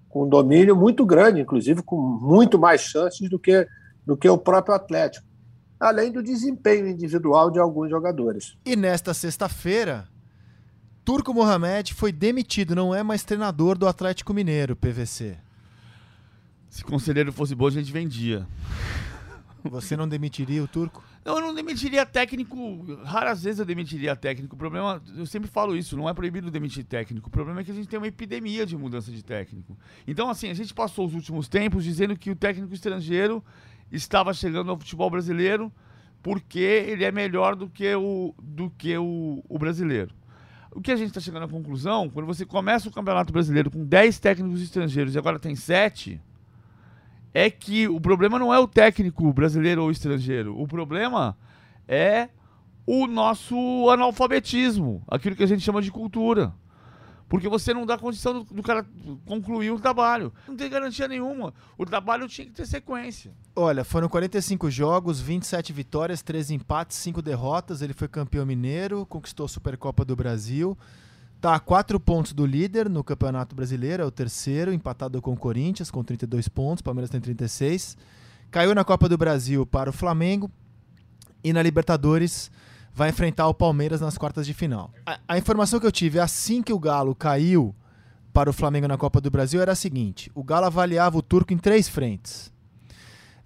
com 0.09 0.25
um 0.25 0.29
domínio 0.29 0.75
muito 0.75 1.05
grande, 1.05 1.41
inclusive 1.41 1.83
com 1.83 1.97
muito 1.97 2.59
mais 2.59 2.81
chances 2.81 3.29
do 3.29 3.39
que, 3.39 3.67
do 4.05 4.17
que 4.17 4.29
o 4.29 4.39
próprio 4.39 4.75
Atlético, 4.75 5.27
além 5.79 6.11
do 6.11 6.23
desempenho 6.23 6.89
individual 6.89 7.51
de 7.51 7.59
alguns 7.59 7.91
jogadores. 7.91 8.57
E 8.65 8.75
nesta 8.75 9.13
sexta-feira, 9.13 10.09
Turco 11.09 11.33
Mohamed 11.33 11.95
foi 11.95 12.13
demitido, 12.13 12.77
não 12.77 12.95
é 12.95 13.03
mais 13.03 13.25
treinador 13.25 13.79
do 13.79 13.89
Atlético 13.89 14.35
Mineiro, 14.35 14.77
PVC. 14.77 15.39
Se 16.69 16.85
conselheiro 16.85 17.33
fosse 17.33 17.55
bom, 17.55 17.67
a 17.67 17.71
gente 17.71 17.91
vendia. 17.91 18.47
Você 19.65 19.97
não 19.97 20.07
demitiria 20.07 20.63
o 20.63 20.69
Turco? 20.69 21.03
Eu 21.25 21.41
não 21.41 21.55
demitiria 21.55 22.05
técnico, 22.05 22.85
raras 23.05 23.43
vezes 23.43 23.59
eu 23.59 23.65
demitiria 23.65 24.15
técnico. 24.15 24.55
O 24.55 24.59
problema, 24.59 25.03
eu 25.17 25.25
sempre 25.25 25.49
falo 25.49 25.75
isso, 25.75 25.97
não 25.97 26.11
é 26.11 26.13
proibido 26.13 26.51
demitir 26.51 26.85
técnico. 26.85 27.29
O 27.29 27.33
problema 27.33 27.63
é 27.63 27.65
que 27.65 27.71
a 27.71 27.75
gente 27.75 27.89
tem 27.89 27.99
uma 27.99 28.07
epidemia 28.07 28.67
de 28.67 28.77
mudança 28.77 29.11
de 29.11 29.25
técnico. 29.25 29.79
Então, 30.07 30.29
assim, 30.29 30.51
a 30.51 30.55
gente 30.55 30.75
passou 30.75 31.07
os 31.07 31.15
últimos 31.15 31.49
tempos 31.49 31.85
dizendo 31.85 32.19
que 32.19 32.31
o 32.31 32.37
técnico 32.37 32.75
estrangeiro 32.75 33.43
estava 33.91 34.35
chegando 34.35 34.71
ao 34.71 34.79
futebol 34.79 35.09
brasileiro 35.09 35.73
porque 36.23 36.59
ele 36.59 37.03
é 37.03 37.11
melhor 37.11 37.57
do 37.57 37.67
que 37.67 37.95
o, 37.95 38.35
do 38.39 38.69
que 38.69 38.95
o, 38.99 39.43
o 39.49 39.59
brasileiro. 39.59 40.19
O 40.71 40.81
que 40.81 40.93
a 40.93 40.97
gente 40.97 41.09
está 41.09 41.21
chegando 41.21 41.45
à 41.45 41.49
conclusão, 41.49 42.09
quando 42.09 42.27
você 42.27 42.45
começa 42.45 42.89
o 42.89 42.93
Campeonato 42.93 43.33
Brasileiro 43.33 43.71
com 43.71 43.85
10 43.85 44.19
técnicos 44.19 44.63
estrangeiros 44.63 45.15
e 45.15 45.19
agora 45.19 45.39
tem 45.39 45.57
7, 45.57 46.21
é 47.33 47.51
que 47.51 47.89
o 47.89 48.01
problema 48.01 48.39
não 48.39 48.53
é 48.53 48.59
o 48.59 48.69
técnico 48.69 49.33
brasileiro 49.33 49.83
ou 49.83 49.91
estrangeiro. 49.91 50.61
O 50.61 50.67
problema 50.67 51.37
é 51.87 52.29
o 52.87 53.07
nosso 53.07 53.57
analfabetismo, 53.91 55.03
aquilo 55.09 55.37
que 55.37 55.43
a 55.43 55.47
gente 55.47 55.63
chama 55.63 55.83
de 55.83 55.91
cultura. 55.91 56.53
Porque 57.29 57.49
você 57.49 57.75
não 57.75 57.85
dá 57.85 57.99
condição 57.99 58.33
do, 58.33 58.45
do, 58.45 58.63
cara 58.63 58.87
concluir 59.27 59.71
o 59.71 59.79
trabalho. 59.79 60.33
Não 60.47 60.57
tem 60.57 60.71
garantia 60.71 61.07
nenhuma. 61.07 61.53
O 61.77 61.85
trabalho 61.85 62.27
tinha 62.27 62.47
que 62.47 62.53
ter 62.53 62.67
sequência. 62.67 63.33
Olha, 63.55 63.85
foram 63.85 64.09
45 64.09 64.71
jogos, 64.71 65.21
27 65.21 65.73
vitórias, 65.73 66.23
13 66.23 66.55
empates, 66.55 66.97
5 66.97 67.21
derrotas. 67.21 67.83
Ele 67.83 67.93
foi 67.93 68.09
campeão 68.09 68.47
mineiro, 68.47 69.05
conquistou 69.05 69.45
a 69.45 69.49
Supercopa 69.49 70.05
do 70.05 70.17
Brasil. 70.17 70.77
Tá 71.41 71.55
a 71.55 71.61
quatro 71.61 72.01
pontos 72.01 72.33
do 72.33 72.45
líder 72.45 72.89
no 72.89 73.05
Campeonato 73.05 73.55
Brasileiro, 73.55 74.03
é 74.03 74.07
o 74.07 74.11
terceiro, 74.11 74.73
empatado 74.73 75.23
com 75.23 75.35
o 75.35 75.37
Corinthians, 75.37 75.89
com 75.89 76.03
32 76.03 76.49
pontos, 76.49 76.83
Palmeiras 76.83 77.11
tem 77.11 77.21
36. 77.21 77.97
Caiu 78.51 78.75
na 78.75 78.83
Copa 78.83 79.09
do 79.09 79.17
Brasil 79.17 79.65
para 79.65 79.91
o 79.91 79.93
Flamengo 79.93 80.51
e 81.45 81.53
na 81.53 81.63
Libertadores 81.63 82.51
vai 82.99 83.11
enfrentar 83.11 83.47
o 83.47 83.55
Palmeiras 83.55 84.01
nas 84.01 84.19
quartas 84.19 84.45
de 84.45 84.53
final. 84.53 84.91
A, 85.07 85.21
a 85.29 85.39
informação 85.39 85.79
que 85.79 85.87
eu 85.87 85.93
tive 85.93 86.19
assim 86.19 86.61
que 86.61 86.73
o 86.73 86.79
Galo 86.81 87.15
caiu 87.15 87.73
para 88.33 88.51
o 88.51 88.53
Flamengo 88.53 88.89
na 88.89 88.99
Copa 88.99 89.21
do 89.21 89.31
Brasil 89.31 89.63
era 89.63 89.71
a 89.71 89.77
seguinte: 89.77 90.33
o 90.35 90.43
Galo 90.43 90.67
avaliava 90.67 91.17
o 91.17 91.23
turco 91.23 91.55
em 91.55 91.59
três 91.59 91.89
frentes. 91.89 92.53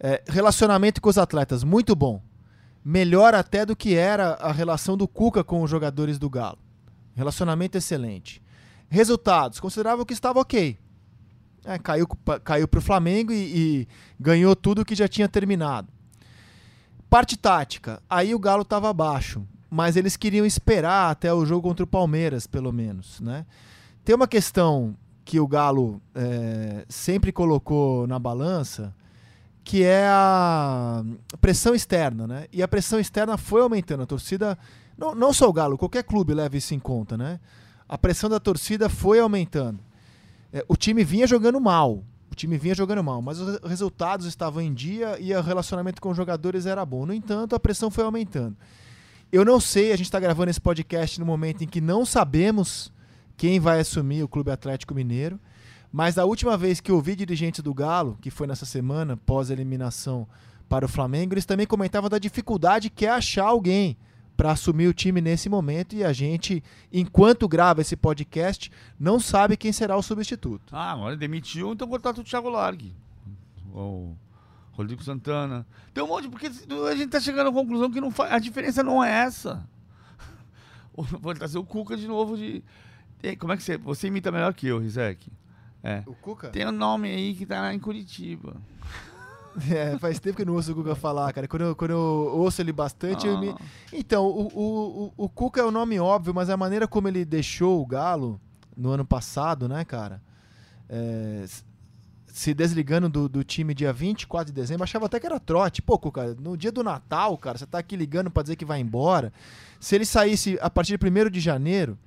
É, 0.01 0.23
relacionamento 0.27 1.03
com 1.03 1.11
os 1.11 1.19
atletas, 1.19 1.63
muito 1.63 1.95
bom. 1.95 2.23
Melhor 2.83 3.35
até 3.35 3.67
do 3.67 3.77
que 3.77 3.95
era 3.95 4.31
a 4.41 4.51
relação 4.51 4.97
do 4.97 5.07
Cuca 5.07 5.45
com 5.45 5.63
os 5.63 5.71
jogadores 5.71 6.19
do 6.19 6.31
Galo. 6.31 6.59
Relacionamento 7.15 7.77
excelente. 7.77 8.43
Resultados, 8.89 9.61
considerava 9.61 10.05
que 10.07 10.15
estava 10.15 10.41
ok. 10.41 10.79
É, 11.65 11.79
caiu 11.79 12.09
caiu 12.43 12.67
para 12.67 12.79
o 12.79 12.83
Flamengo 12.83 13.33
e, 13.33 13.37
e, 13.37 13.89
ganhou 14.19 14.57
tudo 14.57 14.85
que 14.85 14.95
já 14.95 15.07
tinha 15.07 15.29
terminado. 15.29 15.92
Parte 17.13 17.37
tática, 17.37 18.03
aí 18.09 18.35
o 18.35 18.39
Galo 18.39 18.63
estava 18.63 18.89
abaixo, 18.89 19.47
mas 19.69 19.99
eles 19.99 20.17
queriam 20.17 20.47
esperar 20.47 21.11
até 21.11 21.31
o 21.31 21.45
jogo 21.45 21.69
contra 21.69 21.85
o 21.85 21.87
Palmeiras, 21.87 22.47
pelo 22.47 22.73
menos. 22.73 23.21
Né? 23.21 23.45
Tem 24.03 24.17
uma 24.17 24.27
questão 24.27 24.97
que 25.23 25.39
o 25.39 25.47
Galo 25.47 26.01
é, 26.15 26.87
sempre 26.89 27.31
colocou 27.31 28.07
na 28.07 28.19
balança, 28.19 28.95
que 29.63 29.85
é 29.85 30.07
a 30.09 31.05
pressão 31.39 31.75
externa. 31.75 32.27
Né? 32.27 32.47
E 32.51 32.63
a 32.63 32.67
pressão 32.67 32.99
externa 32.99 33.37
foi 33.37 33.61
aumentando. 33.61 34.05
A 34.05 34.07
torcida 34.07 34.59
não, 34.97 35.15
não 35.15 35.35
só 35.35 35.47
o 35.51 35.53
Galo, 35.53 35.77
qualquer 35.77 36.05
clube 36.05 36.33
leva 36.33 36.57
isso 36.57 36.73
em 36.73 36.79
conta, 36.79 37.19
né? 37.19 37.39
A 37.87 37.99
pressão 37.99 38.31
da 38.31 38.41
torcida 38.41 38.89
foi 38.89 39.21
aumentando. 39.21 39.81
É, 40.51 40.65
o 40.67 40.79
time 40.79 41.05
vinha 41.05 41.27
jogando 41.27 41.61
mal. 41.61 42.03
O 42.33 42.35
time 42.35 42.57
vinha 42.57 42.75
jogando 42.75 43.05
mal, 43.05 43.21
mas 43.21 43.39
os 43.39 43.59
resultados 43.69 44.25
estavam 44.25 44.63
em 44.63 44.73
dia 44.73 45.19
e 45.21 45.35
o 45.35 45.43
relacionamento 45.43 46.01
com 46.01 46.09
os 46.09 46.17
jogadores 46.17 46.65
era 46.65 46.83
bom. 46.87 47.05
No 47.05 47.13
entanto, 47.13 47.55
a 47.55 47.61
pressão 47.61 47.91
foi 47.91 48.05
aumentando. 48.05 48.57
Eu 49.31 49.45
não 49.45 49.61
sei, 49.61 49.93
a 49.93 49.97
gente 49.97 50.07
está 50.07 50.19
gravando 50.19 50.49
esse 50.49 50.61
podcast 50.61 51.21
no 51.21 51.27
momento 51.27 51.63
em 51.63 51.67
que 51.67 51.79
não 51.79 52.07
sabemos 52.07 52.91
quem 53.37 53.61
vai 53.61 53.81
assumir 53.81 54.23
o 54.23 54.29
Clube 54.29 54.51
Atlético 54.51 54.95
Mineiro. 54.95 55.39
Mas 55.93 56.15
da 56.15 56.25
última 56.25 56.57
vez 56.57 56.81
que 56.81 56.91
ouvi 56.91 57.15
dirigentes 57.15 57.63
do 57.63 57.75
Galo, 57.75 58.17
que 58.19 58.31
foi 58.31 58.47
nessa 58.47 58.65
semana, 58.65 59.15
pós-eliminação 59.15 60.27
para 60.71 60.87
o 60.87 60.89
Flamengo, 60.89 61.35
eles 61.35 61.45
também 61.45 61.67
comentavam 61.67 62.09
da 62.09 62.19
dificuldade 62.19 62.89
que 62.89 63.05
é 63.05 63.11
achar 63.11 63.45
alguém 63.45 63.95
para 64.43 64.51
assumir 64.51 64.89
o 64.89 64.93
time 64.93 65.21
nesse 65.21 65.49
momento 65.49 65.95
e 65.95 66.03
a 66.03 66.13
gente, 66.13 66.65
enquanto 66.93 67.47
grava 67.47 67.81
esse 67.81 67.95
podcast, 67.95 68.73
não 68.99 69.21
sabe 69.21 69.57
quem 69.57 69.71
será 69.71 69.97
o 69.97 70.03
substituto. 70.03 70.75
Ah, 70.75 70.91
agora 70.91 71.17
demitiu, 71.17 71.73
então 71.73 71.87
contrata 71.87 72.21
o 72.21 72.25
Thiago 72.25 72.49
Largue. 72.49 72.93
O 73.73 74.17
Rodrigo 74.73 75.01
Santana. 75.01 75.65
Tem 75.95 76.03
um 76.03 76.09
monte, 76.09 76.29
porque 76.29 76.49
a 76.49 76.97
gente 76.97 77.07
tá 77.07 77.21
chegando 77.21 77.51
à 77.51 77.53
conclusão 77.53 77.89
que 77.89 78.01
não 78.01 78.11
faz, 78.11 78.33
a 78.33 78.41
diferença 78.41 78.83
não 78.83 79.03
é 79.03 79.13
essa. 79.13 79.65
Vou 80.93 81.33
trazer 81.35 81.59
o 81.59 81.65
Cuca 81.65 81.97
de 81.97 82.09
novo 82.09 82.37
de. 82.37 82.65
Como 83.39 83.53
é 83.53 83.57
que 83.57 83.63
você. 83.63 83.79
Você 83.79 84.09
imita 84.09 84.33
melhor 84.33 84.53
que 84.55 84.67
eu, 84.67 84.81
Rizek. 84.81 85.31
É. 85.85 86.03
O 86.05 86.17
Cuca? 86.17 86.49
Tem 86.49 86.67
um 86.67 86.73
nome 86.73 87.09
aí 87.09 87.33
que 87.37 87.47
tá 87.47 87.61
lá 87.61 87.73
em 87.73 87.79
Curitiba. 87.79 88.57
É, 89.71 89.99
faz 89.99 90.19
tempo 90.19 90.37
que 90.37 90.43
eu 90.43 90.47
não 90.47 90.55
ouço 90.55 90.73
o 90.73 90.75
Cuca 90.75 90.95
falar, 90.95 91.33
cara. 91.33 91.47
Quando 91.47 91.63
eu, 91.63 91.77
quando 91.77 91.91
eu 91.91 91.99
ouço 91.99 92.61
ele 92.61 92.73
bastante, 92.73 93.29
ah. 93.29 93.39
me... 93.39 93.55
Então, 93.93 94.27
o, 94.27 94.49
o, 94.49 95.13
o, 95.17 95.25
o 95.25 95.29
Cuca 95.29 95.61
é 95.61 95.65
o 95.65 95.71
nome 95.71 95.99
óbvio, 95.99 96.35
mas 96.35 96.51
a 96.51 96.57
maneira 96.57 96.89
como 96.89 97.09
ele 97.09 97.25
deixou 97.25 97.81
o 97.81 97.87
Galo 97.87 98.41
no 98.77 98.91
ano 98.91 99.05
passado, 99.05 99.69
né, 99.69 99.85
cara? 99.85 100.23
É, 100.89 101.45
se 102.27 102.55
desligando 102.55 103.09
do, 103.09 103.29
do 103.29 103.45
time 103.45 103.75
dia 103.75 103.93
24 103.93 104.47
de 104.47 104.53
dezembro, 104.59 104.85
achava 104.85 105.07
até 105.07 105.21
que 105.21 105.27
era 105.27 105.39
trote. 105.39 105.83
Pô, 105.83 105.99
Cuca, 105.99 106.35
no 106.41 106.57
dia 106.57 106.73
do 106.73 106.83
Natal, 106.83 107.37
cara, 107.37 107.59
você 107.59 107.67
tá 107.67 107.79
aqui 107.79 107.95
ligando 107.95 108.31
pra 108.31 108.43
dizer 108.43 108.57
que 108.57 108.65
vai 108.65 108.81
embora. 108.81 109.33
Se 109.79 109.95
ele 109.95 110.07
saísse 110.07 110.59
a 110.61 110.71
partir 110.71 110.97
de 110.97 111.07
1 111.07 111.31
de 111.31 111.41
janeiro, 111.41 111.99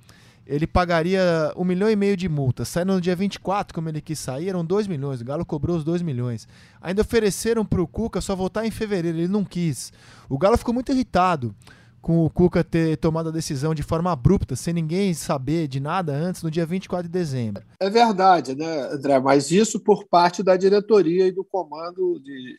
ele 0.46 0.66
pagaria 0.66 1.52
um 1.56 1.64
milhão 1.64 1.90
e 1.90 1.96
meio 1.96 2.16
de 2.16 2.28
multa. 2.28 2.64
Saindo 2.64 2.94
no 2.94 3.00
dia 3.00 3.16
24, 3.16 3.74
como 3.74 3.88
ele 3.88 4.00
quis 4.00 4.18
sair, 4.18 4.48
eram 4.48 4.64
2 4.64 4.86
milhões. 4.86 5.20
O 5.20 5.24
Galo 5.24 5.44
cobrou 5.44 5.76
os 5.76 5.82
2 5.82 6.02
milhões. 6.02 6.46
Ainda 6.80 7.02
ofereceram 7.02 7.64
para 7.64 7.82
o 7.82 7.88
Cuca 7.88 8.20
só 8.20 8.36
voltar 8.36 8.64
em 8.64 8.70
fevereiro, 8.70 9.18
ele 9.18 9.28
não 9.28 9.44
quis. 9.44 9.92
O 10.28 10.38
Galo 10.38 10.56
ficou 10.56 10.72
muito 10.72 10.92
irritado 10.92 11.54
com 12.00 12.24
o 12.24 12.30
Cuca 12.30 12.62
ter 12.62 12.96
tomado 12.98 13.30
a 13.30 13.32
decisão 13.32 13.74
de 13.74 13.82
forma 13.82 14.12
abrupta, 14.12 14.54
sem 14.54 14.72
ninguém 14.72 15.12
saber 15.12 15.66
de 15.66 15.80
nada 15.80 16.12
antes, 16.12 16.40
no 16.40 16.50
dia 16.52 16.64
24 16.64 17.08
de 17.08 17.12
dezembro. 17.12 17.64
É 17.80 17.90
verdade, 17.90 18.54
né, 18.54 18.92
André? 18.92 19.18
Mas 19.18 19.50
isso 19.50 19.80
por 19.80 20.06
parte 20.06 20.40
da 20.40 20.56
diretoria 20.56 21.26
e 21.26 21.32
do 21.32 21.44
comando 21.44 22.20
de, 22.22 22.56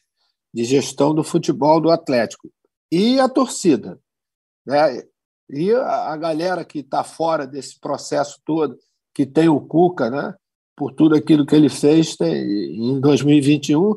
de 0.54 0.64
gestão 0.66 1.16
do 1.16 1.24
futebol 1.24 1.80
do 1.80 1.90
Atlético. 1.90 2.50
E 2.92 3.22
a 3.22 3.30
torcida. 3.30 3.98
Né? 4.66 5.02
E 5.50 5.72
a, 5.72 6.14
a 6.14 6.18
galera 6.18 6.66
que 6.66 6.80
está 6.80 7.04
fora 7.04 7.48
desse 7.48 7.80
processo 7.80 8.40
todo, 8.46 8.78
que 9.14 9.26
tem 9.26 9.48
o 9.50 9.62
Cuca, 9.62 10.10
né? 10.10 10.34
por 10.78 10.94
tudo 10.94 11.16
aquilo 11.16 11.44
que 11.44 11.56
ele 11.56 11.70
fez 11.70 12.16
tem, 12.16 12.36
em 12.36 13.00
2021 13.02 13.96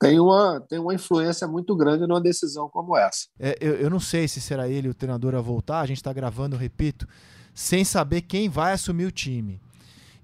tem 0.00 0.18
uma, 0.18 0.60
tem 0.68 0.78
uma 0.78 0.94
influência 0.94 1.46
muito 1.46 1.76
grande 1.76 2.06
numa 2.06 2.20
decisão 2.20 2.68
como 2.68 2.96
essa. 2.96 3.26
É, 3.38 3.56
eu, 3.60 3.74
eu 3.74 3.90
não 3.90 4.00
sei 4.00 4.26
se 4.26 4.40
será 4.40 4.68
ele 4.68 4.88
o 4.88 4.94
treinador 4.94 5.34
a 5.34 5.40
voltar, 5.40 5.80
a 5.80 5.86
gente 5.86 5.98
está 5.98 6.12
gravando, 6.12 6.56
repito, 6.56 7.06
sem 7.54 7.84
saber 7.84 8.22
quem 8.22 8.48
vai 8.48 8.72
assumir 8.72 9.04
o 9.04 9.12
time. 9.12 9.60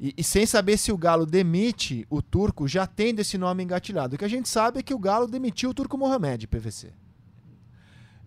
E, 0.00 0.14
e, 0.16 0.24
sem 0.24 0.46
saber 0.46 0.78
se 0.78 0.90
o 0.90 0.96
Galo 0.96 1.26
demite 1.26 2.06
o 2.08 2.22
turco 2.22 2.66
já 2.66 2.86
tendo 2.86 3.20
esse 3.20 3.36
nome 3.36 3.62
engatilhado. 3.62 4.16
O 4.16 4.18
que 4.18 4.24
a 4.24 4.28
gente 4.28 4.48
sabe 4.48 4.80
é 4.80 4.82
que 4.82 4.94
o 4.94 4.98
Galo 4.98 5.28
demitiu 5.28 5.70
o 5.70 5.74
turco 5.74 5.98
Mohamed, 5.98 6.46
PVC. 6.46 6.90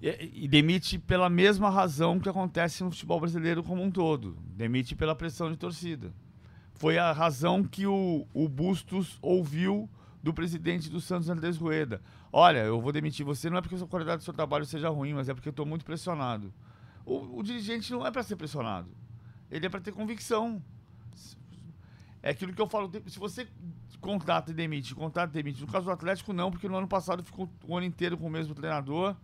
E, 0.04 0.44
e 0.44 0.48
demite 0.50 1.00
pela 1.00 1.30
mesma 1.30 1.70
razão 1.70 2.20
que 2.20 2.28
acontece 2.28 2.84
no 2.84 2.92
futebol 2.92 3.22
brasileiro 3.22 3.64
como 3.64 3.82
um 3.82 3.90
todo. 3.90 4.38
Demite 4.48 4.98
pela 4.98 5.16
pressão 5.16 5.50
de 5.50 5.56
torcida. 5.56 6.14
Foi 6.74 6.98
a 6.98 7.14
razão 7.14 7.64
que 7.64 7.88
o, 7.88 8.28
o 8.34 8.50
Bustos 8.50 9.18
ouviu 9.22 9.90
do 10.22 10.34
presidente 10.34 10.90
do 10.90 11.00
Santos, 11.00 11.30
Andrés 11.30 11.56
Rueda. 11.56 12.02
Olha, 12.34 12.60
eu 12.66 12.82
vou 12.82 12.92
demitir 12.92 13.26
você, 13.26 13.50
não 13.50 13.58
é 13.58 13.62
porque 13.62 13.76
a 13.76 13.88
qualidade 13.88 14.18
do 14.18 14.26
seu 14.26 14.34
trabalho 14.34 14.66
seja 14.66 14.90
ruim, 14.90 15.14
mas 15.14 15.30
é 15.30 15.34
porque 15.34 15.48
eu 15.48 15.52
estou 15.52 15.66
muito 15.66 15.86
pressionado. 15.86 16.54
O, 17.06 17.40
o, 17.40 17.44
dirigente 17.44 17.90
não 17.94 18.06
é 18.06 18.12
para 18.12 18.24
ser 18.24 18.36
pressionado. 18.36 18.90
Ele 19.50 19.66
é 19.66 19.70
para 19.70 19.80
ter 19.80 19.94
convicção. 19.94 20.62
É 22.22 22.32
aquilo 22.32 22.52
que 22.54 22.62
eu 22.62 22.68
falo. 22.68 22.92
Se 23.08 23.20
você 23.20 23.48
contrata 24.02 24.52
e 24.52 24.54
demite, 24.54 24.94
contrata 24.94 25.32
e 25.32 25.42
demite. 25.42 25.62
No 25.62 25.68
caso 25.68 25.86
do 25.86 25.92
Atlético, 25.92 26.34
não, 26.34 26.52
porque 26.52 26.68
no 26.68 26.76
ano 26.76 26.88
passado 26.90 27.24
ficou 27.24 27.50
o 27.66 27.78
ano 27.78 27.86
inteiro 27.86 28.18
com 28.18 28.28
o 28.28 28.30
mesmo 28.30 28.54
treinador. 28.54 29.16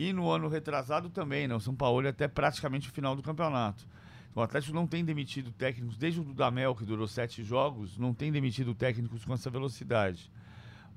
E 0.00 0.14
no 0.14 0.30
ano 0.30 0.48
retrasado 0.48 1.10
também, 1.10 1.46
né? 1.46 1.54
O 1.54 1.60
São 1.60 1.74
Paulo 1.74 2.08
até 2.08 2.26
praticamente 2.26 2.88
o 2.88 2.90
final 2.90 3.14
do 3.14 3.22
campeonato. 3.22 3.86
O 4.34 4.40
Atlético 4.40 4.74
não 4.74 4.86
tem 4.86 5.04
demitido 5.04 5.52
técnicos, 5.52 5.98
desde 5.98 6.20
o 6.20 6.24
Dudamel, 6.24 6.74
que 6.74 6.86
durou 6.86 7.06
sete 7.06 7.44
jogos, 7.44 7.98
não 7.98 8.14
tem 8.14 8.32
demitido 8.32 8.74
técnicos 8.74 9.26
com 9.26 9.34
essa 9.34 9.50
velocidade. 9.50 10.32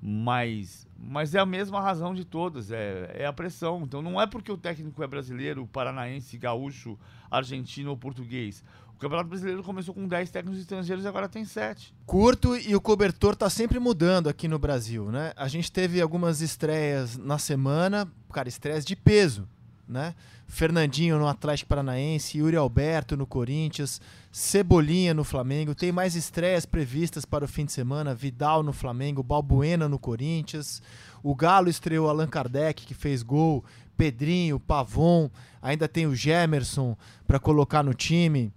Mas, 0.01 0.87
mas 0.97 1.35
é 1.35 1.39
a 1.39 1.45
mesma 1.45 1.81
razão 1.81 2.15
de 2.15 2.23
todas, 2.23 2.71
é, 2.71 3.13
é 3.13 3.25
a 3.25 3.33
pressão. 3.33 3.81
Então 3.83 4.01
não 4.01 4.21
é 4.21 4.25
porque 4.25 4.49
o 4.49 4.57
técnico 4.57 5.03
é 5.03 5.07
brasileiro, 5.07 5.67
paranaense, 5.67 6.37
gaúcho, 6.37 6.97
argentino 7.29 7.89
ou 7.89 7.97
português. 7.97 8.63
O 9.03 9.05
Campeonato 9.05 9.27
Brasileiro 9.27 9.61
começou 9.63 9.93
com 9.93 10.07
10 10.07 10.31
técnicos 10.31 10.61
estrangeiros 10.61 11.03
e 11.03 11.07
agora 11.09 11.27
tem 11.27 11.43
7. 11.43 11.93
Curto 12.05 12.55
e 12.55 12.73
o 12.73 12.79
cobertor 12.79 13.35
tá 13.35 13.49
sempre 13.49 13.77
mudando 13.77 14.29
aqui 14.29 14.47
no 14.47 14.57
Brasil, 14.57 15.11
né? 15.11 15.33
A 15.35 15.49
gente 15.49 15.69
teve 15.69 15.99
algumas 15.99 16.39
estreias 16.39 17.17
na 17.17 17.37
semana, 17.37 18.09
cara, 18.31 18.47
estreias 18.47 18.85
de 18.85 18.95
peso 18.95 19.45
né? 19.87 20.15
Fernandinho 20.47 21.17
no 21.17 21.27
Atlético 21.27 21.69
Paranaense, 21.69 22.37
Yuri 22.37 22.55
Alberto 22.55 23.17
no 23.17 23.25
Corinthians, 23.25 23.99
Cebolinha 24.31 25.13
no 25.13 25.23
Flamengo. 25.23 25.75
Tem 25.75 25.91
mais 25.91 26.15
estreias 26.15 26.65
previstas 26.65 27.25
para 27.25 27.45
o 27.45 27.47
fim 27.47 27.65
de 27.65 27.71
semana: 27.71 28.15
Vidal 28.15 28.63
no 28.63 28.73
Flamengo, 28.73 29.23
Balbuena 29.23 29.89
no 29.89 29.99
Corinthians. 29.99 30.81
O 31.21 31.35
Galo 31.35 31.69
estreou 31.69 32.09
Allan 32.09 32.27
Kardec, 32.27 32.85
que 32.85 32.93
fez 32.93 33.23
gol, 33.23 33.63
Pedrinho, 33.97 34.59
Pavon. 34.59 35.29
Ainda 35.61 35.87
tem 35.87 36.05
o 36.05 36.15
Gemerson 36.15 36.97
para 37.25 37.39
colocar 37.39 37.83
no 37.83 37.93
time. 37.93 38.51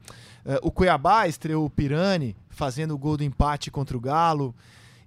Uh, 0.47 0.63
o 0.63 0.71
Cuiabá 0.71 1.27
estreou 1.27 1.65
o 1.67 1.71
Pirani, 1.71 2.37
fazendo 2.49 2.95
o 2.95 2.99
gol 2.99 3.17
do 3.17 3.25
empate 3.25 3.69
contra 3.69 3.97
o 3.97 4.01
Galo. 4.01 4.55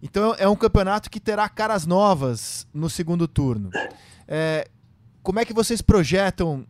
Então 0.04 0.36
é 0.38 0.48
um 0.48 0.56
campeonato 0.56 1.10
que 1.10 1.20
terá 1.20 1.48
caras 1.48 1.86
novas 1.86 2.68
no 2.74 2.90
segundo 2.90 3.26
turno. 3.26 3.70
É, 4.28 4.70
como 5.24 5.40
é 5.40 5.46
que 5.46 5.54
vocês 5.54 5.82
projetam 5.82 6.66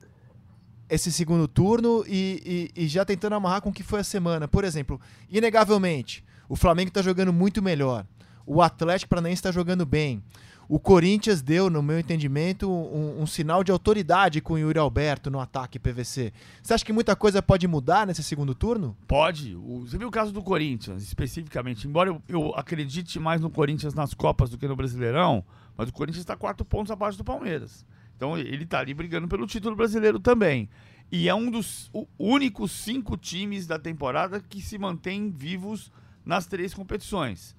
esse 0.87 1.11
segundo 1.11 1.47
turno 1.47 2.03
e, 2.07 2.69
e, 2.75 2.83
e, 2.83 2.87
já 2.87 3.03
tentando 3.03 3.35
amarrar 3.35 3.61
com 3.61 3.69
o 3.69 3.73
que 3.73 3.83
foi 3.83 4.01
a 4.01 4.03
semana? 4.03 4.47
Por 4.47 4.63
exemplo, 4.63 4.99
inegavelmente, 5.29 6.23
o 6.47 6.55
Flamengo 6.55 6.89
está 6.89 7.01
jogando 7.01 7.33
muito 7.33 7.61
melhor. 7.61 8.05
O 8.45 8.61
Atlético 8.61 9.09
Paranaense 9.09 9.39
está 9.39 9.51
jogando 9.51 9.85
bem. 9.85 10.23
O 10.71 10.79
Corinthians 10.79 11.41
deu, 11.41 11.67
no 11.67 11.81
meu 11.81 11.97
entendimento, 11.97 12.71
um, 12.71 13.23
um, 13.23 13.25
sinal 13.25 13.63
de 13.63 13.71
autoridade 13.71 14.39
com 14.39 14.53
o 14.53 14.57
Yuri 14.59 14.77
Alberto 14.77 15.31
no 15.31 15.39
ataque 15.39 15.79
PVC. 15.79 16.31
Você 16.61 16.75
acha 16.75 16.85
que 16.85 16.93
muita 16.93 17.15
coisa 17.15 17.41
pode 17.41 17.67
mudar 17.67 18.05
nesse 18.05 18.21
segundo 18.21 18.53
turno? 18.53 18.95
Pode. 19.07 19.55
Você 19.55 19.97
viu 19.97 20.09
o 20.09 20.11
caso 20.11 20.31
do 20.31 20.43
Corinthians, 20.43 21.01
especificamente. 21.01 21.87
Embora 21.87 22.11
eu, 22.11 22.21
eu 22.29 22.53
acredite 22.53 23.19
mais 23.19 23.41
no 23.41 23.49
Corinthians 23.49 23.95
nas 23.95 24.13
Copas 24.13 24.51
do 24.51 24.59
que 24.59 24.67
no 24.67 24.75
Brasileirão, 24.75 25.43
mas 25.75 25.89
o 25.89 25.93
Corinthians 25.93 26.21
está 26.21 26.35
quatro 26.35 26.63
pontos 26.63 26.91
abaixo 26.91 27.17
do 27.17 27.23
Palmeiras. 27.23 27.83
Então 28.15 28.37
ele 28.37 28.63
está 28.63 28.77
ali 28.77 28.93
brigando 28.93 29.27
pelo 29.27 29.47
título 29.47 29.75
brasileiro 29.75 30.19
também. 30.19 30.69
E 31.11 31.27
é 31.27 31.33
um 31.33 31.49
dos 31.49 31.89
únicos 32.15 32.71
cinco 32.71 33.17
times 33.17 33.65
da 33.65 33.79
temporada 33.79 34.39
que 34.39 34.61
se 34.61 34.77
mantém 34.77 35.31
vivos 35.31 35.91
nas 36.23 36.45
três 36.45 36.75
competições. 36.75 37.55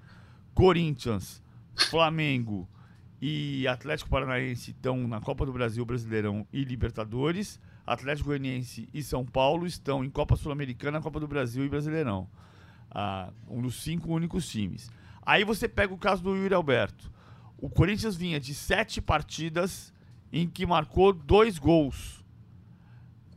Corinthians, 0.55 1.43
Flamengo 1.75 2.69
e 3.21 3.69
Atlético 3.69 4.09
Paranaense 4.09 4.71
estão 4.71 5.07
na 5.07 5.21
Copa 5.21 5.45
do 5.45 5.53
Brasil, 5.53 5.85
Brasileirão 5.85 6.47
e 6.53 6.65
Libertadores. 6.65 7.61
Atlético 7.87 8.29
Goianiense 8.29 8.89
e 8.95 9.03
São 9.03 9.27
Paulo 9.27 9.67
estão 9.67 10.03
em 10.05 10.09
Copa 10.09 10.37
Sul-Americana, 10.37 11.03
Copa 11.03 11.21
do 11.21 11.29
Brasil 11.29 11.65
e 11.65 11.69
Brasileirão. 11.69 12.29
Ah, 12.91 13.31
um 13.47 13.61
dos 13.61 13.83
cinco 13.83 14.11
únicos 14.11 14.49
times. 14.49 14.91
Aí 15.23 15.45
você 15.45 15.69
pega 15.69 15.93
o 15.93 15.99
caso 15.99 16.23
do 16.23 16.35
Yuri 16.35 16.55
Alberto. 16.55 17.13
O 17.59 17.69
Corinthians 17.69 18.17
vinha 18.17 18.41
de 18.41 18.55
sete 18.55 19.03
partidas 19.03 19.93
em 20.33 20.49
que 20.49 20.65
marcou 20.65 21.13
dois 21.13 21.59
gols, 21.59 22.25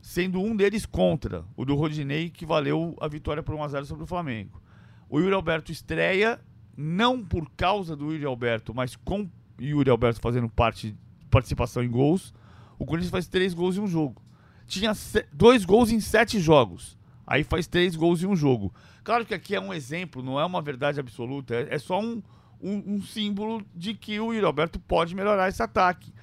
sendo 0.02 0.40
um 0.40 0.56
deles 0.56 0.86
contra, 0.86 1.44
o 1.58 1.66
do 1.66 1.76
Rodinei, 1.76 2.30
que 2.30 2.46
valeu 2.46 2.96
a 3.02 3.08
vitória 3.08 3.44
por 3.44 3.56
1x0 3.56 3.84
sobre 3.86 4.04
o 4.04 4.08
Flamengo. 4.08 4.62
O 5.10 5.20
Yuri 5.20 5.34
Alberto 5.34 5.72
estreia, 5.72 6.40
não 6.78 7.24
por 7.24 7.50
causa 7.52 7.96
do 7.96 8.12
Yuri 8.12 8.26
Alberto, 8.26 8.74
mas 8.74 8.96
com 8.96 9.30
Yuri 9.60 9.90
Alberto 9.90 10.20
fazendo 10.20 10.50
parte, 10.50 10.96
participação 11.30 11.84
em 11.84 11.90
gols. 11.90 12.34
O 12.78 12.86
Corinthians 12.86 13.12
faz 13.12 13.28
três 13.28 13.54
gols 13.54 13.78
em 13.78 13.82
um 13.82 13.88
jogo. 13.88 14.22
Tinha 14.68 14.94
dois 15.32 15.66
gols 15.66 15.92
em 15.92 16.00
sete 16.00 16.40
jogos. 16.40 16.98
Aí 17.26 17.44
faz 17.44 17.68
três 17.68 17.96
gols 17.96 18.22
em 18.22 18.28
um 18.28 18.36
jogo. 18.36 18.74
Claro 19.04 19.26
que 19.26 19.34
aqui 19.34 19.56
é 19.56 19.60
um 19.60 19.74
exemplo, 19.74 20.22
não 20.22 20.40
é 20.40 20.46
uma 20.46 20.62
verdade 20.62 21.00
absoluta. 21.00 21.56
É, 21.56 21.76
é 21.76 21.80
só 21.80 22.00
um, 22.00 22.22
um, 22.62 22.96
um 22.96 23.02
símbolo 23.02 23.66
de 23.76 23.94
que 23.94 24.20
o 24.20 24.34
Yuri 24.34 24.46
Alberto 24.46 24.80
pode 24.80 25.16
melhorar 25.16 25.50
esse 25.50 25.62
ataque. 25.62 26.14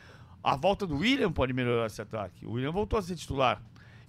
A 0.43 0.57
volta 0.57 0.87
do 0.87 0.97
William 0.97 1.31
pode 1.31 1.53
melhorar 1.53 1.87
esse 1.87 2.01
ataque. 2.01 2.47
O 2.47 2.53
William 2.53 2.73
voltou 2.73 2.99
a 2.99 3.03
ser 3.03 3.15
titular. 3.15 3.63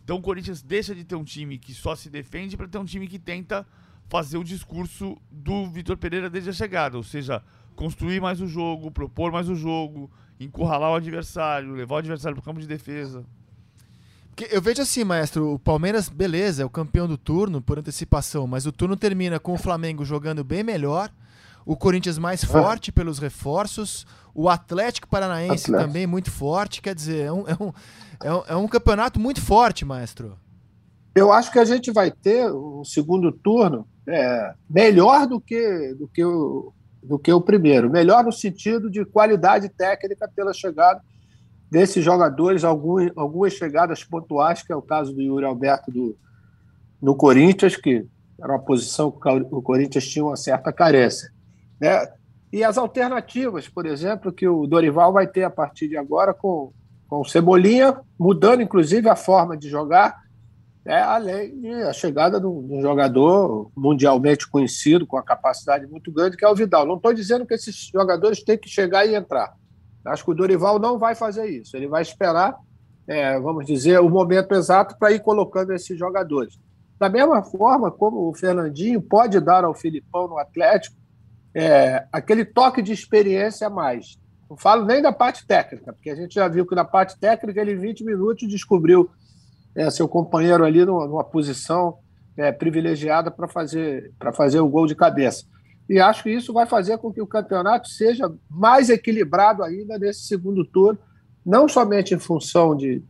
Então 0.03 0.17
o 0.17 0.21
Corinthians 0.21 0.61
deixa 0.61 0.95
de 0.95 1.03
ter 1.03 1.15
um 1.15 1.23
time 1.23 1.57
que 1.57 1.73
só 1.73 1.95
se 1.95 2.09
defende 2.09 2.57
para 2.57 2.67
ter 2.67 2.77
um 2.77 2.85
time 2.85 3.07
que 3.07 3.19
tenta 3.19 3.65
fazer 4.09 4.37
o 4.37 4.43
discurso 4.43 5.17
do 5.31 5.69
Vitor 5.69 5.95
Pereira 5.95 6.29
desde 6.29 6.49
a 6.49 6.53
chegada, 6.53 6.97
ou 6.97 7.03
seja, 7.03 7.41
construir 7.75 8.21
mais 8.21 8.41
o 8.41 8.47
jogo, 8.47 8.91
propor 8.91 9.31
mais 9.31 9.49
o 9.49 9.55
jogo, 9.55 10.09
encurralar 10.39 10.91
o 10.91 10.95
adversário, 10.95 11.73
levar 11.73 11.95
o 11.95 11.97
adversário 11.99 12.35
para 12.35 12.41
o 12.41 12.45
campo 12.45 12.59
de 12.59 12.67
defesa. 12.67 13.25
Eu 14.49 14.61
vejo 14.61 14.81
assim, 14.81 15.03
maestro, 15.03 15.53
o 15.53 15.59
Palmeiras, 15.59 16.09
beleza, 16.09 16.63
é 16.63 16.65
o 16.65 16.69
campeão 16.69 17.07
do 17.07 17.17
turno 17.17 17.61
por 17.61 17.77
antecipação, 17.77 18.47
mas 18.47 18.65
o 18.65 18.71
turno 18.71 18.95
termina 18.95 19.39
com 19.39 19.53
o 19.53 19.57
Flamengo 19.57 20.03
jogando 20.03 20.43
bem 20.43 20.63
melhor, 20.63 21.11
o 21.65 21.75
Corinthians 21.75 22.17
mais 22.17 22.43
forte 22.43 22.89
ah. 22.89 22.93
pelos 22.93 23.19
reforços, 23.19 24.05
o 24.33 24.49
Atlético 24.49 25.07
Paranaense 25.07 25.65
Atlético. 25.65 25.77
também 25.77 26.07
muito 26.07 26.31
forte. 26.31 26.81
Quer 26.81 26.95
dizer, 26.95 27.25
é 27.25 27.31
um, 27.31 27.47
é, 27.47 27.53
um, 27.59 27.73
é, 28.23 28.33
um, 28.33 28.43
é 28.47 28.55
um 28.55 28.67
campeonato 28.67 29.19
muito 29.19 29.41
forte, 29.41 29.85
maestro. 29.85 30.37
Eu 31.13 31.31
acho 31.31 31.51
que 31.51 31.59
a 31.59 31.65
gente 31.65 31.91
vai 31.91 32.09
ter 32.09 32.51
um 32.51 32.83
segundo 32.83 33.31
turno 33.31 33.85
é, 34.07 34.53
melhor 34.69 35.27
do 35.27 35.39
que, 35.39 35.93
do, 35.95 36.07
que 36.07 36.23
o, 36.23 36.73
do 37.03 37.17
que 37.17 37.31
o 37.31 37.41
primeiro. 37.41 37.89
Melhor 37.89 38.23
no 38.23 38.31
sentido 38.31 38.89
de 38.89 39.03
qualidade 39.05 39.69
técnica 39.69 40.29
pela 40.33 40.53
chegada 40.53 41.01
desses 41.69 42.03
jogadores, 42.03 42.63
alguns, 42.63 43.09
algumas 43.15 43.53
chegadas 43.53 44.03
pontuais, 44.03 44.61
que 44.61 44.73
é 44.73 44.75
o 44.75 44.81
caso 44.81 45.13
do 45.13 45.21
Yuri 45.21 45.45
Alberto 45.45 45.89
do, 45.89 46.17
no 47.01 47.15
Corinthians, 47.15 47.77
que 47.77 48.05
era 48.39 48.53
uma 48.53 48.59
posição 48.59 49.11
que 49.11 49.29
o 49.51 49.61
Corinthians 49.61 50.07
tinha 50.07 50.25
uma 50.25 50.35
certa 50.35 50.73
carência. 50.73 51.31
Né? 51.79 52.07
E 52.51 52.63
as 52.63 52.77
alternativas, 52.77 53.69
por 53.69 53.85
exemplo, 53.85 54.31
que 54.31 54.47
o 54.47 54.67
Dorival 54.67 55.13
vai 55.13 55.25
ter 55.25 55.43
a 55.43 55.49
partir 55.49 55.87
de 55.87 55.95
agora 55.95 56.33
com, 56.33 56.73
com 57.07 57.21
o 57.21 57.25
Cebolinha, 57.25 57.97
mudando 58.19 58.61
inclusive 58.61 59.07
a 59.07 59.15
forma 59.15 59.55
de 59.55 59.69
jogar, 59.69 60.20
é 60.85 60.99
além 60.99 61.61
da 61.61 61.93
chegada 61.93 62.39
de 62.39 62.47
um 62.47 62.81
jogador 62.81 63.71
mundialmente 63.75 64.49
conhecido, 64.49 65.05
com 65.05 65.17
a 65.17 65.23
capacidade 65.23 65.85
muito 65.85 66.11
grande, 66.11 66.35
que 66.35 66.43
é 66.43 66.49
o 66.49 66.55
Vidal. 66.55 66.85
Não 66.87 66.95
estou 66.95 67.13
dizendo 67.13 67.45
que 67.45 67.53
esses 67.53 67.89
jogadores 67.93 68.43
têm 68.43 68.57
que 68.57 68.67
chegar 68.67 69.05
e 69.05 69.15
entrar. 69.15 69.53
Acho 70.05 70.25
que 70.25 70.31
o 70.31 70.35
Dorival 70.35 70.79
não 70.79 70.97
vai 70.97 71.13
fazer 71.13 71.45
isso. 71.47 71.77
Ele 71.77 71.87
vai 71.87 72.01
esperar, 72.01 72.57
é, 73.07 73.39
vamos 73.39 73.65
dizer, 73.65 73.99
o 73.99 74.09
momento 74.09 74.53
exato 74.53 74.97
para 74.97 75.11
ir 75.11 75.19
colocando 75.19 75.71
esses 75.71 75.97
jogadores. 75.97 76.59
Da 76.97 77.09
mesma 77.09 77.43
forma 77.43 77.91
como 77.91 78.27
o 78.27 78.33
Fernandinho 78.33 79.01
pode 79.01 79.39
dar 79.39 79.63
ao 79.63 79.75
Filipão 79.75 80.27
no 80.27 80.39
Atlético 80.39 80.95
é, 81.53 82.05
aquele 82.11 82.43
toque 82.43 82.81
de 82.81 82.91
experiência 82.91 83.67
a 83.67 83.69
mais. 83.69 84.17
Não 84.49 84.57
falo 84.57 84.85
nem 84.85 85.01
da 85.01 85.13
parte 85.13 85.45
técnica, 85.45 85.93
porque 85.93 86.09
a 86.09 86.15
gente 86.15 86.35
já 86.35 86.47
viu 86.47 86.65
que 86.65 86.75
na 86.75 86.83
parte 86.83 87.17
técnica 87.19 87.61
ele, 87.61 87.73
em 87.73 87.77
20 87.77 88.03
minutos, 88.03 88.49
descobriu 88.49 89.09
é, 89.75 89.89
seu 89.89 90.07
companheiro 90.07 90.63
ali 90.65 90.85
numa, 90.85 91.07
numa 91.07 91.23
posição 91.23 91.97
é, 92.37 92.51
privilegiada 92.51 93.29
para 93.29 93.47
fazer, 93.47 94.11
fazer 94.33 94.59
o 94.59 94.67
gol 94.67 94.85
de 94.85 94.95
cabeça. 94.95 95.45
E 95.89 95.99
acho 95.99 96.23
que 96.23 96.29
isso 96.29 96.53
vai 96.53 96.65
fazer 96.65 96.97
com 96.97 97.11
que 97.11 97.21
o 97.21 97.27
campeonato 97.27 97.89
seja 97.89 98.31
mais 98.49 98.89
equilibrado 98.89 99.63
ainda 99.63 99.97
nesse 99.97 100.21
segundo 100.21 100.63
turno, 100.63 100.99
não 101.45 101.67
somente 101.67 102.13
em 102.13 102.19
função 102.19 102.75
de, 102.75 103.03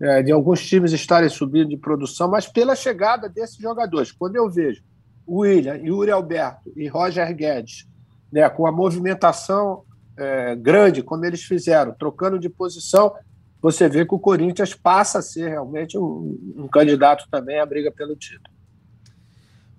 é, 0.00 0.22
de 0.22 0.32
alguns 0.32 0.64
times 0.66 0.92
estarem 0.92 1.28
subindo 1.28 1.68
de 1.68 1.76
produção, 1.76 2.28
mas 2.28 2.46
pela 2.46 2.76
chegada 2.76 3.28
desses 3.28 3.56
jogadores. 3.56 4.12
Quando 4.12 4.36
eu 4.36 4.50
vejo 4.50 4.82
William, 5.26 5.76
Yuri 5.76 6.10
Alberto 6.10 6.72
e 6.76 6.86
Roger 6.88 7.34
Guedes 7.34 7.86
né, 8.30 8.48
com 8.48 8.66
a 8.66 8.72
movimentação 8.72 9.82
é, 10.16 10.54
grande, 10.56 11.02
como 11.02 11.24
eles 11.24 11.42
fizeram, 11.42 11.94
trocando 11.94 12.38
de 12.38 12.48
posição, 12.48 13.14
você 13.60 13.88
vê 13.88 14.04
que 14.04 14.14
o 14.14 14.18
Corinthians 14.18 14.74
passa 14.74 15.18
a 15.18 15.22
ser 15.22 15.48
realmente 15.48 15.98
um, 15.98 16.54
um 16.56 16.68
candidato 16.68 17.26
também 17.30 17.58
à 17.58 17.66
briga 17.66 17.90
pelo 17.90 18.14
título. 18.14 18.54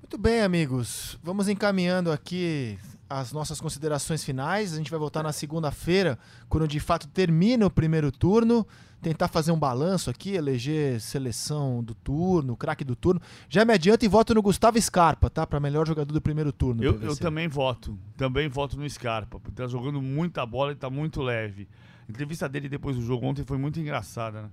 Muito 0.02 0.18
bem, 0.18 0.42
amigos. 0.42 1.20
Vamos 1.22 1.50
encaminhando 1.50 2.12
aqui 2.12 2.78
as 3.10 3.32
nossas 3.32 3.60
considerações 3.60 4.24
finais. 4.24 4.74
A 4.74 4.78
gente 4.78 4.92
vai 4.92 5.00
voltar 5.00 5.24
na 5.24 5.32
segunda-feira, 5.32 6.18
quando 6.50 6.68
de 6.68 6.80
fato 6.80 7.08
termina 7.08 7.66
o 7.66 7.70
primeiro 7.70 8.12
turno. 8.12 8.66
Tentar 9.00 9.28
fazer 9.28 9.52
um 9.52 9.60
balanço 9.60 10.10
aqui, 10.10 10.34
eleger 10.34 11.00
seleção 11.00 11.84
do 11.84 11.94
turno, 11.94 12.58
craque 12.58 12.84
do 12.84 12.96
turno. 12.96 13.22
Já 13.48 13.64
me 13.64 13.72
adianto 13.72 14.04
e 14.04 14.08
voto 14.08 14.34
no 14.34 14.42
Gustavo 14.42 14.82
Scarpa, 14.82 15.30
tá? 15.30 15.46
Para 15.46 15.60
melhor 15.60 15.86
jogador 15.86 16.12
do 16.12 16.22
primeiro 16.22 16.52
turno. 16.52 16.84
Eu, 16.84 17.00
eu, 17.02 17.16
também 17.16 17.48
voto. 17.48 17.98
Também 18.18 18.50
voto 18.50 18.76
no 18.76 18.90
Scarpa. 18.90 19.40
Porque 19.40 19.62
tá 19.62 19.68
jogando 19.68 20.02
muita 20.02 20.44
bola 20.46 20.72
e 20.72 20.76
tá 20.76 20.90
muito 20.90 21.22
leve. 21.22 21.68
A 22.08 22.12
entrevista 22.12 22.48
dele 22.48 22.70
depois 22.70 22.96
do 22.96 23.02
jogo 23.02 23.26
ontem 23.26 23.44
foi 23.44 23.58
muito 23.58 23.80
engraçada, 23.80 24.44
né? 24.44 24.50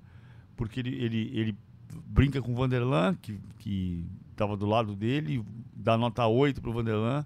Porque 0.57 0.81
ele, 0.81 0.95
ele, 1.03 1.31
ele 1.35 1.59
brinca 2.07 2.41
com 2.43 2.53
o 2.53 2.55
Vanderlan, 2.55 3.15
que, 3.21 3.39
que 3.59 4.05
tava 4.35 4.57
do 4.57 4.67
lado 4.67 4.95
dele, 4.95 5.45
dá 5.75 5.97
nota 5.97 6.27
8 6.27 6.61
pro 6.61 6.73
Vanderlan. 6.73 7.25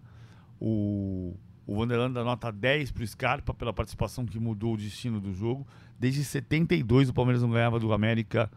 O, 0.60 1.34
o 1.66 1.76
Vanderlan 1.76 2.10
dá 2.10 2.24
nota 2.24 2.50
10 2.50 2.90
pro 2.90 3.06
Scarpa 3.06 3.54
pela 3.54 3.72
participação 3.72 4.26
que 4.26 4.38
mudou 4.38 4.74
o 4.74 4.76
destino 4.76 5.20
do 5.20 5.32
jogo. 5.32 5.66
Desde 5.98 6.24
72 6.24 7.08
o 7.08 7.14
Palmeiras 7.14 7.42
não 7.42 7.50
ganhava 7.50 7.78
do 7.78 7.92
América 7.92 8.50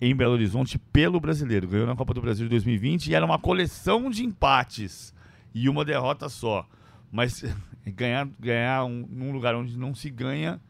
em 0.00 0.14
Belo 0.14 0.32
Horizonte 0.32 0.78
pelo 0.78 1.20
brasileiro. 1.20 1.68
Ganhou 1.68 1.86
na 1.86 1.94
Copa 1.94 2.12
do 2.12 2.20
Brasil 2.20 2.46
de 2.46 2.50
2020 2.50 3.08
e 3.08 3.14
era 3.14 3.24
uma 3.24 3.38
coleção 3.38 4.10
de 4.10 4.24
empates 4.24 5.14
e 5.54 5.68
uma 5.68 5.84
derrota 5.84 6.28
só. 6.28 6.66
Mas 7.10 7.44
ganhar, 7.86 8.28
ganhar 8.38 8.84
um, 8.84 9.06
num 9.08 9.32
lugar 9.32 9.54
onde 9.54 9.78
não 9.78 9.94
se 9.94 10.10
ganha 10.10 10.60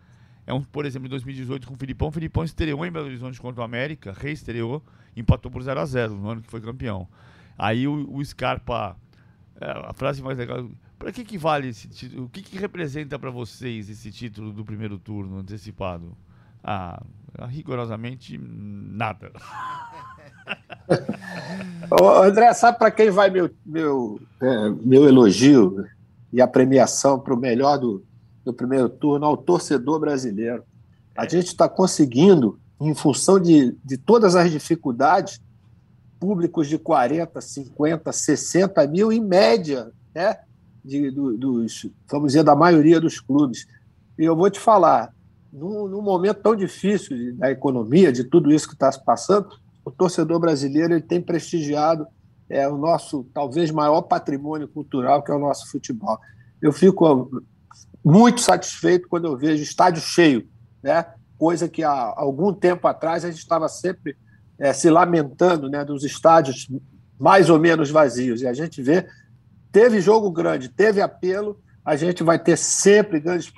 é 0.49 0.55
um, 0.55 0.63
por 0.63 0.87
exemplo, 0.87 1.07
em 1.07 1.11
2018 1.11 1.69
com 1.69 1.75
o 1.75 1.77
Filipão. 1.77 2.09
O 2.09 2.11
Filipão 2.11 2.43
estreou 2.43 2.87
em 2.87 2.91
Belo 2.91 3.05
Horizonte 3.05 3.39
contra 3.39 3.61
o 3.61 3.65
América, 3.65 4.15
reestreou, 4.19 4.83
empatou 5.15 5.51
por 5.51 5.63
0 5.63 5.79
a 5.79 5.85
0 5.85 6.15
no 6.15 6.31
ano 6.31 6.41
que 6.41 6.51
foi 6.51 6.63
campeão. 6.63 7.07
Aí 7.59 7.87
o, 7.87 8.11
o 8.11 8.25
Scarpa, 8.25 8.97
é, 9.61 9.71
a 9.71 9.93
frase 9.93 10.23
mais 10.23 10.39
legal, 10.39 10.67
para 10.99 11.13
que, 11.13 11.23
que 11.23 11.37
vale 11.37 11.69
esse 11.69 11.87
título? 11.87 12.25
O 12.25 12.31
que, 12.31 12.41
que 12.41 12.57
representa 12.57 13.19
para 13.19 13.31
vocês 13.31 13.91
esse 13.91 14.11
título 14.11 14.51
do 14.51 14.65
primeiro 14.65 14.99
turno 14.99 15.37
antecipado? 15.37 16.17
Ah, 16.65 17.03
rigorosamente 17.51 18.39
nada. 18.39 19.31
André, 22.25 22.55
sabe 22.55 22.79
para 22.79 22.91
quem 22.91 23.11
vai 23.11 23.29
meu, 23.29 23.51
meu, 23.67 24.19
é, 24.41 24.71
meu 24.83 25.07
elogio 25.07 25.85
e 26.33 26.41
a 26.41 26.47
premiação 26.47 27.21
para 27.21 27.35
o 27.35 27.37
melhor 27.37 27.77
do, 27.77 28.03
no 28.49 28.55
primeiro 28.55 28.89
turno 28.89 29.27
ao 29.27 29.37
torcedor 29.37 30.01
brasileiro. 30.01 30.65
A 31.15 31.27
é. 31.27 31.29
gente 31.29 31.49
está 31.49 31.69
conseguindo, 31.69 32.59
em 32.81 32.95
função 32.95 33.39
de, 33.39 33.77
de 33.85 33.99
todas 33.99 34.35
as 34.35 34.51
dificuldades, 34.51 35.41
públicos 36.19 36.67
de 36.67 36.79
40, 36.79 37.41
50, 37.41 38.11
60 38.11 38.87
mil, 38.89 39.13
em 39.13 39.21
média, 39.21 39.93
né? 40.15 40.39
De, 40.83 41.11
do, 41.11 41.37
dos, 41.37 41.87
vamos 42.11 42.29
dizer, 42.29 42.43
da 42.43 42.57
maioria 42.57 42.99
dos 42.99 43.21
clubes. 43.21 43.67
E 44.19 44.25
eu 44.25 44.35
vou 44.35 44.49
te 44.49 44.59
falar, 44.59 45.13
num, 45.53 45.87
num 45.87 46.01
momento 46.01 46.41
tão 46.41 46.57
difícil 46.57 47.37
da 47.37 47.51
economia, 47.51 48.11
de 48.11 48.25
tudo 48.25 48.51
isso 48.51 48.67
que 48.67 48.75
está 48.75 48.91
se 48.91 49.05
passando, 49.05 49.49
o 49.85 49.91
torcedor 49.91 50.41
brasileiro 50.41 50.95
ele 50.95 51.03
tem 51.03 51.21
prestigiado 51.21 52.07
é, 52.49 52.67
o 52.67 52.79
nosso, 52.79 53.27
talvez, 53.35 53.71
maior 53.71 54.03
patrimônio 54.03 54.67
cultural, 54.67 55.23
que 55.23 55.31
é 55.31 55.35
o 55.35 55.39
nosso 55.39 55.71
futebol. 55.71 56.19
Eu 56.63 56.73
fico 56.73 57.05
muito 58.05 58.41
satisfeito 58.41 59.09
quando 59.09 59.27
eu 59.27 59.37
vejo 59.37 59.63
estádio 59.63 60.03
cheio, 60.03 60.49
né? 60.83 61.05
coisa 61.39 61.69
que 61.69 61.85
há 61.85 62.13
algum 62.17 62.53
tempo 62.53 62.87
atrás 62.89 63.25
a 63.25 63.31
gente 63.31 63.39
estava 63.39 63.69
sempre 63.69 64.17
é, 64.59 64.73
se 64.73 64.91
lamentando 64.91 65.69
né, 65.71 65.85
dos 65.85 66.03
estádios 66.03 66.69
mais 67.19 67.49
ou 67.49 67.59
menos 67.59 67.91
vazios. 67.91 68.43
E 68.43 68.47
a 68.47 68.53
gente 68.53 68.83
vê, 68.83 69.07
teve 69.71 70.01
jogo 70.01 70.31
grande, 70.31 70.69
teve 70.69 71.01
apelo, 71.01 71.61
a 71.85 71.97
gente 71.97 72.23
vai 72.23 72.39
ter 72.39 72.59
sempre 72.59 73.21
grandes. 73.21 73.53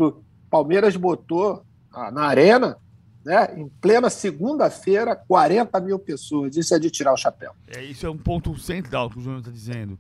Palmeiras 0.51 0.95
botou 0.95 1.65
ah, 1.93 2.11
na 2.11 2.25
arena, 2.25 2.77
né, 3.25 3.55
em 3.57 3.69
plena 3.81 4.11
segunda-feira, 4.11 5.17
40 5.17 5.81
mil 5.81 5.99
pessoas. 5.99 6.57
Isso 6.57 6.75
é 6.75 6.79
de 6.79 6.91
tirar 6.91 7.13
o 7.13 7.17
chapéu. 7.17 7.53
É, 7.69 7.83
isso 7.83 8.07
é 8.07 8.11
um 8.11 8.19
ponto 8.19 8.57
central 8.59 9.09
que 9.11 9.19
o 9.19 9.23
Júnior 9.23 9.41
está 9.41 9.51
dizendo. 9.51 9.99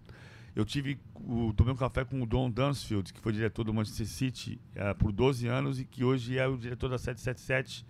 Eu 0.60 0.64
tive 0.66 0.98
o, 1.14 1.54
tomei 1.54 1.72
um 1.72 1.76
café 1.76 2.04
com 2.04 2.20
o 2.20 2.26
Don 2.26 2.50
Dunsfield, 2.50 3.14
que 3.14 3.20
foi 3.20 3.32
diretor 3.32 3.64
do 3.64 3.72
Manchester 3.72 4.06
City 4.06 4.60
uh, 4.76 4.94
por 4.94 5.10
12 5.10 5.48
anos 5.48 5.80
e 5.80 5.86
que 5.86 6.04
hoje 6.04 6.36
é 6.36 6.46
o 6.46 6.58
diretor 6.58 6.90
da 6.90 6.98
777 6.98 7.86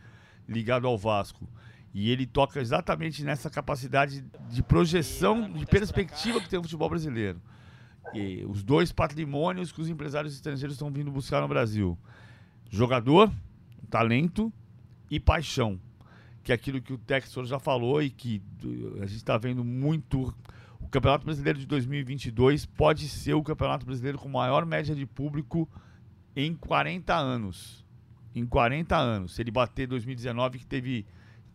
ligado 0.49 0.87
ao 0.87 0.97
Vasco. 0.97 1.49
E 1.93 2.13
ele 2.13 2.27
toca 2.27 2.61
exatamente 2.61 3.25
nessa 3.25 3.51
capacidade 3.51 4.25
de 4.49 4.63
projeção, 4.63 5.51
de 5.53 5.67
perspectiva 5.67 6.41
que 6.41 6.49
tem 6.49 6.61
o 6.61 6.63
futebol 6.63 6.89
brasileiro. 6.89 7.43
E 8.15 8.45
os 8.49 8.63
dois 8.63 8.93
patrimônios 8.93 9.73
que 9.73 9.81
os 9.81 9.89
empresários 9.89 10.33
estrangeiros 10.33 10.77
estão 10.77 10.93
vindo 10.93 11.11
buscar 11.11 11.41
no 11.41 11.49
Brasil: 11.49 11.99
jogador, 12.71 13.33
talento 13.91 14.53
e 15.11 15.19
paixão. 15.19 15.81
Que 16.45 16.53
é 16.53 16.55
aquilo 16.55 16.81
que 16.81 16.93
o 16.93 16.99
Textor 16.99 17.45
já 17.47 17.59
falou 17.59 18.01
e 18.01 18.11
que 18.11 18.41
a 19.03 19.07
gente 19.07 19.17
está 19.17 19.37
vendo 19.37 19.65
muito 19.65 20.33
Campeonato 20.91 21.25
Brasileiro 21.25 21.59
de 21.59 21.67
2022 21.67 22.67
pode 22.67 23.09
ser 23.09 23.35
o 23.35 23.43
Campeonato 23.43 23.87
Brasileiro 23.87 24.19
com 24.19 24.29
maior 24.29 24.67
média 24.67 24.95
de 24.95 25.07
público 25.07 25.69
em 26.35 26.55
40 26.55 27.15
anos. 27.15 27.85
Em 28.35 28.45
40 28.45 28.97
anos. 28.97 29.35
Se 29.35 29.43
ele 29.43 29.51
bater 29.51 29.87
2019, 29.87 30.59
que 30.59 30.67
teve, 30.67 31.07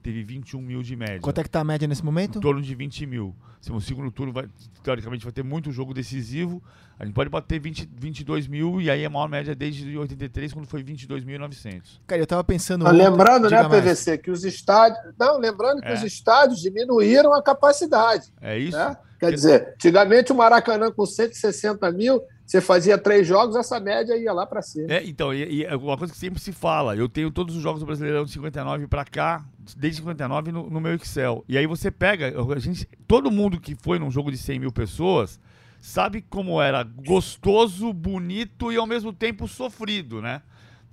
teve 0.06 0.22
21 0.22 0.62
mil 0.62 0.84
de 0.84 0.96
média. 0.96 1.20
Quanto 1.20 1.42
é 1.42 1.44
que 1.44 1.50
tá 1.50 1.62
a 1.62 1.64
média 1.64 1.88
nesse 1.88 2.06
momento? 2.06 2.38
Em 2.38 2.42
torno 2.42 2.62
de 2.62 2.76
20 2.76 3.08
mil. 3.08 3.36
Se 3.60 3.72
o 3.72 3.82
segundo 3.82 4.12
turno, 4.12 4.32
vai, 4.32 4.48
teoricamente, 4.84 5.24
vai 5.24 5.34
ter 5.34 5.44
muito 5.44 5.72
jogo 5.72 5.96
decisivo. 5.96 6.62
A 7.00 7.04
gente 7.04 7.16
pode 7.16 7.28
bater 7.28 7.60
20, 7.60 7.90
22 7.92 8.48
mil 8.48 8.80
e 8.80 8.92
aí 8.92 9.04
a 9.04 9.10
maior 9.10 9.28
média 9.28 9.56
desde 9.56 9.98
83, 9.98 10.54
quando 10.54 10.68
foi 10.68 10.84
22.900. 10.84 12.00
Cara, 12.06 12.22
eu 12.22 12.28
tava 12.28 12.44
pensando. 12.44 12.86
Ah, 12.86 12.92
lembrando, 12.92 13.50
né, 13.50 13.64
PVC, 13.64 14.12
mais. 14.12 14.22
que 14.22 14.30
os 14.30 14.46
estádios. 14.46 15.00
Não, 15.18 15.40
lembrando 15.40 15.82
que 15.82 15.88
é. 15.88 15.94
os 15.96 16.04
estádios 16.04 16.62
diminuíram 16.62 17.34
a 17.34 17.42
capacidade. 17.42 18.32
É 18.40 18.60
isso. 18.60 18.78
Né? 18.78 18.96
Quer 19.20 19.32
dizer, 19.32 19.74
antigamente 19.74 20.32
o 20.32 20.36
Maracanã 20.36 20.92
com 20.92 21.04
160 21.04 21.92
mil, 21.92 22.22
você 22.46 22.62
fazia 22.62 22.98
três 22.98 23.26
jogos, 23.26 23.56
essa 23.56 23.80
média 23.80 24.16
ia 24.16 24.32
lá 24.32 24.46
para 24.46 24.62
cima. 24.62 24.94
É, 24.94 25.04
então, 25.04 25.34
e, 25.34 25.62
e 25.62 25.64
é 25.66 25.76
uma 25.76 25.98
coisa 25.98 26.14
que 26.14 26.20
sempre 26.20 26.40
se 26.40 26.52
fala, 26.52 26.96
eu 26.96 27.10
tenho 27.10 27.32
todos 27.32 27.56
os 27.56 27.62
jogos 27.62 27.80
do 27.80 27.86
Brasileirão 27.86 28.24
de 28.24 28.32
59 28.32 28.88
para 28.88 29.04
cá, 29.04 29.44
desde 29.76 29.98
59 29.98 30.52
no, 30.52 30.70
no 30.70 30.80
meu 30.80 30.94
Excel. 30.94 31.44
E 31.48 31.58
aí 31.58 31.66
você 31.66 31.90
pega, 31.90 32.34
a 32.40 32.60
gente, 32.60 32.88
todo 33.08 33.32
mundo 33.32 33.60
que 33.60 33.76
foi 33.76 33.98
num 33.98 34.12
jogo 34.12 34.32
de 34.32 34.38
100 34.38 34.60
mil 34.60 34.72
pessoas 34.72 35.40
sabe 35.80 36.22
como 36.22 36.62
era 36.62 36.84
gostoso, 36.84 37.92
bonito 37.94 38.72
e 38.72 38.76
ao 38.76 38.88
mesmo 38.88 39.12
tempo 39.12 39.48
sofrido, 39.48 40.22
né? 40.22 40.42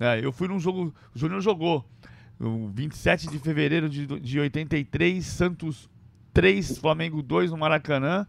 É, 0.00 0.24
eu 0.24 0.32
fui 0.32 0.48
num 0.48 0.58
jogo, 0.58 0.94
o 1.14 1.18
Júnior 1.18 1.40
jogou, 1.40 1.84
no 2.38 2.68
27 2.70 3.28
de 3.28 3.38
fevereiro 3.38 3.88
de, 3.88 4.06
de 4.06 4.40
83, 4.40 5.24
Santos 5.24 5.88
3, 6.32 6.78
Flamengo 6.78 7.22
2 7.22 7.50
no 7.50 7.56
Maracanã. 7.56 8.26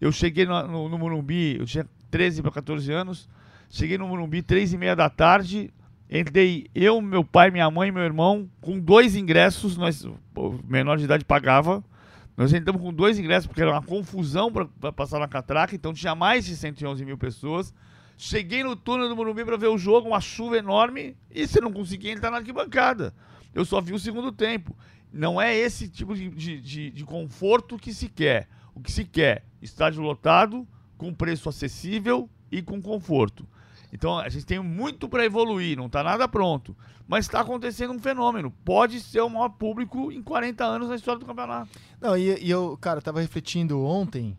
Eu 0.00 0.12
cheguei 0.12 0.44
no, 0.44 0.68
no, 0.68 0.88
no 0.88 0.98
Morumbi, 0.98 1.56
eu 1.58 1.64
tinha 1.64 1.86
13 2.14 2.42
para 2.42 2.52
14 2.52 2.92
anos. 2.92 3.28
Cheguei 3.68 3.98
no 3.98 4.06
Morumbi 4.06 4.40
3 4.40 4.72
e 4.72 4.78
meia 4.78 4.94
da 4.94 5.10
tarde. 5.10 5.74
Entrei 6.08 6.68
eu, 6.72 7.00
meu 7.00 7.24
pai, 7.24 7.50
minha 7.50 7.68
mãe 7.68 7.90
meu 7.90 8.04
irmão 8.04 8.48
com 8.60 8.78
dois 8.78 9.16
ingressos. 9.16 9.76
Nós, 9.76 10.06
menor 10.64 10.96
de 10.96 11.06
idade 11.06 11.24
pagava 11.24 11.82
Nós 12.36 12.52
entramos 12.52 12.80
com 12.80 12.94
dois 12.94 13.18
ingressos, 13.18 13.48
porque 13.48 13.60
era 13.60 13.72
uma 13.72 13.82
confusão 13.82 14.52
para 14.52 14.92
passar 14.92 15.18
na 15.18 15.26
catraca, 15.26 15.74
então 15.74 15.92
tinha 15.92 16.14
mais 16.14 16.44
de 16.44 16.54
111 16.54 17.04
mil 17.04 17.18
pessoas. 17.18 17.74
Cheguei 18.16 18.62
no 18.62 18.76
túnel 18.76 19.08
do 19.08 19.16
Morumbi 19.16 19.44
para 19.44 19.56
ver 19.56 19.66
o 19.66 19.76
jogo, 19.76 20.06
uma 20.06 20.20
chuva 20.20 20.56
enorme, 20.56 21.16
e 21.32 21.48
você 21.48 21.60
não 21.60 21.72
conseguia 21.72 22.12
entrar 22.12 22.30
na 22.30 22.36
arquibancada. 22.36 23.12
Eu 23.52 23.64
só 23.64 23.80
vi 23.80 23.92
o 23.92 23.98
segundo 23.98 24.30
tempo. 24.30 24.72
Não 25.12 25.42
é 25.42 25.52
esse 25.52 25.88
tipo 25.88 26.14
de, 26.14 26.28
de, 26.28 26.60
de, 26.60 26.90
de 26.92 27.04
conforto 27.04 27.76
que 27.76 27.92
se 27.92 28.08
quer. 28.08 28.48
O 28.72 28.80
que 28.80 28.92
se 28.92 29.04
quer, 29.04 29.44
estádio 29.60 30.00
lotado, 30.00 30.64
com 30.96 31.12
preço 31.12 31.48
acessível 31.48 32.28
e 32.50 32.62
com 32.62 32.80
conforto. 32.80 33.46
Então 33.92 34.18
a 34.18 34.28
gente 34.28 34.44
tem 34.44 34.58
muito 34.58 35.08
para 35.08 35.24
evoluir, 35.24 35.76
não 35.76 35.86
está 35.86 36.02
nada 36.02 36.26
pronto. 36.26 36.76
Mas 37.06 37.26
está 37.26 37.40
acontecendo 37.40 37.92
um 37.92 37.98
fenômeno. 37.98 38.50
Pode 38.64 38.98
ser 39.00 39.20
o 39.20 39.28
maior 39.28 39.50
público 39.50 40.10
em 40.10 40.22
40 40.22 40.64
anos 40.64 40.88
na 40.88 40.96
história 40.96 41.20
do 41.20 41.26
campeonato. 41.26 41.70
Não, 42.00 42.16
e, 42.16 42.42
e 42.42 42.50
eu, 42.50 42.76
cara, 42.80 42.98
estava 42.98 43.20
refletindo 43.20 43.80
ontem. 43.84 44.36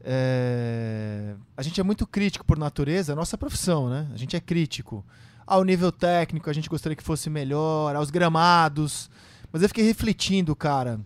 É... 0.00 1.34
A 1.56 1.62
gente 1.62 1.80
é 1.80 1.84
muito 1.84 2.06
crítico 2.06 2.44
por 2.44 2.56
natureza, 2.56 3.14
nossa 3.14 3.36
profissão, 3.36 3.90
né? 3.90 4.08
A 4.14 4.16
gente 4.16 4.36
é 4.36 4.40
crítico. 4.40 5.04
Ao 5.44 5.64
nível 5.64 5.90
técnico, 5.90 6.48
a 6.48 6.52
gente 6.52 6.68
gostaria 6.68 6.96
que 6.96 7.02
fosse 7.02 7.28
melhor, 7.28 7.94
aos 7.96 8.10
gramados. 8.10 9.10
Mas 9.52 9.62
eu 9.62 9.68
fiquei 9.68 9.84
refletindo, 9.84 10.54
cara. 10.54 11.00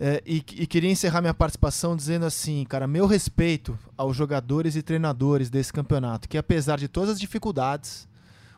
É, 0.00 0.22
e, 0.24 0.36
e, 0.36 0.66
queria 0.66 0.92
encerrar 0.92 1.20
minha 1.20 1.34
participação 1.34 1.96
dizendo 1.96 2.24
assim, 2.24 2.64
cara, 2.64 2.86
meu 2.86 3.04
respeito 3.04 3.76
aos 3.96 4.16
jogadores 4.16 4.76
e 4.76 4.82
treinadores 4.82 5.50
desse 5.50 5.72
campeonato, 5.72 6.28
que 6.28 6.38
apesar 6.38 6.78
de 6.78 6.86
todas 6.86 7.10
as 7.10 7.20
dificuldades, 7.20 8.06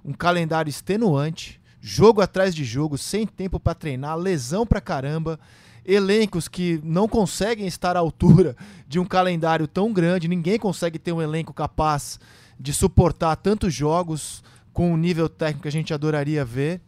um 0.04 0.12
calendário 0.12 0.68
extenuante, 0.68 1.58
jogo 1.80 2.20
atrás 2.20 2.54
de 2.54 2.62
jogo, 2.62 2.98
sem 2.98 3.26
tempo 3.26 3.58
para 3.58 3.74
treinar, 3.74 4.18
lesão 4.18 4.66
pra 4.66 4.82
caramba, 4.82 5.40
elencos 5.82 6.46
que 6.46 6.78
não 6.84 7.08
conseguem 7.08 7.66
estar 7.66 7.96
à 7.96 8.00
altura 8.00 8.54
de 8.86 8.98
um 8.98 9.06
calendário 9.06 9.66
tão 9.66 9.94
grande, 9.94 10.28
ninguém 10.28 10.58
consegue 10.58 10.98
ter 10.98 11.12
um 11.12 11.22
elenco 11.22 11.54
capaz 11.54 12.20
de 12.58 12.74
suportar 12.74 13.34
tantos 13.36 13.72
jogos 13.72 14.44
com 14.74 14.92
o 14.92 14.96
nível 14.96 15.26
técnico 15.26 15.62
que 15.62 15.68
a 15.68 15.72
gente 15.72 15.94
adoraria 15.94 16.44
ver. 16.44 16.82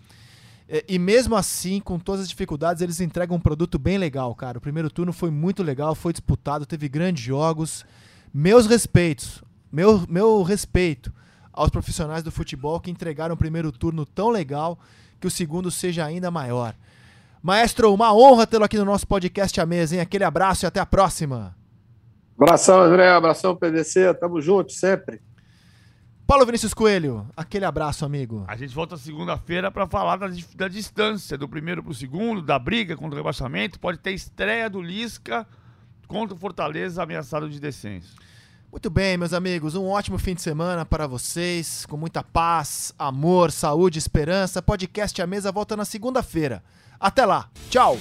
É, 0.69 0.85
e 0.89 0.99
mesmo 0.99 1.37
assim, 1.37 1.81
com 1.81 1.99
todas 1.99 2.23
as 2.23 2.29
dificuldades, 2.29 2.83
eles 2.83 3.01
entregam 3.01 3.37
um 3.37 3.41
produto 3.41 3.79
bem 3.79 3.99
legal, 3.99 4.35
cara. 4.35 4.59
O 4.59 4.61
primeiro 4.61 4.91
turno 4.91 5.13
foi 5.13 5.31
muito 5.31 5.63
legal, 5.63 5.95
foi 5.95 6.13
disputado, 6.13 6.67
teve 6.67 6.89
grandes 6.89 7.23
jogos. 7.23 7.85
Meus 8.33 8.67
respeitos, 8.67 9.43
meu, 9.71 10.05
meu 10.09 10.43
respeito 10.43 11.13
aos 11.53 11.71
profissionais 11.71 12.23
do 12.23 12.33
futebol 12.33 12.81
que 12.81 12.91
entregaram 12.91 13.35
o 13.35 13.39
primeiro 13.39 13.71
turno 13.71 14.07
tão 14.07 14.31
legal 14.31 14.79
que 15.21 15.27
o 15.27 15.31
segundo 15.31 15.71
seja 15.71 16.05
ainda 16.05 16.31
maior. 16.31 16.75
Maestro, 17.43 17.93
uma 17.93 18.15
honra 18.15 18.47
tê-lo 18.47 18.65
aqui 18.65 18.79
no 18.79 18.85
nosso 18.85 19.07
podcast 19.07 19.61
à 19.61 19.67
mesa, 19.67 19.97
hein? 19.97 20.01
Aquele 20.01 20.25
abraço 20.25 20.65
e 20.65 20.67
até 20.67 20.81
a 20.81 20.87
próxima. 20.87 21.55
Abração, 22.39 22.81
André. 22.81 23.11
Abração, 23.11 23.57
PDC. 23.57 24.15
Tamo 24.15 24.41
junto 24.41 24.73
sempre. 24.73 25.21
Paulo 26.27 26.47
Vinícius 26.47 26.73
Coelho, 26.73 27.27
aquele 27.37 27.65
abraço, 27.65 28.05
amigo. 28.05 28.45
A 28.49 28.57
gente 28.57 28.75
volta 28.75 28.97
segunda-feira 28.97 29.71
para 29.71 29.87
falar 29.87 30.17
da, 30.17 30.29
da, 30.55 30.69
distância 30.69 31.37
do 31.37 31.49
primeiro 31.49 31.83
para 31.83 31.93
o 31.93 31.95
segundo, 31.95 32.41
da 32.41 32.59
briga 32.59 32.97
contra 32.97 33.15
o 33.15 33.17
rebaixamento. 33.17 33.79
Pode 33.79 33.99
ter 33.99 34.13
estreia 34.13 34.71
do 34.71 34.81
Lisca 34.81 35.47
contra 36.07 36.35
o 36.35 36.39
Fortaleza 36.39 37.03
ameaçado 37.03 37.49
de 37.49 37.61
descenso. 37.61 38.15
Muito 38.71 38.89
bem, 38.89 39.19
meus 39.19 39.35
amigos, 39.35 39.75
um 39.75 39.87
ótimo 39.87 40.17
fim 40.17 40.35
de 40.35 40.41
semana 40.41 40.87
para 40.87 41.07
vocês, 41.07 41.85
com 41.85 41.99
muita 41.99 42.23
paz, 42.23 42.95
amor, 42.99 43.53
saúde, 43.53 43.99
esperança. 43.99 44.63
Podcast 44.63 45.21
A 45.21 45.27
Mesa 45.27 45.53
volta 45.53 45.77
na 45.77 45.85
segunda-feira. 45.85 46.63
Até 46.99 47.27
lá, 47.27 47.51
tchau! 47.69 47.99